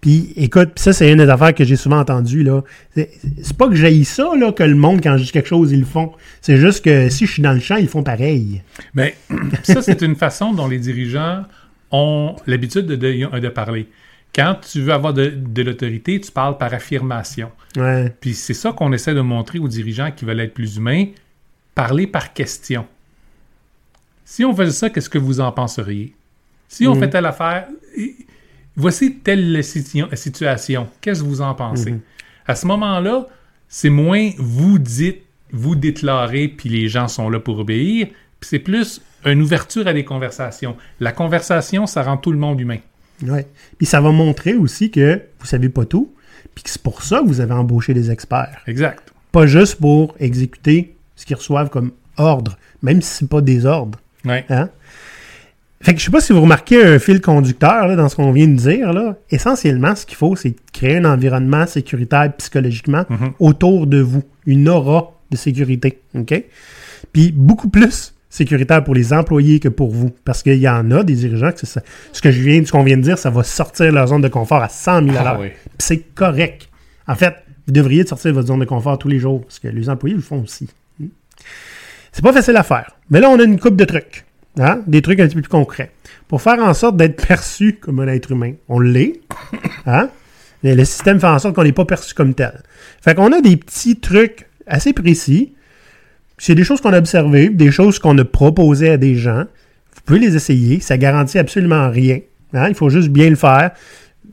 Puis, 0.00 0.32
écoute, 0.36 0.78
ça, 0.78 0.92
c'est 0.92 1.10
une 1.10 1.18
des 1.18 1.28
affaires 1.28 1.52
que 1.52 1.64
j'ai 1.64 1.74
souvent 1.74 1.98
entendues, 1.98 2.44
là. 2.44 2.62
C'est 2.94 3.56
pas 3.58 3.68
que 3.68 3.74
j'haïs 3.74 4.04
ça, 4.04 4.30
là, 4.38 4.52
que 4.52 4.62
le 4.62 4.76
monde, 4.76 5.00
quand 5.02 5.16
je 5.16 5.24
dis 5.24 5.32
quelque 5.32 5.48
chose, 5.48 5.72
ils 5.72 5.80
le 5.80 5.84
font. 5.86 6.12
C'est 6.40 6.56
juste 6.56 6.84
que 6.84 7.08
si 7.08 7.26
je 7.26 7.32
suis 7.32 7.42
dans 7.42 7.52
le 7.52 7.58
champ, 7.58 7.74
ils 7.76 7.88
font 7.88 8.04
pareil. 8.04 8.62
Mais 8.94 9.16
ça, 9.64 9.82
c'est 9.82 10.02
une 10.02 10.14
façon 10.14 10.52
dont 10.52 10.68
les 10.68 10.78
dirigeants 10.78 11.42
ont 11.90 12.36
l'habitude 12.46 12.86
de, 12.86 12.94
de- 12.94 13.38
de 13.40 13.48
parler. 13.48 13.88
Quand 14.32 14.56
tu 14.70 14.82
veux 14.82 14.92
avoir 14.92 15.12
de, 15.14 15.32
de 15.34 15.62
l'autorité, 15.62 16.20
tu 16.20 16.30
parles 16.30 16.58
par 16.58 16.72
affirmation. 16.72 17.50
Ouais. 17.76 18.14
Puis 18.20 18.34
c'est 18.34 18.54
ça 18.54 18.70
qu'on 18.72 18.92
essaie 18.92 19.14
de 19.14 19.20
montrer 19.20 19.58
aux 19.58 19.68
dirigeants 19.68 20.10
qui 20.14 20.24
veulent 20.26 20.40
être 20.40 20.54
plus 20.54 20.76
humains, 20.76 21.06
parler 21.74 22.06
par 22.06 22.32
question. 22.34 22.86
Si 24.28 24.44
on 24.44 24.54
faisait 24.54 24.72
ça, 24.72 24.90
qu'est-ce 24.90 25.08
que 25.08 25.18
vous 25.18 25.40
en 25.40 25.52
penseriez? 25.52 26.14
Si 26.68 26.86
on 26.86 26.94
Mhm. 26.94 27.00
fait 27.00 27.10
telle 27.10 27.26
affaire, 27.26 27.68
voici 28.76 29.14
telle 29.22 29.62
situ- 29.62 30.02
situation, 30.14 30.88
qu'est-ce 31.00 31.22
que 31.22 31.26
vous 31.28 31.40
en 31.40 31.54
pensez? 31.54 31.92
Mhm. 31.92 32.00
À 32.46 32.54
ce 32.56 32.66
moment-là, 32.66 33.26
c'est 33.68 33.88
moins 33.88 34.30
vous 34.36 34.78
dites, 34.78 35.22
vous 35.52 35.76
déclarez, 35.76 36.48
puis 36.48 36.68
les 36.68 36.88
gens 36.88 37.06
sont 37.08 37.30
là 37.30 37.38
pour 37.38 37.58
obéir, 37.60 38.08
puis 38.40 38.48
c'est 38.48 38.58
plus 38.58 39.00
une 39.24 39.42
ouverture 39.42 39.86
à 39.86 39.92
des 39.92 40.04
conversations. 40.04 40.76
La 41.00 41.12
conversation, 41.12 41.86
ça 41.86 42.02
rend 42.02 42.16
tout 42.16 42.32
le 42.32 42.38
monde 42.38 42.60
humain. 42.60 42.78
Ouais. 43.22 43.46
Puis 43.78 43.86
ça 43.86 44.00
va 44.00 44.10
montrer 44.10 44.54
aussi 44.54 44.90
que 44.90 45.22
vous 45.38 45.46
savez 45.46 45.68
pas 45.68 45.84
tout, 45.84 46.12
puis 46.54 46.64
que 46.64 46.70
c'est 46.70 46.82
pour 46.82 47.02
ça 47.02 47.20
que 47.20 47.26
vous 47.28 47.40
avez 47.40 47.52
embauché 47.54 47.94
des 47.94 48.10
experts. 48.10 48.60
Exact. 48.66 49.12
Pas 49.30 49.46
juste 49.46 49.76
pour 49.76 50.14
exécuter 50.18 50.96
ce 51.14 51.24
qu'ils 51.24 51.36
reçoivent 51.36 51.70
comme 51.70 51.92
ordre, 52.16 52.58
même 52.82 53.00
si 53.00 53.10
c'est 53.18 53.28
pas 53.28 53.40
des 53.40 53.66
ordres. 53.66 54.00
Ouais. 54.26 54.44
Hein? 54.50 54.68
Fait 55.82 55.92
que 55.94 56.00
je 56.00 56.04
sais 56.06 56.10
pas 56.10 56.20
si 56.20 56.32
vous 56.32 56.40
remarquez 56.40 56.82
un 56.84 56.98
fil 56.98 57.20
conducteur 57.20 57.86
là, 57.86 57.96
dans 57.96 58.08
ce 58.08 58.16
qu'on 58.16 58.32
vient 58.32 58.48
de 58.48 58.56
dire. 58.56 58.92
Là. 58.92 59.16
Essentiellement, 59.30 59.94
ce 59.94 60.04
qu'il 60.06 60.16
faut, 60.16 60.34
c'est 60.34 60.54
créer 60.72 60.96
un 60.96 61.04
environnement 61.04 61.66
sécuritaire 61.66 62.32
psychologiquement 62.38 63.04
Mhm. 63.08 63.32
autour 63.38 63.86
de 63.86 64.00
vous. 64.00 64.22
Une 64.46 64.68
aura 64.68 65.12
de 65.30 65.36
sécurité. 65.36 66.00
OK? 66.14 66.44
Puis 67.12 67.30
beaucoup 67.32 67.68
plus 67.68 68.14
sécuritaire 68.30 68.82
pour 68.84 68.94
les 68.94 69.12
employés 69.12 69.60
que 69.60 69.68
pour 69.68 69.90
vous. 69.90 70.10
Parce 70.24 70.42
qu'il 70.42 70.56
y 70.58 70.68
en 70.68 70.90
a 70.90 71.02
des 71.04 71.14
dirigeants 71.14 71.52
que 71.52 71.66
ça. 71.66 71.82
Ce 72.12 72.20
que 72.22 72.30
je 72.30 72.40
viens, 72.40 72.64
ce 72.64 72.72
qu'on 72.72 72.82
vient 72.82 72.96
de 72.96 73.02
dire, 73.02 73.18
ça 73.18 73.30
va 73.30 73.42
sortir 73.42 73.92
leur 73.92 74.06
zone 74.08 74.22
de 74.22 74.28
confort 74.28 74.62
à 74.62 74.68
100 74.68 75.04
000 75.04 75.16
à 75.16 75.20
Ah 75.30 75.38
oui. 75.40 75.48
C'est 75.78 75.98
correct. 76.14 76.68
En 77.06 77.14
fait, 77.14 77.34
vous 77.66 77.72
devriez 77.72 78.02
de 78.04 78.08
sortir 78.08 78.30
de 78.30 78.34
votre 78.34 78.48
zone 78.48 78.60
de 78.60 78.64
confort 78.64 78.98
tous 78.98 79.08
les 79.08 79.18
jours, 79.18 79.42
parce 79.42 79.58
que 79.58 79.68
les 79.68 79.88
employés 79.88 80.16
le 80.16 80.22
font 80.22 80.42
aussi. 80.42 80.68
C'est 82.16 82.22
pas 82.22 82.32
facile 82.32 82.56
à 82.56 82.62
faire. 82.62 82.92
Mais 83.10 83.20
là, 83.20 83.28
on 83.28 83.38
a 83.38 83.42
une 83.42 83.60
coupe 83.60 83.76
de 83.76 83.84
trucs. 83.84 84.24
hein, 84.58 84.80
Des 84.86 85.02
trucs 85.02 85.20
un 85.20 85.26
petit 85.26 85.34
peu 85.34 85.42
plus 85.42 85.50
concrets. 85.50 85.90
Pour 86.28 86.40
faire 86.40 86.58
en 86.60 86.72
sorte 86.72 86.96
d'être 86.96 87.26
perçu 87.26 87.74
comme 87.74 88.00
un 88.00 88.08
être 88.08 88.32
humain. 88.32 88.54
On 88.70 88.80
l'est. 88.80 89.20
hein, 89.86 90.08
Mais 90.62 90.74
le 90.74 90.86
système 90.86 91.20
fait 91.20 91.26
en 91.26 91.38
sorte 91.38 91.54
qu'on 91.54 91.62
n'est 91.62 91.72
pas 91.72 91.84
perçu 91.84 92.14
comme 92.14 92.32
tel. 92.32 92.62
Fait 93.02 93.14
qu'on 93.14 93.32
a 93.32 93.42
des 93.42 93.58
petits 93.58 93.96
trucs 93.96 94.46
assez 94.66 94.94
précis. 94.94 95.52
C'est 96.38 96.54
des 96.54 96.64
choses 96.64 96.80
qu'on 96.80 96.94
a 96.94 96.98
observées, 96.98 97.50
des 97.50 97.70
choses 97.70 97.98
qu'on 97.98 98.16
a 98.16 98.24
proposées 98.24 98.88
à 98.88 98.96
des 98.96 99.14
gens. 99.14 99.44
Vous 99.94 100.00
pouvez 100.06 100.20
les 100.20 100.36
essayer. 100.36 100.80
Ça 100.80 100.96
garantit 100.96 101.38
absolument 101.38 101.90
rien. 101.90 102.20
hein, 102.54 102.68
Il 102.70 102.74
faut 102.74 102.88
juste 102.88 103.10
bien 103.10 103.28
le 103.28 103.36
faire 103.36 103.72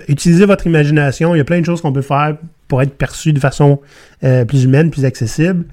utilisez 0.07 0.45
votre 0.45 0.67
imagination. 0.67 1.35
Il 1.35 1.37
y 1.37 1.41
a 1.41 1.45
plein 1.45 1.59
de 1.59 1.65
choses 1.65 1.81
qu'on 1.81 1.93
peut 1.93 2.01
faire 2.01 2.37
pour 2.67 2.81
être 2.81 2.95
perçu 2.97 3.33
de 3.33 3.39
façon 3.39 3.81
euh, 4.23 4.45
plus 4.45 4.63
humaine, 4.63 4.89
plus 4.89 5.05
accessible. 5.05 5.65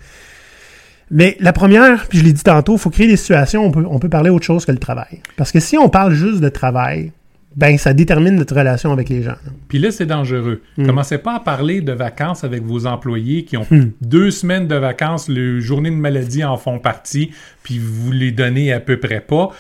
Mais 1.10 1.36
la 1.40 1.52
première, 1.52 2.06
puis 2.06 2.18
je 2.18 2.24
l'ai 2.24 2.32
dit 2.32 2.42
tantôt, 2.42 2.74
il 2.74 2.78
faut 2.78 2.90
créer 2.90 3.08
des 3.08 3.16
situations 3.16 3.64
où 3.64 3.66
on 3.66 3.70
peut, 3.72 3.84
on 3.88 3.98
peut 3.98 4.08
parler 4.08 4.30
autre 4.30 4.44
chose 4.44 4.64
que 4.64 4.72
le 4.72 4.78
travail. 4.78 5.20
Parce 5.36 5.50
que 5.50 5.58
si 5.60 5.76
on 5.76 5.88
parle 5.88 6.12
juste 6.12 6.40
de 6.40 6.48
travail, 6.48 7.12
ben 7.56 7.76
ça 7.78 7.92
détermine 7.92 8.36
notre 8.36 8.54
relation 8.54 8.92
avec 8.92 9.08
les 9.08 9.22
gens. 9.22 9.34
Puis 9.66 9.80
là, 9.80 9.90
c'est 9.90 10.06
dangereux. 10.06 10.62
Mm. 10.76 10.86
Commencez 10.86 11.18
pas 11.18 11.34
à 11.34 11.40
parler 11.40 11.80
de 11.80 11.92
vacances 11.92 12.44
avec 12.44 12.62
vos 12.62 12.86
employés 12.86 13.44
qui 13.44 13.56
ont 13.56 13.66
Mm. 13.68 13.90
deux 14.00 14.30
semaines 14.30 14.68
de 14.68 14.76
vacances, 14.76 15.28
les 15.28 15.60
journées 15.60 15.90
de 15.90 15.96
maladie 15.96 16.44
en 16.44 16.56
font 16.56 16.78
partie, 16.78 17.32
puis 17.64 17.80
vous 17.80 18.12
les 18.12 18.30
donnez 18.30 18.72
à 18.72 18.78
peu 18.78 18.98
près 18.98 19.20
pas. 19.20 19.50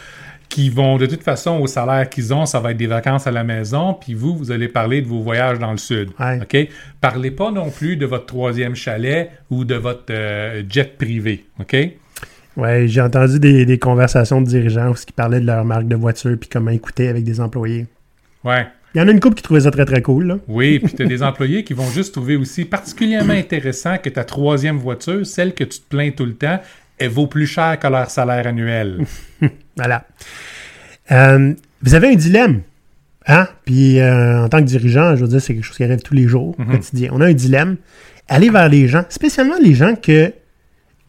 Qui 0.50 0.68
vont, 0.68 0.98
de 0.98 1.06
toute 1.06 1.22
façon, 1.22 1.60
au 1.60 1.66
salaire 1.66 2.08
qu'ils 2.10 2.34
ont, 2.34 2.44
ça 2.44 2.60
va 2.60 2.72
être 2.72 2.76
des 2.76 2.88
vacances 2.88 3.26
à 3.26 3.30
la 3.30 3.44
maison, 3.44 3.94
puis 3.94 4.14
vous, 4.14 4.36
vous 4.36 4.50
allez 4.50 4.68
parler 4.68 5.00
de 5.00 5.06
vos 5.06 5.20
voyages 5.20 5.58
dans 5.58 5.70
le 5.70 5.78
sud. 5.78 6.10
Ouais. 6.18 6.40
OK? 6.42 6.68
Parlez 7.00 7.30
pas 7.30 7.50
non 7.50 7.70
plus 7.70 7.96
de 7.96 8.04
votre 8.04 8.26
troisième 8.26 8.74
chalet 8.74 9.30
ou 9.48 9.64
de 9.64 9.76
votre 9.76 10.06
euh, 10.10 10.62
jet 10.68 10.98
privé. 10.98 11.46
OK? 11.60 11.76
Ouais, 12.56 12.88
j'ai 12.88 13.00
entendu 13.00 13.38
des, 13.38 13.64
des 13.64 13.78
conversations 13.78 14.42
de 14.42 14.46
dirigeants 14.46 14.92
ils 14.92 15.12
parlaient 15.12 15.40
de 15.40 15.46
leur 15.46 15.64
marque 15.64 15.86
de 15.86 15.96
voiture 15.96 16.36
puis 16.38 16.48
comment 16.48 16.70
ils 16.70 16.80
coûtaient 16.80 17.08
avec 17.08 17.24
des 17.24 17.40
employés. 17.40 17.86
Ouais. 18.44 18.66
Il 18.94 18.98
y 18.98 19.00
en 19.00 19.06
a 19.06 19.12
une 19.12 19.20
couple 19.20 19.36
qui 19.36 19.42
trouvait 19.42 19.60
ça 19.60 19.70
très 19.70 19.84
très 19.84 20.02
cool. 20.02 20.26
Là. 20.26 20.38
Oui, 20.48 20.80
puis 20.80 20.92
tu 20.92 21.02
as 21.02 21.06
des 21.06 21.22
employés 21.22 21.62
qui 21.62 21.74
vont 21.74 21.88
juste 21.88 22.12
trouver 22.12 22.36
aussi 22.36 22.64
particulièrement 22.64 23.34
intéressant 23.34 23.98
que 23.98 24.08
ta 24.08 24.24
troisième 24.24 24.78
voiture, 24.78 25.24
celle 25.24 25.54
que 25.54 25.62
tu 25.62 25.78
te 25.78 25.88
plains 25.88 26.10
tout 26.10 26.24
le 26.24 26.34
temps, 26.34 26.58
elle 26.98 27.10
vaut 27.10 27.28
plus 27.28 27.46
cher 27.46 27.78
que 27.78 27.86
leur 27.86 28.10
salaire 28.10 28.48
annuel. 28.48 29.06
Voilà. 29.80 30.04
Euh, 31.12 31.54
vous 31.82 31.94
avez 31.94 32.08
un 32.08 32.14
dilemme. 32.14 32.60
Hein? 33.26 33.48
Puis 33.64 33.98
euh, 34.00 34.44
en 34.44 34.48
tant 34.48 34.58
que 34.58 34.64
dirigeant, 34.64 35.16
je 35.16 35.22
veux 35.22 35.28
dire, 35.28 35.40
c'est 35.40 35.54
quelque 35.54 35.64
chose 35.64 35.76
qui 35.76 35.84
arrive 35.84 36.02
tous 36.02 36.14
les 36.14 36.28
jours, 36.28 36.54
au 36.58 36.62
Mhm. 36.62 36.70
quotidien. 36.70 37.10
On 37.12 37.20
a 37.20 37.26
un 37.26 37.32
dilemme. 37.32 37.76
Aller 38.28 38.50
vers 38.50 38.68
les 38.68 38.86
gens, 38.88 39.04
spécialement 39.08 39.56
les 39.60 39.74
gens 39.74 39.94
que 39.96 40.32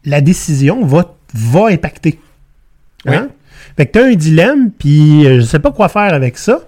la 0.04 0.20
décision 0.20 0.84
va, 0.84 1.14
va 1.34 1.66
impacter. 1.68 2.18
Hein? 3.06 3.28
Fait 3.76 3.86
que 3.86 3.92
tu 3.92 3.98
as 4.00 4.06
un 4.08 4.14
dilemme, 4.14 4.70
puis 4.72 5.24
euh, 5.26 5.36
je 5.36 5.42
sais 5.42 5.58
pas 5.60 5.70
quoi 5.70 5.88
faire 5.88 6.12
avec 6.14 6.36
ça, 6.36 6.60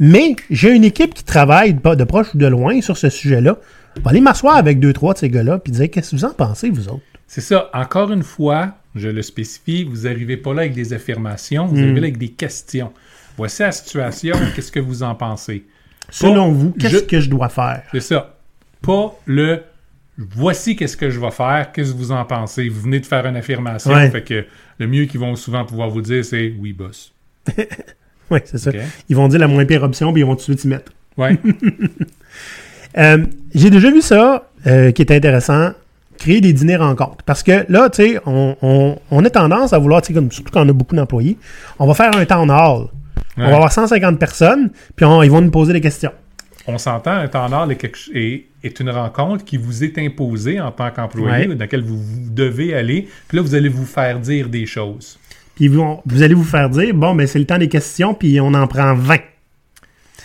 mais 0.00 0.34
j'ai 0.50 0.70
une 0.74 0.84
équipe 0.84 1.14
qui 1.14 1.22
travaille 1.24 1.74
de, 1.74 1.94
de 1.94 2.04
proche 2.04 2.34
ou 2.34 2.38
de 2.38 2.46
loin 2.46 2.80
sur 2.80 2.96
ce 2.96 3.08
sujet-là. 3.08 3.56
Je 3.96 4.02
vais 4.02 4.08
aller 4.08 4.20
m'asseoir 4.20 4.56
avec 4.56 4.80
deux, 4.80 4.92
trois 4.92 5.14
de 5.14 5.18
ces 5.18 5.28
gars-là, 5.30 5.58
puis 5.58 5.72
dire 5.72 5.88
qu'est-ce 5.90 6.10
que 6.10 6.16
vous 6.16 6.24
en 6.24 6.32
pensez, 6.32 6.70
vous 6.70 6.88
autres? 6.88 7.02
C'est 7.28 7.40
ça. 7.40 7.70
Encore 7.72 8.10
une 8.12 8.22
fois, 8.24 8.74
je 8.94 9.08
le 9.08 9.22
spécifie, 9.22 9.84
vous 9.84 10.02
n'arrivez 10.02 10.36
pas 10.36 10.52
là 10.54 10.62
avec 10.62 10.74
des 10.74 10.92
affirmations, 10.92 11.66
vous 11.66 11.76
Mm. 11.76 11.82
arrivez 11.82 12.00
là 12.00 12.06
avec 12.06 12.18
des 12.18 12.28
questions. 12.30 12.92
Voici 13.36 13.62
la 13.62 13.72
situation, 13.72 14.36
qu'est-ce 14.54 14.72
que 14.72 14.80
vous 14.80 15.02
en 15.02 15.14
pensez? 15.14 15.64
Selon 16.10 16.50
vous, 16.52 16.72
qu'est-ce 16.72 17.04
que 17.04 17.20
je 17.20 17.30
dois 17.30 17.48
faire? 17.48 17.82
C'est 17.92 18.00
ça. 18.00 18.36
Pas 18.82 19.14
le 19.26 19.60
voici 20.18 20.74
qu'est-ce 20.76 20.96
que 20.96 21.08
je 21.08 21.20
vais 21.20 21.30
faire, 21.30 21.70
qu'est-ce 21.72 21.92
que 21.92 21.96
vous 21.96 22.12
en 22.12 22.24
pensez? 22.24 22.68
Vous 22.68 22.80
venez 22.82 22.98
de 23.00 23.06
faire 23.06 23.24
une 23.26 23.36
affirmation, 23.36 23.92
Ouais. 23.92 24.10
fait 24.10 24.22
que 24.22 24.44
le 24.78 24.86
mieux 24.86 25.04
qu'ils 25.04 25.20
vont 25.20 25.36
souvent 25.36 25.64
pouvoir 25.64 25.88
vous 25.90 26.02
dire, 26.02 26.24
c'est 26.24 26.52
oui, 26.58 26.72
boss. 26.72 27.12
Oui, 28.30 28.38
c'est 28.44 28.58
ça. 28.58 28.70
Ils 29.08 29.16
vont 29.16 29.26
dire 29.26 29.40
la 29.40 29.48
moins 29.48 29.64
pire 29.64 29.82
option, 29.82 30.12
puis 30.12 30.22
ils 30.22 30.24
vont 30.24 30.34
tout 30.36 30.52
de 30.52 30.56
suite 30.58 30.64
y 30.64 30.68
mettre. 30.68 30.92
Ouais. 31.16 31.36
Euh, 32.98 33.24
j'ai 33.54 33.70
déjà 33.70 33.88
vu 33.90 34.00
ça, 34.02 34.50
euh, 34.66 34.90
qui 34.90 35.02
est 35.02 35.12
intéressant, 35.12 35.70
créer 36.20 36.40
des 36.40 36.52
dîners 36.52 36.76
rencontres. 36.76 37.24
Parce 37.26 37.42
que 37.42 37.64
là, 37.68 37.90
tu 37.90 38.02
sais, 38.04 38.20
on, 38.26 38.54
on, 38.62 38.96
on 39.10 39.24
a 39.24 39.30
tendance 39.30 39.72
à 39.72 39.78
vouloir, 39.78 40.02
tu 40.02 40.08
sais, 40.08 40.12
comme 40.14 40.30
surtout 40.30 40.52
quand 40.52 40.64
on 40.64 40.68
a 40.68 40.72
beaucoup 40.72 40.94
d'employés, 40.94 41.36
on 41.80 41.86
va 41.88 41.94
faire 41.94 42.16
un 42.16 42.24
town 42.24 42.48
hall. 42.50 42.86
On 43.36 43.42
va 43.48 43.54
avoir 43.56 43.72
150 43.72 44.18
personnes, 44.18 44.70
puis 44.96 45.04
on- 45.06 45.22
ils 45.22 45.30
vont 45.30 45.40
nous 45.40 45.50
poser 45.50 45.72
des 45.72 45.80
questions. 45.80 46.12
On 46.66 46.76
s'entend, 46.78 47.12
un 47.12 47.26
temps 47.26 47.48
d'ordre 47.48 47.72
est, 47.72 47.76
quelque 47.76 47.96
ch- 47.96 48.10
est- 48.14 48.44
est 48.62 48.78
une 48.80 48.90
rencontre 48.90 49.44
qui 49.44 49.56
vous 49.56 49.82
est 49.82 49.96
imposée 49.98 50.60
en 50.60 50.70
tant 50.70 50.90
qu'employé, 50.90 51.48
Ouais. 51.48 51.54
dans 51.54 51.58
laquelle 51.58 51.82
vous, 51.82 51.96
vous 51.96 52.30
devez 52.30 52.74
aller. 52.74 53.08
Puis 53.28 53.36
là, 53.38 53.42
vous 53.42 53.54
allez 53.54 53.70
vous 53.70 53.86
faire 53.86 54.18
dire 54.20 54.48
des 54.48 54.66
choses. 54.66 55.18
Puis 55.54 55.68
vont- 55.68 56.02
vous 56.04 56.22
allez 56.22 56.34
vous 56.34 56.44
faire 56.44 56.68
dire, 56.68 56.92
bon, 56.94 57.14
ben 57.14 57.26
c'est 57.26 57.38
le 57.38 57.46
temps 57.46 57.56
des 57.58 57.68
questions, 57.68 58.12
puis 58.12 58.40
on 58.40 58.52
en 58.52 58.66
prend 58.66 58.94
20. 58.94 59.16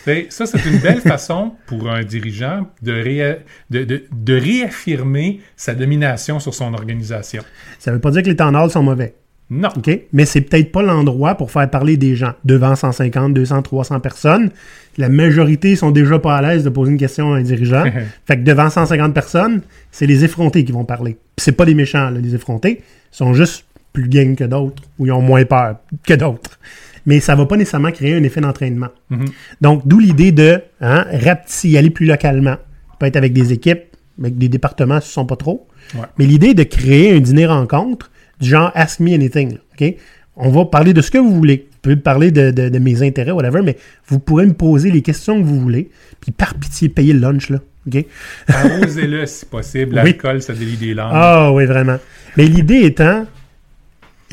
Fait, 0.05 0.27
Ça, 0.29 0.45
c'est 0.45 0.63
une 0.65 0.77
belle 0.79 1.01
façon 1.13 1.51
pour 1.65 1.89
un 1.89 2.03
dirigeant 2.03 2.67
de, 2.81 2.93
réa- 2.93 3.39
de, 3.69 3.83
de- 3.83 4.03
de 4.11 4.33
réaffirmer 4.37 5.41
sa 5.57 5.73
domination 5.75 6.39
sur 6.39 6.53
son 6.53 6.73
organisation. 6.73 7.43
Ça 7.79 7.91
veut 7.91 7.99
pas 7.99 8.11
dire 8.11 8.21
que 8.23 8.29
les 8.29 8.35
temps 8.35 8.69
sont 8.69 8.83
mauvais. 8.83 9.15
Non. 9.49 9.69
OK? 9.77 9.89
Mais 10.11 10.25
c'est 10.25 10.41
peut-être 10.41 10.71
pas 10.71 10.81
l'endroit 10.81 11.35
pour 11.35 11.51
faire 11.51 11.69
parler 11.69 11.97
des 11.97 12.15
gens. 12.15 12.33
Devant 12.45 12.75
150, 12.75 13.33
200, 13.33 13.61
300 13.61 13.99
personnes, 13.99 14.49
la 14.97 15.07
majorité 15.09 15.75
sont 15.75 15.91
déjà 15.91 16.17
pas 16.17 16.35
à 16.37 16.41
l'aise 16.41 16.63
de 16.63 16.69
poser 16.69 16.91
une 16.91 16.97
question 16.97 17.33
à 17.33 17.37
un 17.37 17.41
dirigeant. 17.43 17.83
fait 18.25 18.37
que 18.37 18.41
devant 18.43 18.69
150 18.71 19.13
personnes, 19.13 19.61
c'est 19.91 20.07
les 20.07 20.23
effrontés 20.23 20.63
qui 20.63 20.71
vont 20.71 20.85
parler. 20.85 21.17
C'est 21.37 21.51
pas 21.51 21.65
des 21.65 21.75
méchants, 21.75 22.09
là, 22.09 22.19
les 22.19 22.33
effrontés. 22.33 22.81
Ils 23.13 23.15
sont 23.17 23.33
juste 23.33 23.65
plus 23.93 24.09
gang 24.09 24.35
que 24.35 24.43
d'autres, 24.43 24.81
ou 24.99 25.05
ils 25.05 25.11
ont 25.11 25.21
moins 25.21 25.45
peur 25.45 25.77
que 26.05 26.13
d'autres. 26.15 26.59
Mais 27.05 27.19
ça 27.19 27.35
va 27.35 27.45
pas 27.45 27.55
nécessairement 27.57 27.91
créer 27.91 28.15
un 28.15 28.23
effet 28.23 28.41
d'entraînement. 28.41 28.89
Mhm. 29.09 29.25
Donc, 29.61 29.87
d'où 29.87 29.99
l'idée 29.99 30.31
de 30.31 30.61
hein, 30.81 31.05
rapetisser, 31.11 31.77
aller 31.77 31.89
plus 31.91 32.05
localement. 32.05 32.55
Ça 32.91 32.95
peut 32.99 33.05
être 33.05 33.15
avec 33.17 33.33
des 33.33 33.53
équipes, 33.53 33.83
avec 34.19 34.37
des 34.37 34.49
départements 34.49 34.99
ce 35.01 35.11
sont 35.11 35.25
pas 35.25 35.35
trop. 35.35 35.67
Ouais. 35.93 36.01
Mais 36.17 36.25
l'idée 36.25 36.53
de 36.53 36.63
créer 36.63 37.15
un 37.15 37.19
dîner 37.19 37.45
rencontre 37.45 38.09
du 38.39 38.49
genre 38.49 38.71
Ask 38.75 38.99
Me 39.01 39.13
Anything. 39.13 39.57
là? 39.79 39.87
On 40.37 40.49
va 40.49 40.65
parler 40.65 40.93
de 40.93 41.01
ce 41.01 41.11
que 41.11 41.17
vous 41.17 41.33
voulez. 41.33 41.67
Vous 41.71 41.77
pouvez 41.81 41.95
parler 41.95 42.31
de, 42.31 42.51
de- 42.51 42.67
de 42.69 42.79
mes 42.79 43.03
intérêts, 43.03 43.31
whatever, 43.31 43.61
mais 43.61 43.77
vous 44.07 44.19
pourrez 44.19 44.45
me 44.45 44.53
poser 44.53 44.91
les 44.91 45.01
questions 45.01 45.39
que 45.39 45.45
vous 45.45 45.61
voulez. 45.61 45.89
Puis 46.19 46.31
par 46.33 46.55
pitié, 46.55 46.89
payez 46.89 47.13
le 47.13 47.19
lunch. 47.19 47.49
Là, 47.49 47.59
OK? 47.87 48.03
Arrosez-le 48.47 49.25
si 49.27 49.45
possible. 49.45 49.91
Oui. 50.03 50.11
L'alcool, 50.11 50.41
ça 50.41 50.53
délie 50.53 50.75
des 50.77 50.93
langues. 50.93 51.11
Ah 51.13 51.51
oui, 51.53 51.65
vraiment. 51.65 51.97
Mais 52.37 52.45
l'idée 52.47 52.81
étant, 52.85 53.25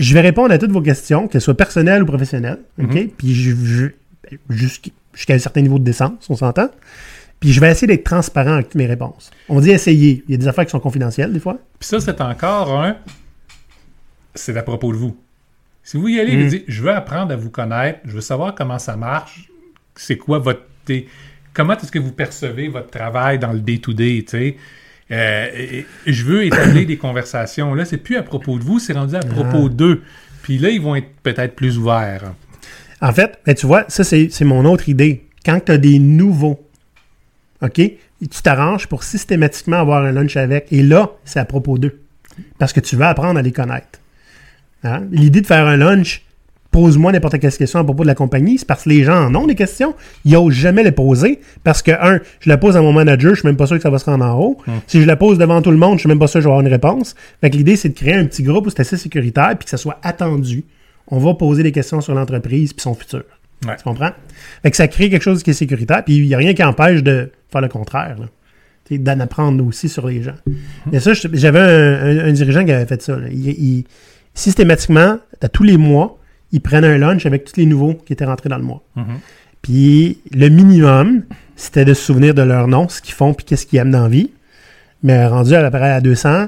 je 0.03 0.15
vais 0.15 0.21
répondre 0.21 0.53
à 0.53 0.59
toutes 0.59 0.71
vos 0.73 0.83
questions, 0.83 1.29
qu'elles 1.29 1.41
soient 1.41 1.57
personnelles 1.57 2.03
ou 2.03 2.07
professionnelles. 2.07 2.61
OK? 2.83 2.95
Mhm. 2.95 3.09
Puis 3.11 3.35
je, 3.35 3.55
je- 3.55 4.37
jusqu'- 4.51 4.93
jusqu'à 5.15 5.35
un 5.35 5.39
certain 5.39 5.61
niveau 5.61 5.79
de 5.79 5.85
décence, 5.85 6.29
on 6.31 6.37
s'entend? 6.37 6.69
Puis 7.41 7.53
je 7.53 7.61
vais 7.61 7.71
essayer 7.71 7.87
d'être 7.89 8.05
transparent 8.05 8.53
avec 8.55 8.75
mes 8.75 8.87
réponses. 8.87 9.31
On 9.49 9.61
dit 9.61 9.71
essayer. 9.71 10.23
Il 10.29 10.33
y 10.33 10.35
a 10.35 10.39
des 10.39 10.47
affaires 10.49 10.65
qui 10.65 10.71
sont 10.71 10.81
confidentielles 10.81 11.33
des 11.33 11.41
fois. 11.41 11.59
Puis 11.79 11.89
ça, 11.89 12.01
c'est 12.01 12.21
encore 12.21 12.81
un. 12.81 12.97
C'est 14.35 14.57
à 14.57 14.63
propos 14.63 14.93
de 14.93 14.97
vous. 14.97 15.17
Si 15.83 15.97
vous 15.97 16.09
y 16.09 16.21
allez, 16.21 16.37
Mm. 16.37 16.43
vous 16.45 16.49
dites, 16.51 16.65
je 16.69 16.83
veux 16.83 16.93
apprendre 16.93 17.33
à 17.33 17.37
vous 17.37 17.51
connaître, 17.51 17.99
je 18.05 18.13
veux 18.13 18.21
savoir 18.21 18.55
comment 18.55 18.79
ça 18.79 18.97
marche, 18.97 19.51
c'est 19.97 20.17
quoi 20.17 20.39
votre. 20.39 20.63
Comment 21.53 21.77
est-ce 21.77 21.93
que 21.93 21.99
vous 21.99 22.13
percevez 22.13 22.69
votre 22.69 22.91
travail 22.91 23.39
dans 23.39 23.53
le 23.53 23.61
day-to-day, 23.61 24.23
tu 24.23 24.31
sais? 24.31 24.57
Euh, 25.11 25.49
et- 25.55 25.87
et 26.07 26.13
je 26.13 26.25
veux 26.25 26.45
établir 26.45 26.87
des 26.87 26.97
conversations. 26.97 27.75
Là, 27.75 27.85
c'est 27.85 27.99
plus 27.99 28.17
à 28.17 28.23
propos 28.23 28.59
de 28.59 28.65
vous, 28.65 28.79
c'est 28.79 28.93
rendu 28.95 29.15
à 29.15 29.21
propos 29.21 29.69
d'eux. 29.69 30.03
Puis 30.43 30.59
là, 30.59 30.71
ils 30.71 30.81
vont 30.81 30.97
être 30.97 31.09
peut-être 31.23 31.55
plus 31.55 31.77
ouverts. 31.79 32.33
En 33.01 33.13
fait, 33.13 33.39
ben, 33.45 33.55
tu 33.55 33.67
vois, 33.67 33.85
ça, 33.89 34.05
c'est 34.05 34.29
c'est 34.31 34.45
mon 34.45 34.65
autre 34.65 34.89
idée. 34.89 35.27
Quand 35.45 35.61
tu 35.65 35.73
as 35.73 35.79
des 35.79 35.99
nouveaux, 35.99 36.67
OK, 37.63 37.75
tu 37.77 38.43
t'arranges 38.43 38.87
pour 38.87 39.03
systématiquement 39.05 39.79
avoir 39.81 40.05
un 40.05 40.13
lunch 40.13 40.37
avec. 40.37 40.73
Et 40.73 40.83
là, 40.83 41.11
c'est 41.25 41.41
à 41.41 41.45
propos 41.45 41.79
d'eux. 41.79 42.01
Parce 42.59 42.73
que 42.73 42.81
tu 42.81 42.97
veux 42.97 43.05
apprendre 43.05 43.39
à 43.39 43.43
les 43.43 43.53
connaître. 43.53 43.99
Hein? 44.85 45.03
L'idée 45.11 45.41
de 45.43 45.47
faire 45.47 45.67
un 45.67 45.77
lunch, 45.77 46.23
pose-moi 46.73 47.13
n'importe 47.13 47.39
quelle 47.39 47.53
question 47.57 47.79
à 47.79 47.85
propos 47.85 48.03
de 48.03 48.09
la 48.09 48.15
compagnie, 48.17 48.59
c'est 48.59 48.67
parce 48.67 48.83
que 48.85 48.89
les 48.89 49.05
gens 49.05 49.27
en 49.27 49.35
ont 49.37 49.47
des 49.47 49.55
questions. 49.55 49.95
Ils 50.25 50.33
n'osent 50.33 50.55
jamais 50.55 50.83
les 50.83 50.91
poser. 50.91 51.39
Parce 51.63 51.83
que, 51.83 51.93
un, 51.93 52.19
je 52.41 52.49
la 52.49 52.57
pose 52.57 52.77
à 52.77 52.83
mon 52.83 52.93
manager, 52.93 53.35
je 53.35 53.41
suis 53.41 53.47
même 53.49 53.57
pas 53.57 53.67
sûr 53.67 53.77
que 53.77 53.83
ça 53.83 53.91
va 53.91 53.99
se 53.99 54.07
rendre 54.07 54.25
en 54.25 54.37
haut. 54.41 54.57
Si 54.89 55.01
je 55.01 55.07
la 55.07 55.15
pose 55.17 55.39
devant 55.39 55.63
tout 55.63 55.71
le 55.71 55.77
monde, 55.77 55.99
je 55.99 56.01
suis 56.01 56.09
même 56.09 56.19
pas 56.19 56.27
sûr 56.27 56.39
que 56.39 56.43
je 56.43 56.49
vais 56.49 56.53
avoir 56.53 56.67
une 56.67 56.73
réponse. 56.73 57.15
Fait 57.41 57.51
que 57.51 57.57
l'idée, 57.57 57.77
c'est 57.77 57.91
de 57.91 57.95
créer 57.95 58.15
un 58.15 58.25
petit 58.25 58.43
groupe 58.43 58.67
où 58.67 58.71
c'est 58.71 58.81
assez 58.81 58.97
sécuritaire 58.97 59.51
puis 59.57 59.65
que 59.65 59.71
ça 59.71 59.77
soit 59.77 59.99
attendu. 60.03 60.65
On 61.09 61.19
va 61.19 61.35
poser 61.35 61.63
des 61.63 61.73
questions 61.73 62.01
sur 62.01 62.15
l'entreprise 62.15 62.73
puis 62.73 62.83
son 62.83 62.95
futur. 62.95 63.23
Ouais. 63.67 63.77
Tu 63.77 63.85
comprends? 63.85 64.11
Fait 64.63 64.71
que 64.71 64.77
ça 64.77 64.89
crée 64.89 65.11
quelque 65.11 65.23
chose 65.23 65.43
qui 65.43 65.51
est 65.51 65.55
sécuritaire, 65.55 66.03
puis 66.05 66.17
il 66.17 66.27
n'y 66.27 66.35
a 66.35 66.39
rien 66.39 66.55
qui 66.55 66.65
empêche 66.65 67.03
de 67.03 67.31
faire 67.51 67.61
le 67.61 67.69
contraire. 67.69 68.17
là. 68.19 68.27
Tu 68.89 68.95
sais, 68.97 68.99
D'en 68.99 69.21
apprendre 69.21 69.65
aussi 69.65 69.89
sur 69.89 70.09
les 70.09 70.23
gens. 70.23 70.35
Mais 70.91 70.99
ça, 71.01 71.13
j'avais 71.15 71.61
un, 71.61 71.65
un- 72.25 72.29
un 72.29 72.33
dirigeant 72.33 72.65
qui 72.65 72.73
avait 72.73 72.87
fait 72.87 73.01
ça. 73.03 73.17
là. 73.17 73.27
Il, 73.31 73.47
il- 73.51 73.85
systématiquement, 74.35 75.19
à 75.41 75.49
tous 75.49 75.63
les 75.63 75.77
mois, 75.77 76.19
ils 76.53 76.61
prennent 76.61 76.85
un 76.85 76.99
lunch 76.99 77.27
avec 77.27 77.45
tous 77.45 77.57
les 77.57 77.67
nouveaux 77.67 77.95
qui 77.95 78.13
étaient 78.13 78.25
rentrés 78.25 78.49
dans 78.49 78.59
le 78.59 78.65
mois. 78.65 78.83
Mhm. 78.97 79.05
Puis 79.63 80.19
le 80.33 80.49
minimum, 80.49 81.23
c'était 81.57 81.85
de 81.85 81.95
se 81.95 82.03
souvenir 82.03 82.35
de 82.35 82.43
leur 82.43 82.69
nom, 82.69 82.89
ce 82.89 83.01
qu'ils 83.01 83.15
font, 83.15 83.33
puis 83.35 83.45
qu'est-ce 83.45 83.67
qu'ils 83.67 83.79
aiment 83.79 83.91
dans 83.93 84.03
la 84.03 84.09
vie. 84.09 84.31
Mais 85.03 85.27
rendu 85.27 85.55
à 85.55 85.71
près 85.71 85.91
à 85.91 86.01
200, 86.01 86.47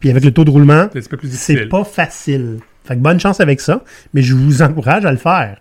puis 0.00 0.10
avec 0.10 0.24
le 0.24 0.30
taux 0.30 0.44
de 0.44 0.50
roulement, 0.50 0.88
C'est 1.30 1.68
pas 1.68 1.84
facile. 1.84 2.58
Fait 2.84 2.94
que 2.94 3.00
bonne 3.00 3.18
chance 3.18 3.40
avec 3.40 3.60
ça, 3.60 3.82
mais 4.14 4.22
je 4.22 4.34
vous 4.34 4.62
encourage 4.62 5.04
à 5.04 5.10
le 5.10 5.16
faire. 5.16 5.58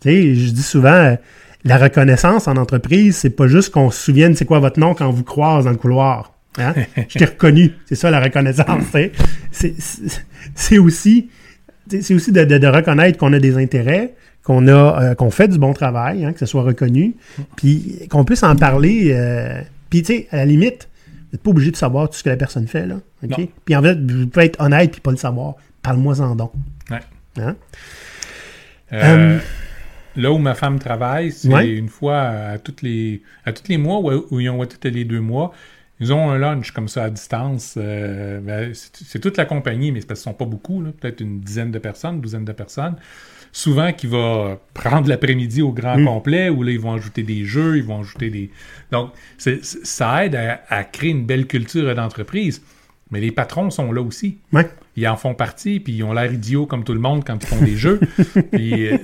Tu 0.00 0.08
sais, 0.08 0.34
je 0.34 0.50
dis 0.50 0.62
souvent, 0.62 0.88
euh, 0.92 1.16
la 1.64 1.78
reconnaissance 1.78 2.46
en 2.48 2.56
entreprise, 2.56 3.16
c'est 3.16 3.30
pas 3.30 3.46
juste 3.48 3.70
qu'on 3.70 3.90
se 3.90 4.00
souvienne 4.00 4.34
c'est 4.34 4.44
quoi 4.44 4.60
votre 4.60 4.78
nom 4.78 4.94
quand 4.94 5.06
on 5.06 5.12
vous 5.12 5.24
croise 5.24 5.64
dans 5.64 5.70
le 5.70 5.76
couloir. 5.76 6.32
Hein? 6.58 6.74
je 7.08 7.18
t'ai 7.18 7.24
reconnu. 7.24 7.72
C'est 7.86 7.94
ça 7.94 8.10
la 8.10 8.20
reconnaissance. 8.20 8.84
C'est- 9.50 10.78
aussi, 10.78 11.28
c'est 11.88 12.14
aussi 12.14 12.32
de, 12.32 12.44
de- 12.44 12.58
de 12.58 12.66
reconnaître 12.66 13.18
qu'on 13.18 13.32
a 13.32 13.38
des 13.38 13.56
intérêts, 13.56 14.14
qu'on 14.42 14.66
a, 14.68 15.02
euh, 15.02 15.14
qu'on 15.14 15.30
fait 15.30 15.48
du 15.48 15.58
bon 15.58 15.72
travail, 15.72 16.24
hein, 16.24 16.32
que 16.32 16.38
ce 16.38 16.46
soit 16.46 16.62
reconnu, 16.62 17.14
puis 17.56 18.06
qu'on 18.10 18.24
puisse 18.24 18.42
en 18.42 18.56
parler. 18.56 19.12
euh, 19.12 19.60
puis 19.90 20.02
tu 20.02 20.12
sais, 20.14 20.28
à 20.30 20.36
la 20.38 20.44
limite, 20.46 20.88
vous 21.08 21.12
n'êtes 21.32 21.42
pas 21.42 21.50
obligé 21.50 21.70
de 21.70 21.76
savoir 21.76 22.08
tout 22.08 22.16
ce 22.16 22.22
que 22.22 22.28
la 22.30 22.36
personne 22.36 22.66
fait 22.68 22.86
là. 22.86 22.96
Puis 23.64 23.74
en 23.76 23.82
fait, 23.82 23.98
vous 23.98 24.26
pouvez 24.26 24.46
être 24.46 24.60
honnête 24.60 24.90
puis 24.92 25.00
pas 25.00 25.10
le 25.10 25.16
savoir. 25.16 25.54
Parle-moi 25.82 26.20
en 26.20 26.34
don. 26.36 26.50
Ouais. 26.90 27.00
Hein? 27.40 27.56
Euh, 28.92 29.38
là 30.16 30.32
où 30.32 30.38
ma 30.38 30.54
femme 30.54 30.78
travaille, 30.78 31.32
c'est 31.32 31.48
Ouais. 31.48 31.68
une 31.68 31.88
fois 31.88 32.20
à 32.20 32.58
toutes 32.58 32.82
les 32.82 33.22
à 33.44 33.52
tous 33.52 33.68
les 33.68 33.78
mois 33.78 33.98
ou, 33.98 34.24
ou 34.30 34.40
ont 34.48 34.66
tous 34.66 34.88
les 34.88 35.04
deux 35.04 35.20
mois. 35.20 35.52
Ils 36.00 36.12
ont 36.12 36.30
un 36.30 36.38
lunch 36.38 36.72
comme 36.72 36.88
ça 36.88 37.04
à 37.04 37.10
distance. 37.10 37.74
euh, 37.76 38.40
ben, 38.40 38.72
c'est 38.74 39.20
toute 39.20 39.36
la 39.36 39.44
compagnie, 39.44 39.92
mais 39.92 40.00
parce 40.00 40.20
qu'ils 40.20 40.30
sont 40.30 40.34
pas 40.36 40.44
beaucoup, 40.44 40.82
peut-être 41.00 41.20
une 41.20 41.40
dizaine 41.40 41.70
de 41.70 41.78
personnes, 41.78 42.16
une 42.16 42.20
douzaine 42.20 42.44
de 42.44 42.52
personnes. 42.52 42.96
Souvent 43.52 43.92
qui 43.92 44.08
va 44.08 44.58
prendre 44.74 45.08
l'après-midi 45.08 45.62
au 45.62 45.70
grand 45.72 45.96
Mm. 45.98 46.04
complet, 46.06 46.48
où 46.48 46.64
là, 46.64 46.72
ils 46.72 46.80
vont 46.80 46.92
ajouter 46.94 47.22
des 47.22 47.44
jeux, 47.44 47.76
ils 47.76 47.84
vont 47.84 48.00
ajouter 48.00 48.28
des. 48.28 48.50
Donc, 48.90 49.12
ça 49.38 50.24
aide 50.26 50.34
à, 50.34 50.60
à 50.68 50.82
créer 50.82 51.10
une 51.10 51.24
belle 51.24 51.46
culture 51.46 51.94
d'entreprise. 51.94 52.60
Mais 53.12 53.20
les 53.20 53.30
patrons 53.30 53.70
sont 53.70 53.92
là 53.92 54.02
aussi 54.02 54.38
Ouais. 54.52 54.68
ils 54.96 55.06
en 55.06 55.16
font 55.16 55.34
partie, 55.34 55.78
puis 55.78 55.92
ils 55.92 56.02
ont 56.02 56.12
l'air 56.12 56.32
idiots 56.32 56.66
comme 56.66 56.82
tout 56.82 56.94
le 56.94 56.98
monde 57.00 57.22
quand 57.24 57.38
ils 57.40 57.46
font 57.46 57.62
des 57.64 57.76
jeux. 57.76 58.00
Puis, 58.50 58.88
euh, 58.88 58.98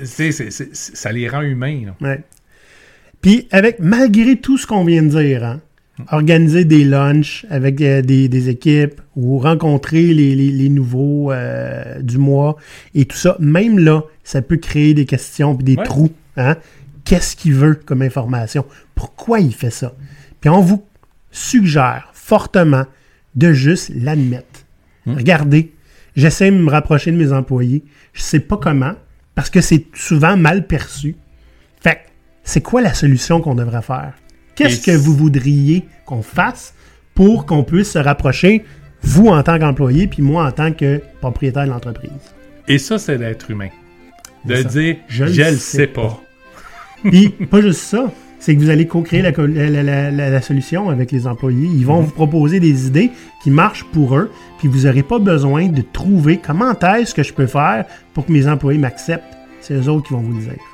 ça 0.73 1.13
les 1.13 1.29
rend 1.29 1.43
humains. 1.43 1.83
là. 1.87 1.95
Ouais. 2.09 2.21
Puis, 3.21 3.47
avec, 3.53 3.79
malgré 3.79 4.37
tout 4.37 4.59
ce 4.59 4.67
qu'on 4.67 4.85
vient 4.85 5.03
de 5.03 5.09
dire, 5.11 5.45
hein, 5.45 5.61
organiser 6.11 6.65
des 6.65 6.85
lunchs 6.85 7.45
avec 7.51 7.81
euh, 7.81 8.03
des, 8.03 8.29
des 8.29 8.49
équipes 8.49 9.01
ou 9.17 9.39
rencontrer 9.39 10.15
les, 10.15 10.35
les- 10.35 10.51
les 10.51 10.69
nouveaux 10.69 11.33
euh, 11.33 12.01
du 12.03 12.19
mois 12.19 12.57
et 12.95 13.05
tout 13.05 13.17
ça, 13.17 13.37
même 13.41 13.79
là, 13.79 14.03
ça 14.25 14.43
peut 14.43 14.57
créer 14.57 14.95
des 14.95 15.07
questions 15.07 15.55
puis 15.57 15.65
des 15.65 15.77
Ouais. 15.77 15.85
trous. 15.85 16.11
Hein? 16.37 16.57
Qu'est-ce 17.05 17.35
qu'il 17.37 17.55
veut 17.55 17.75
comme 17.75 18.03
information? 18.03 18.65
Pourquoi 18.95 19.41
il 19.41 19.55
fait 19.55 19.71
ça? 19.71 19.95
Puis 20.41 20.49
on 20.51 20.61
vous 20.61 20.85
suggère 21.31 22.11
fortement 22.13 22.85
de 23.35 23.53
juste 23.53 23.91
l'admettre. 23.95 24.65
Regardez, 25.07 25.73
j'essaie 26.15 26.51
de 26.51 26.57
me 26.57 26.71
rapprocher 26.71 27.11
de 27.11 27.17
mes 27.17 27.33
employés. 27.33 27.85
Je 28.13 28.23
sais 28.23 28.41
pas 28.41 28.57
comment, 28.57 28.93
parce 29.35 29.51
que 29.51 29.61
c'est 29.61 29.87
souvent 29.95 30.37
mal 30.37 30.67
perçu. 30.67 31.17
Fait 31.81 31.95
que, 31.95 31.99
c'est 32.45 32.61
quoi 32.61 32.81
la 32.81 32.95
solution 32.95 33.41
qu'on 33.41 33.55
devrait 33.55 33.83
faire? 33.83 34.15
Qu'est-ce 34.61 34.85
que 34.85 34.97
vous 34.97 35.15
voudriez 35.15 35.87
qu'on 36.05 36.23
fasse 36.23 36.75
pour 37.15 37.47
qu'on 37.47 37.65
puisse 37.65 37.93
se 37.93 37.99
rapprocher, 37.99 38.65
vous 39.03 39.29
en 39.29 39.43
tant 39.43 39.59
qu'employé, 39.59 40.07
puis 40.07 40.23
moi 40.23 40.47
en 40.47 40.53
tant 40.53 40.73
que 40.73 41.01
propriétaire 41.21 41.65
de 41.65 41.71
l'entreprise? 41.71 42.11
Et 42.69 42.79
ça, 42.79 42.99
c'est 42.99 43.17
d'être 43.17 43.51
humain. 43.51 43.71
De 44.45 44.57
ça. 44.57 44.65
dire, 44.65 44.97
Je 45.09 45.27
je, 45.27 45.43
le 45.43 45.51
sais 45.53 45.79
sais 45.79 45.87
pas. 45.87 46.21
Puis, 47.05 47.29
pas 47.51 47.63
juste 47.63 47.81
ça, 47.81 48.13
c'est 48.39 48.55
que 48.55 48.61
vous 48.61 48.71
allez 48.71 48.87
co-créer 48.87 49.23
la, 49.23 50.43
solution 50.43 50.91
avec 50.91 51.11
les 51.11 51.27
employés. 51.27 51.69
Ils 51.73 51.87
vont 51.87 52.01
vous 52.01 52.11
proposer 52.13 52.61
des 52.61 52.87
idées 52.87 53.11
qui 53.43 53.51
marchent 53.51 53.85
pour 53.85 54.17
eux, 54.17 54.31
puis 54.59 54.69
vous 54.69 54.87
n'aurez 54.87 55.03
pas 55.03 55.19
besoin 55.19 55.69
de 55.69 55.83
trouver 55.83 56.39
comment 56.39 56.73
est-ce 56.73 57.15
que 57.15 57.23
je 57.23 57.33
peux 57.33 57.47
faire 57.47 57.87
pour 58.13 58.27
que 58.27 58.33
mes 58.33 58.47
employés 58.47 58.79
m'acceptent. 58.79 59.37
C'est 59.61 59.75
eux 59.75 59.89
autres 59.89 60.09
qui 60.09 60.15
vont 60.15 60.21
vous 60.21 60.33
le 60.33 60.43
dire. 60.43 60.70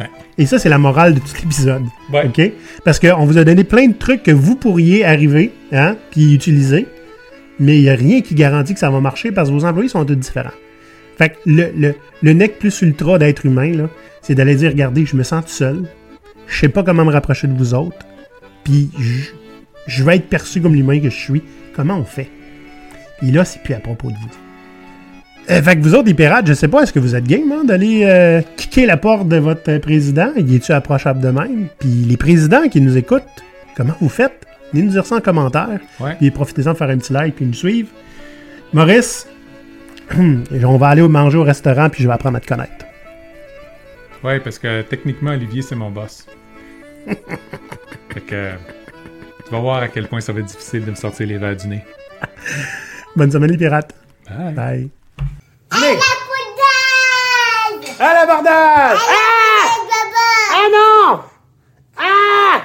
Ouais. 0.00 0.10
Et 0.38 0.46
ça, 0.46 0.58
c'est 0.58 0.68
la 0.68 0.78
morale 0.78 1.14
de 1.14 1.20
tout 1.20 1.32
l'épisode. 1.42 1.84
Ouais. 2.12 2.26
OK? 2.26 2.52
Parce 2.84 2.98
qu'on 3.00 3.24
vous 3.24 3.38
a 3.38 3.44
donné 3.44 3.64
plein 3.64 3.88
de 3.88 3.94
trucs 3.94 4.22
que 4.22 4.30
vous 4.30 4.56
pourriez 4.56 5.04
arriver, 5.04 5.52
hein, 5.72 5.96
puis 6.10 6.34
utiliser, 6.34 6.86
mais 7.58 7.78
il 7.78 7.82
n'y 7.82 7.90
a 7.90 7.94
rien 7.94 8.20
qui 8.20 8.34
garantit 8.34 8.74
que 8.74 8.80
ça 8.80 8.90
va 8.90 9.00
marcher 9.00 9.32
parce 9.32 9.48
que 9.48 9.54
vos 9.54 9.64
employés 9.64 9.88
sont 9.88 10.04
tous 10.04 10.14
différents. 10.14 10.50
Fait 11.16 11.30
que 11.30 11.36
le, 11.46 11.72
le, 11.76 11.94
le 12.22 12.32
nec 12.34 12.58
plus 12.58 12.82
ultra 12.82 13.18
d'être 13.18 13.46
humain, 13.46 13.72
là, 13.72 13.88
c'est 14.20 14.34
d'aller 14.34 14.54
dire, 14.56 14.70
regardez, 14.70 15.06
je 15.06 15.16
me 15.16 15.22
sens 15.22 15.44
tout 15.46 15.50
seul, 15.50 15.84
je 16.46 16.58
sais 16.58 16.68
pas 16.68 16.82
comment 16.82 17.04
me 17.04 17.12
rapprocher 17.12 17.46
de 17.46 17.56
vous 17.56 17.72
autres, 17.72 17.96
puis 18.64 18.90
je, 18.98 19.30
je 19.86 20.04
vais 20.04 20.16
être 20.16 20.28
perçu 20.28 20.60
comme 20.60 20.74
l'humain 20.74 21.00
que 21.00 21.08
je 21.08 21.16
suis. 21.16 21.42
Comment 21.74 21.96
on 21.96 22.04
fait? 22.04 22.28
Et 23.22 23.30
là, 23.30 23.44
c'est 23.44 23.62
plus 23.62 23.74
à 23.74 23.80
propos 23.80 24.10
de 24.10 24.16
vous. 24.16 24.45
Euh, 25.48 25.62
fait 25.62 25.76
que 25.76 25.82
vous 25.82 25.94
autres, 25.94 26.06
les 26.06 26.14
pirates, 26.14 26.46
je 26.46 26.54
sais 26.54 26.66
pas, 26.66 26.82
est-ce 26.82 26.92
que 26.92 26.98
vous 26.98 27.14
êtes 27.14 27.24
game 27.24 27.52
hein, 27.52 27.64
d'aller 27.64 28.04
euh, 28.04 28.42
kicker 28.56 28.84
la 28.84 28.96
porte 28.96 29.28
de 29.28 29.36
votre 29.36 29.70
euh, 29.70 29.78
président? 29.78 30.32
Il 30.36 30.52
est-tu 30.52 30.72
approchable 30.72 31.20
de 31.20 31.28
même? 31.28 31.68
Puis 31.78 31.88
les 31.88 32.16
présidents 32.16 32.68
qui 32.68 32.80
nous 32.80 32.96
écoutent, 32.96 33.22
comment 33.76 33.94
vous 34.00 34.08
faites? 34.08 34.44
Venez 34.72 34.84
nous 34.84 34.90
dire 34.90 35.06
ça 35.06 35.16
en 35.16 35.20
commentaire. 35.20 35.78
Ouais. 36.00 36.16
Puis 36.16 36.32
profitez-en 36.32 36.72
de 36.72 36.76
faire 36.76 36.90
un 36.90 36.98
petit 36.98 37.12
like 37.12 37.36
puis 37.36 37.46
nous 37.46 37.54
suivre. 37.54 37.88
Maurice, 38.72 39.28
on 40.18 40.76
va 40.76 40.88
aller 40.88 41.06
manger 41.06 41.38
au 41.38 41.44
restaurant 41.44 41.88
puis 41.90 42.02
je 42.02 42.08
vais 42.08 42.14
apprendre 42.14 42.38
à 42.38 42.40
te 42.40 42.48
connaître. 42.48 42.84
Ouais, 44.24 44.40
parce 44.40 44.58
que 44.58 44.82
techniquement, 44.82 45.30
Olivier, 45.30 45.62
c'est 45.62 45.76
mon 45.76 45.90
boss. 45.90 46.26
fait 47.06 48.20
que 48.26 48.50
tu 49.44 49.52
vas 49.52 49.60
voir 49.60 49.76
à 49.76 49.88
quel 49.88 50.08
point 50.08 50.20
ça 50.20 50.32
va 50.32 50.40
être 50.40 50.46
difficile 50.46 50.84
de 50.84 50.90
me 50.90 50.96
sortir 50.96 51.28
les 51.28 51.38
verres 51.38 51.56
du 51.56 51.68
nez. 51.68 51.84
Bonne 53.14 53.30
semaine 53.30 53.52
les 53.52 53.56
pirates. 53.56 53.94
Bye. 54.28 54.54
Bye. 54.54 54.90
Venez. 55.72 55.98
À 55.98 56.04
la 56.04 56.06
bordage 57.76 58.00
À 58.00 58.14
la 58.14 58.26
bordage 58.26 58.98
À 58.98 59.12
la 59.12 59.26
Ah, 60.18 60.52
ah 60.52 60.68
non. 60.72 61.20
Ah 61.98 62.60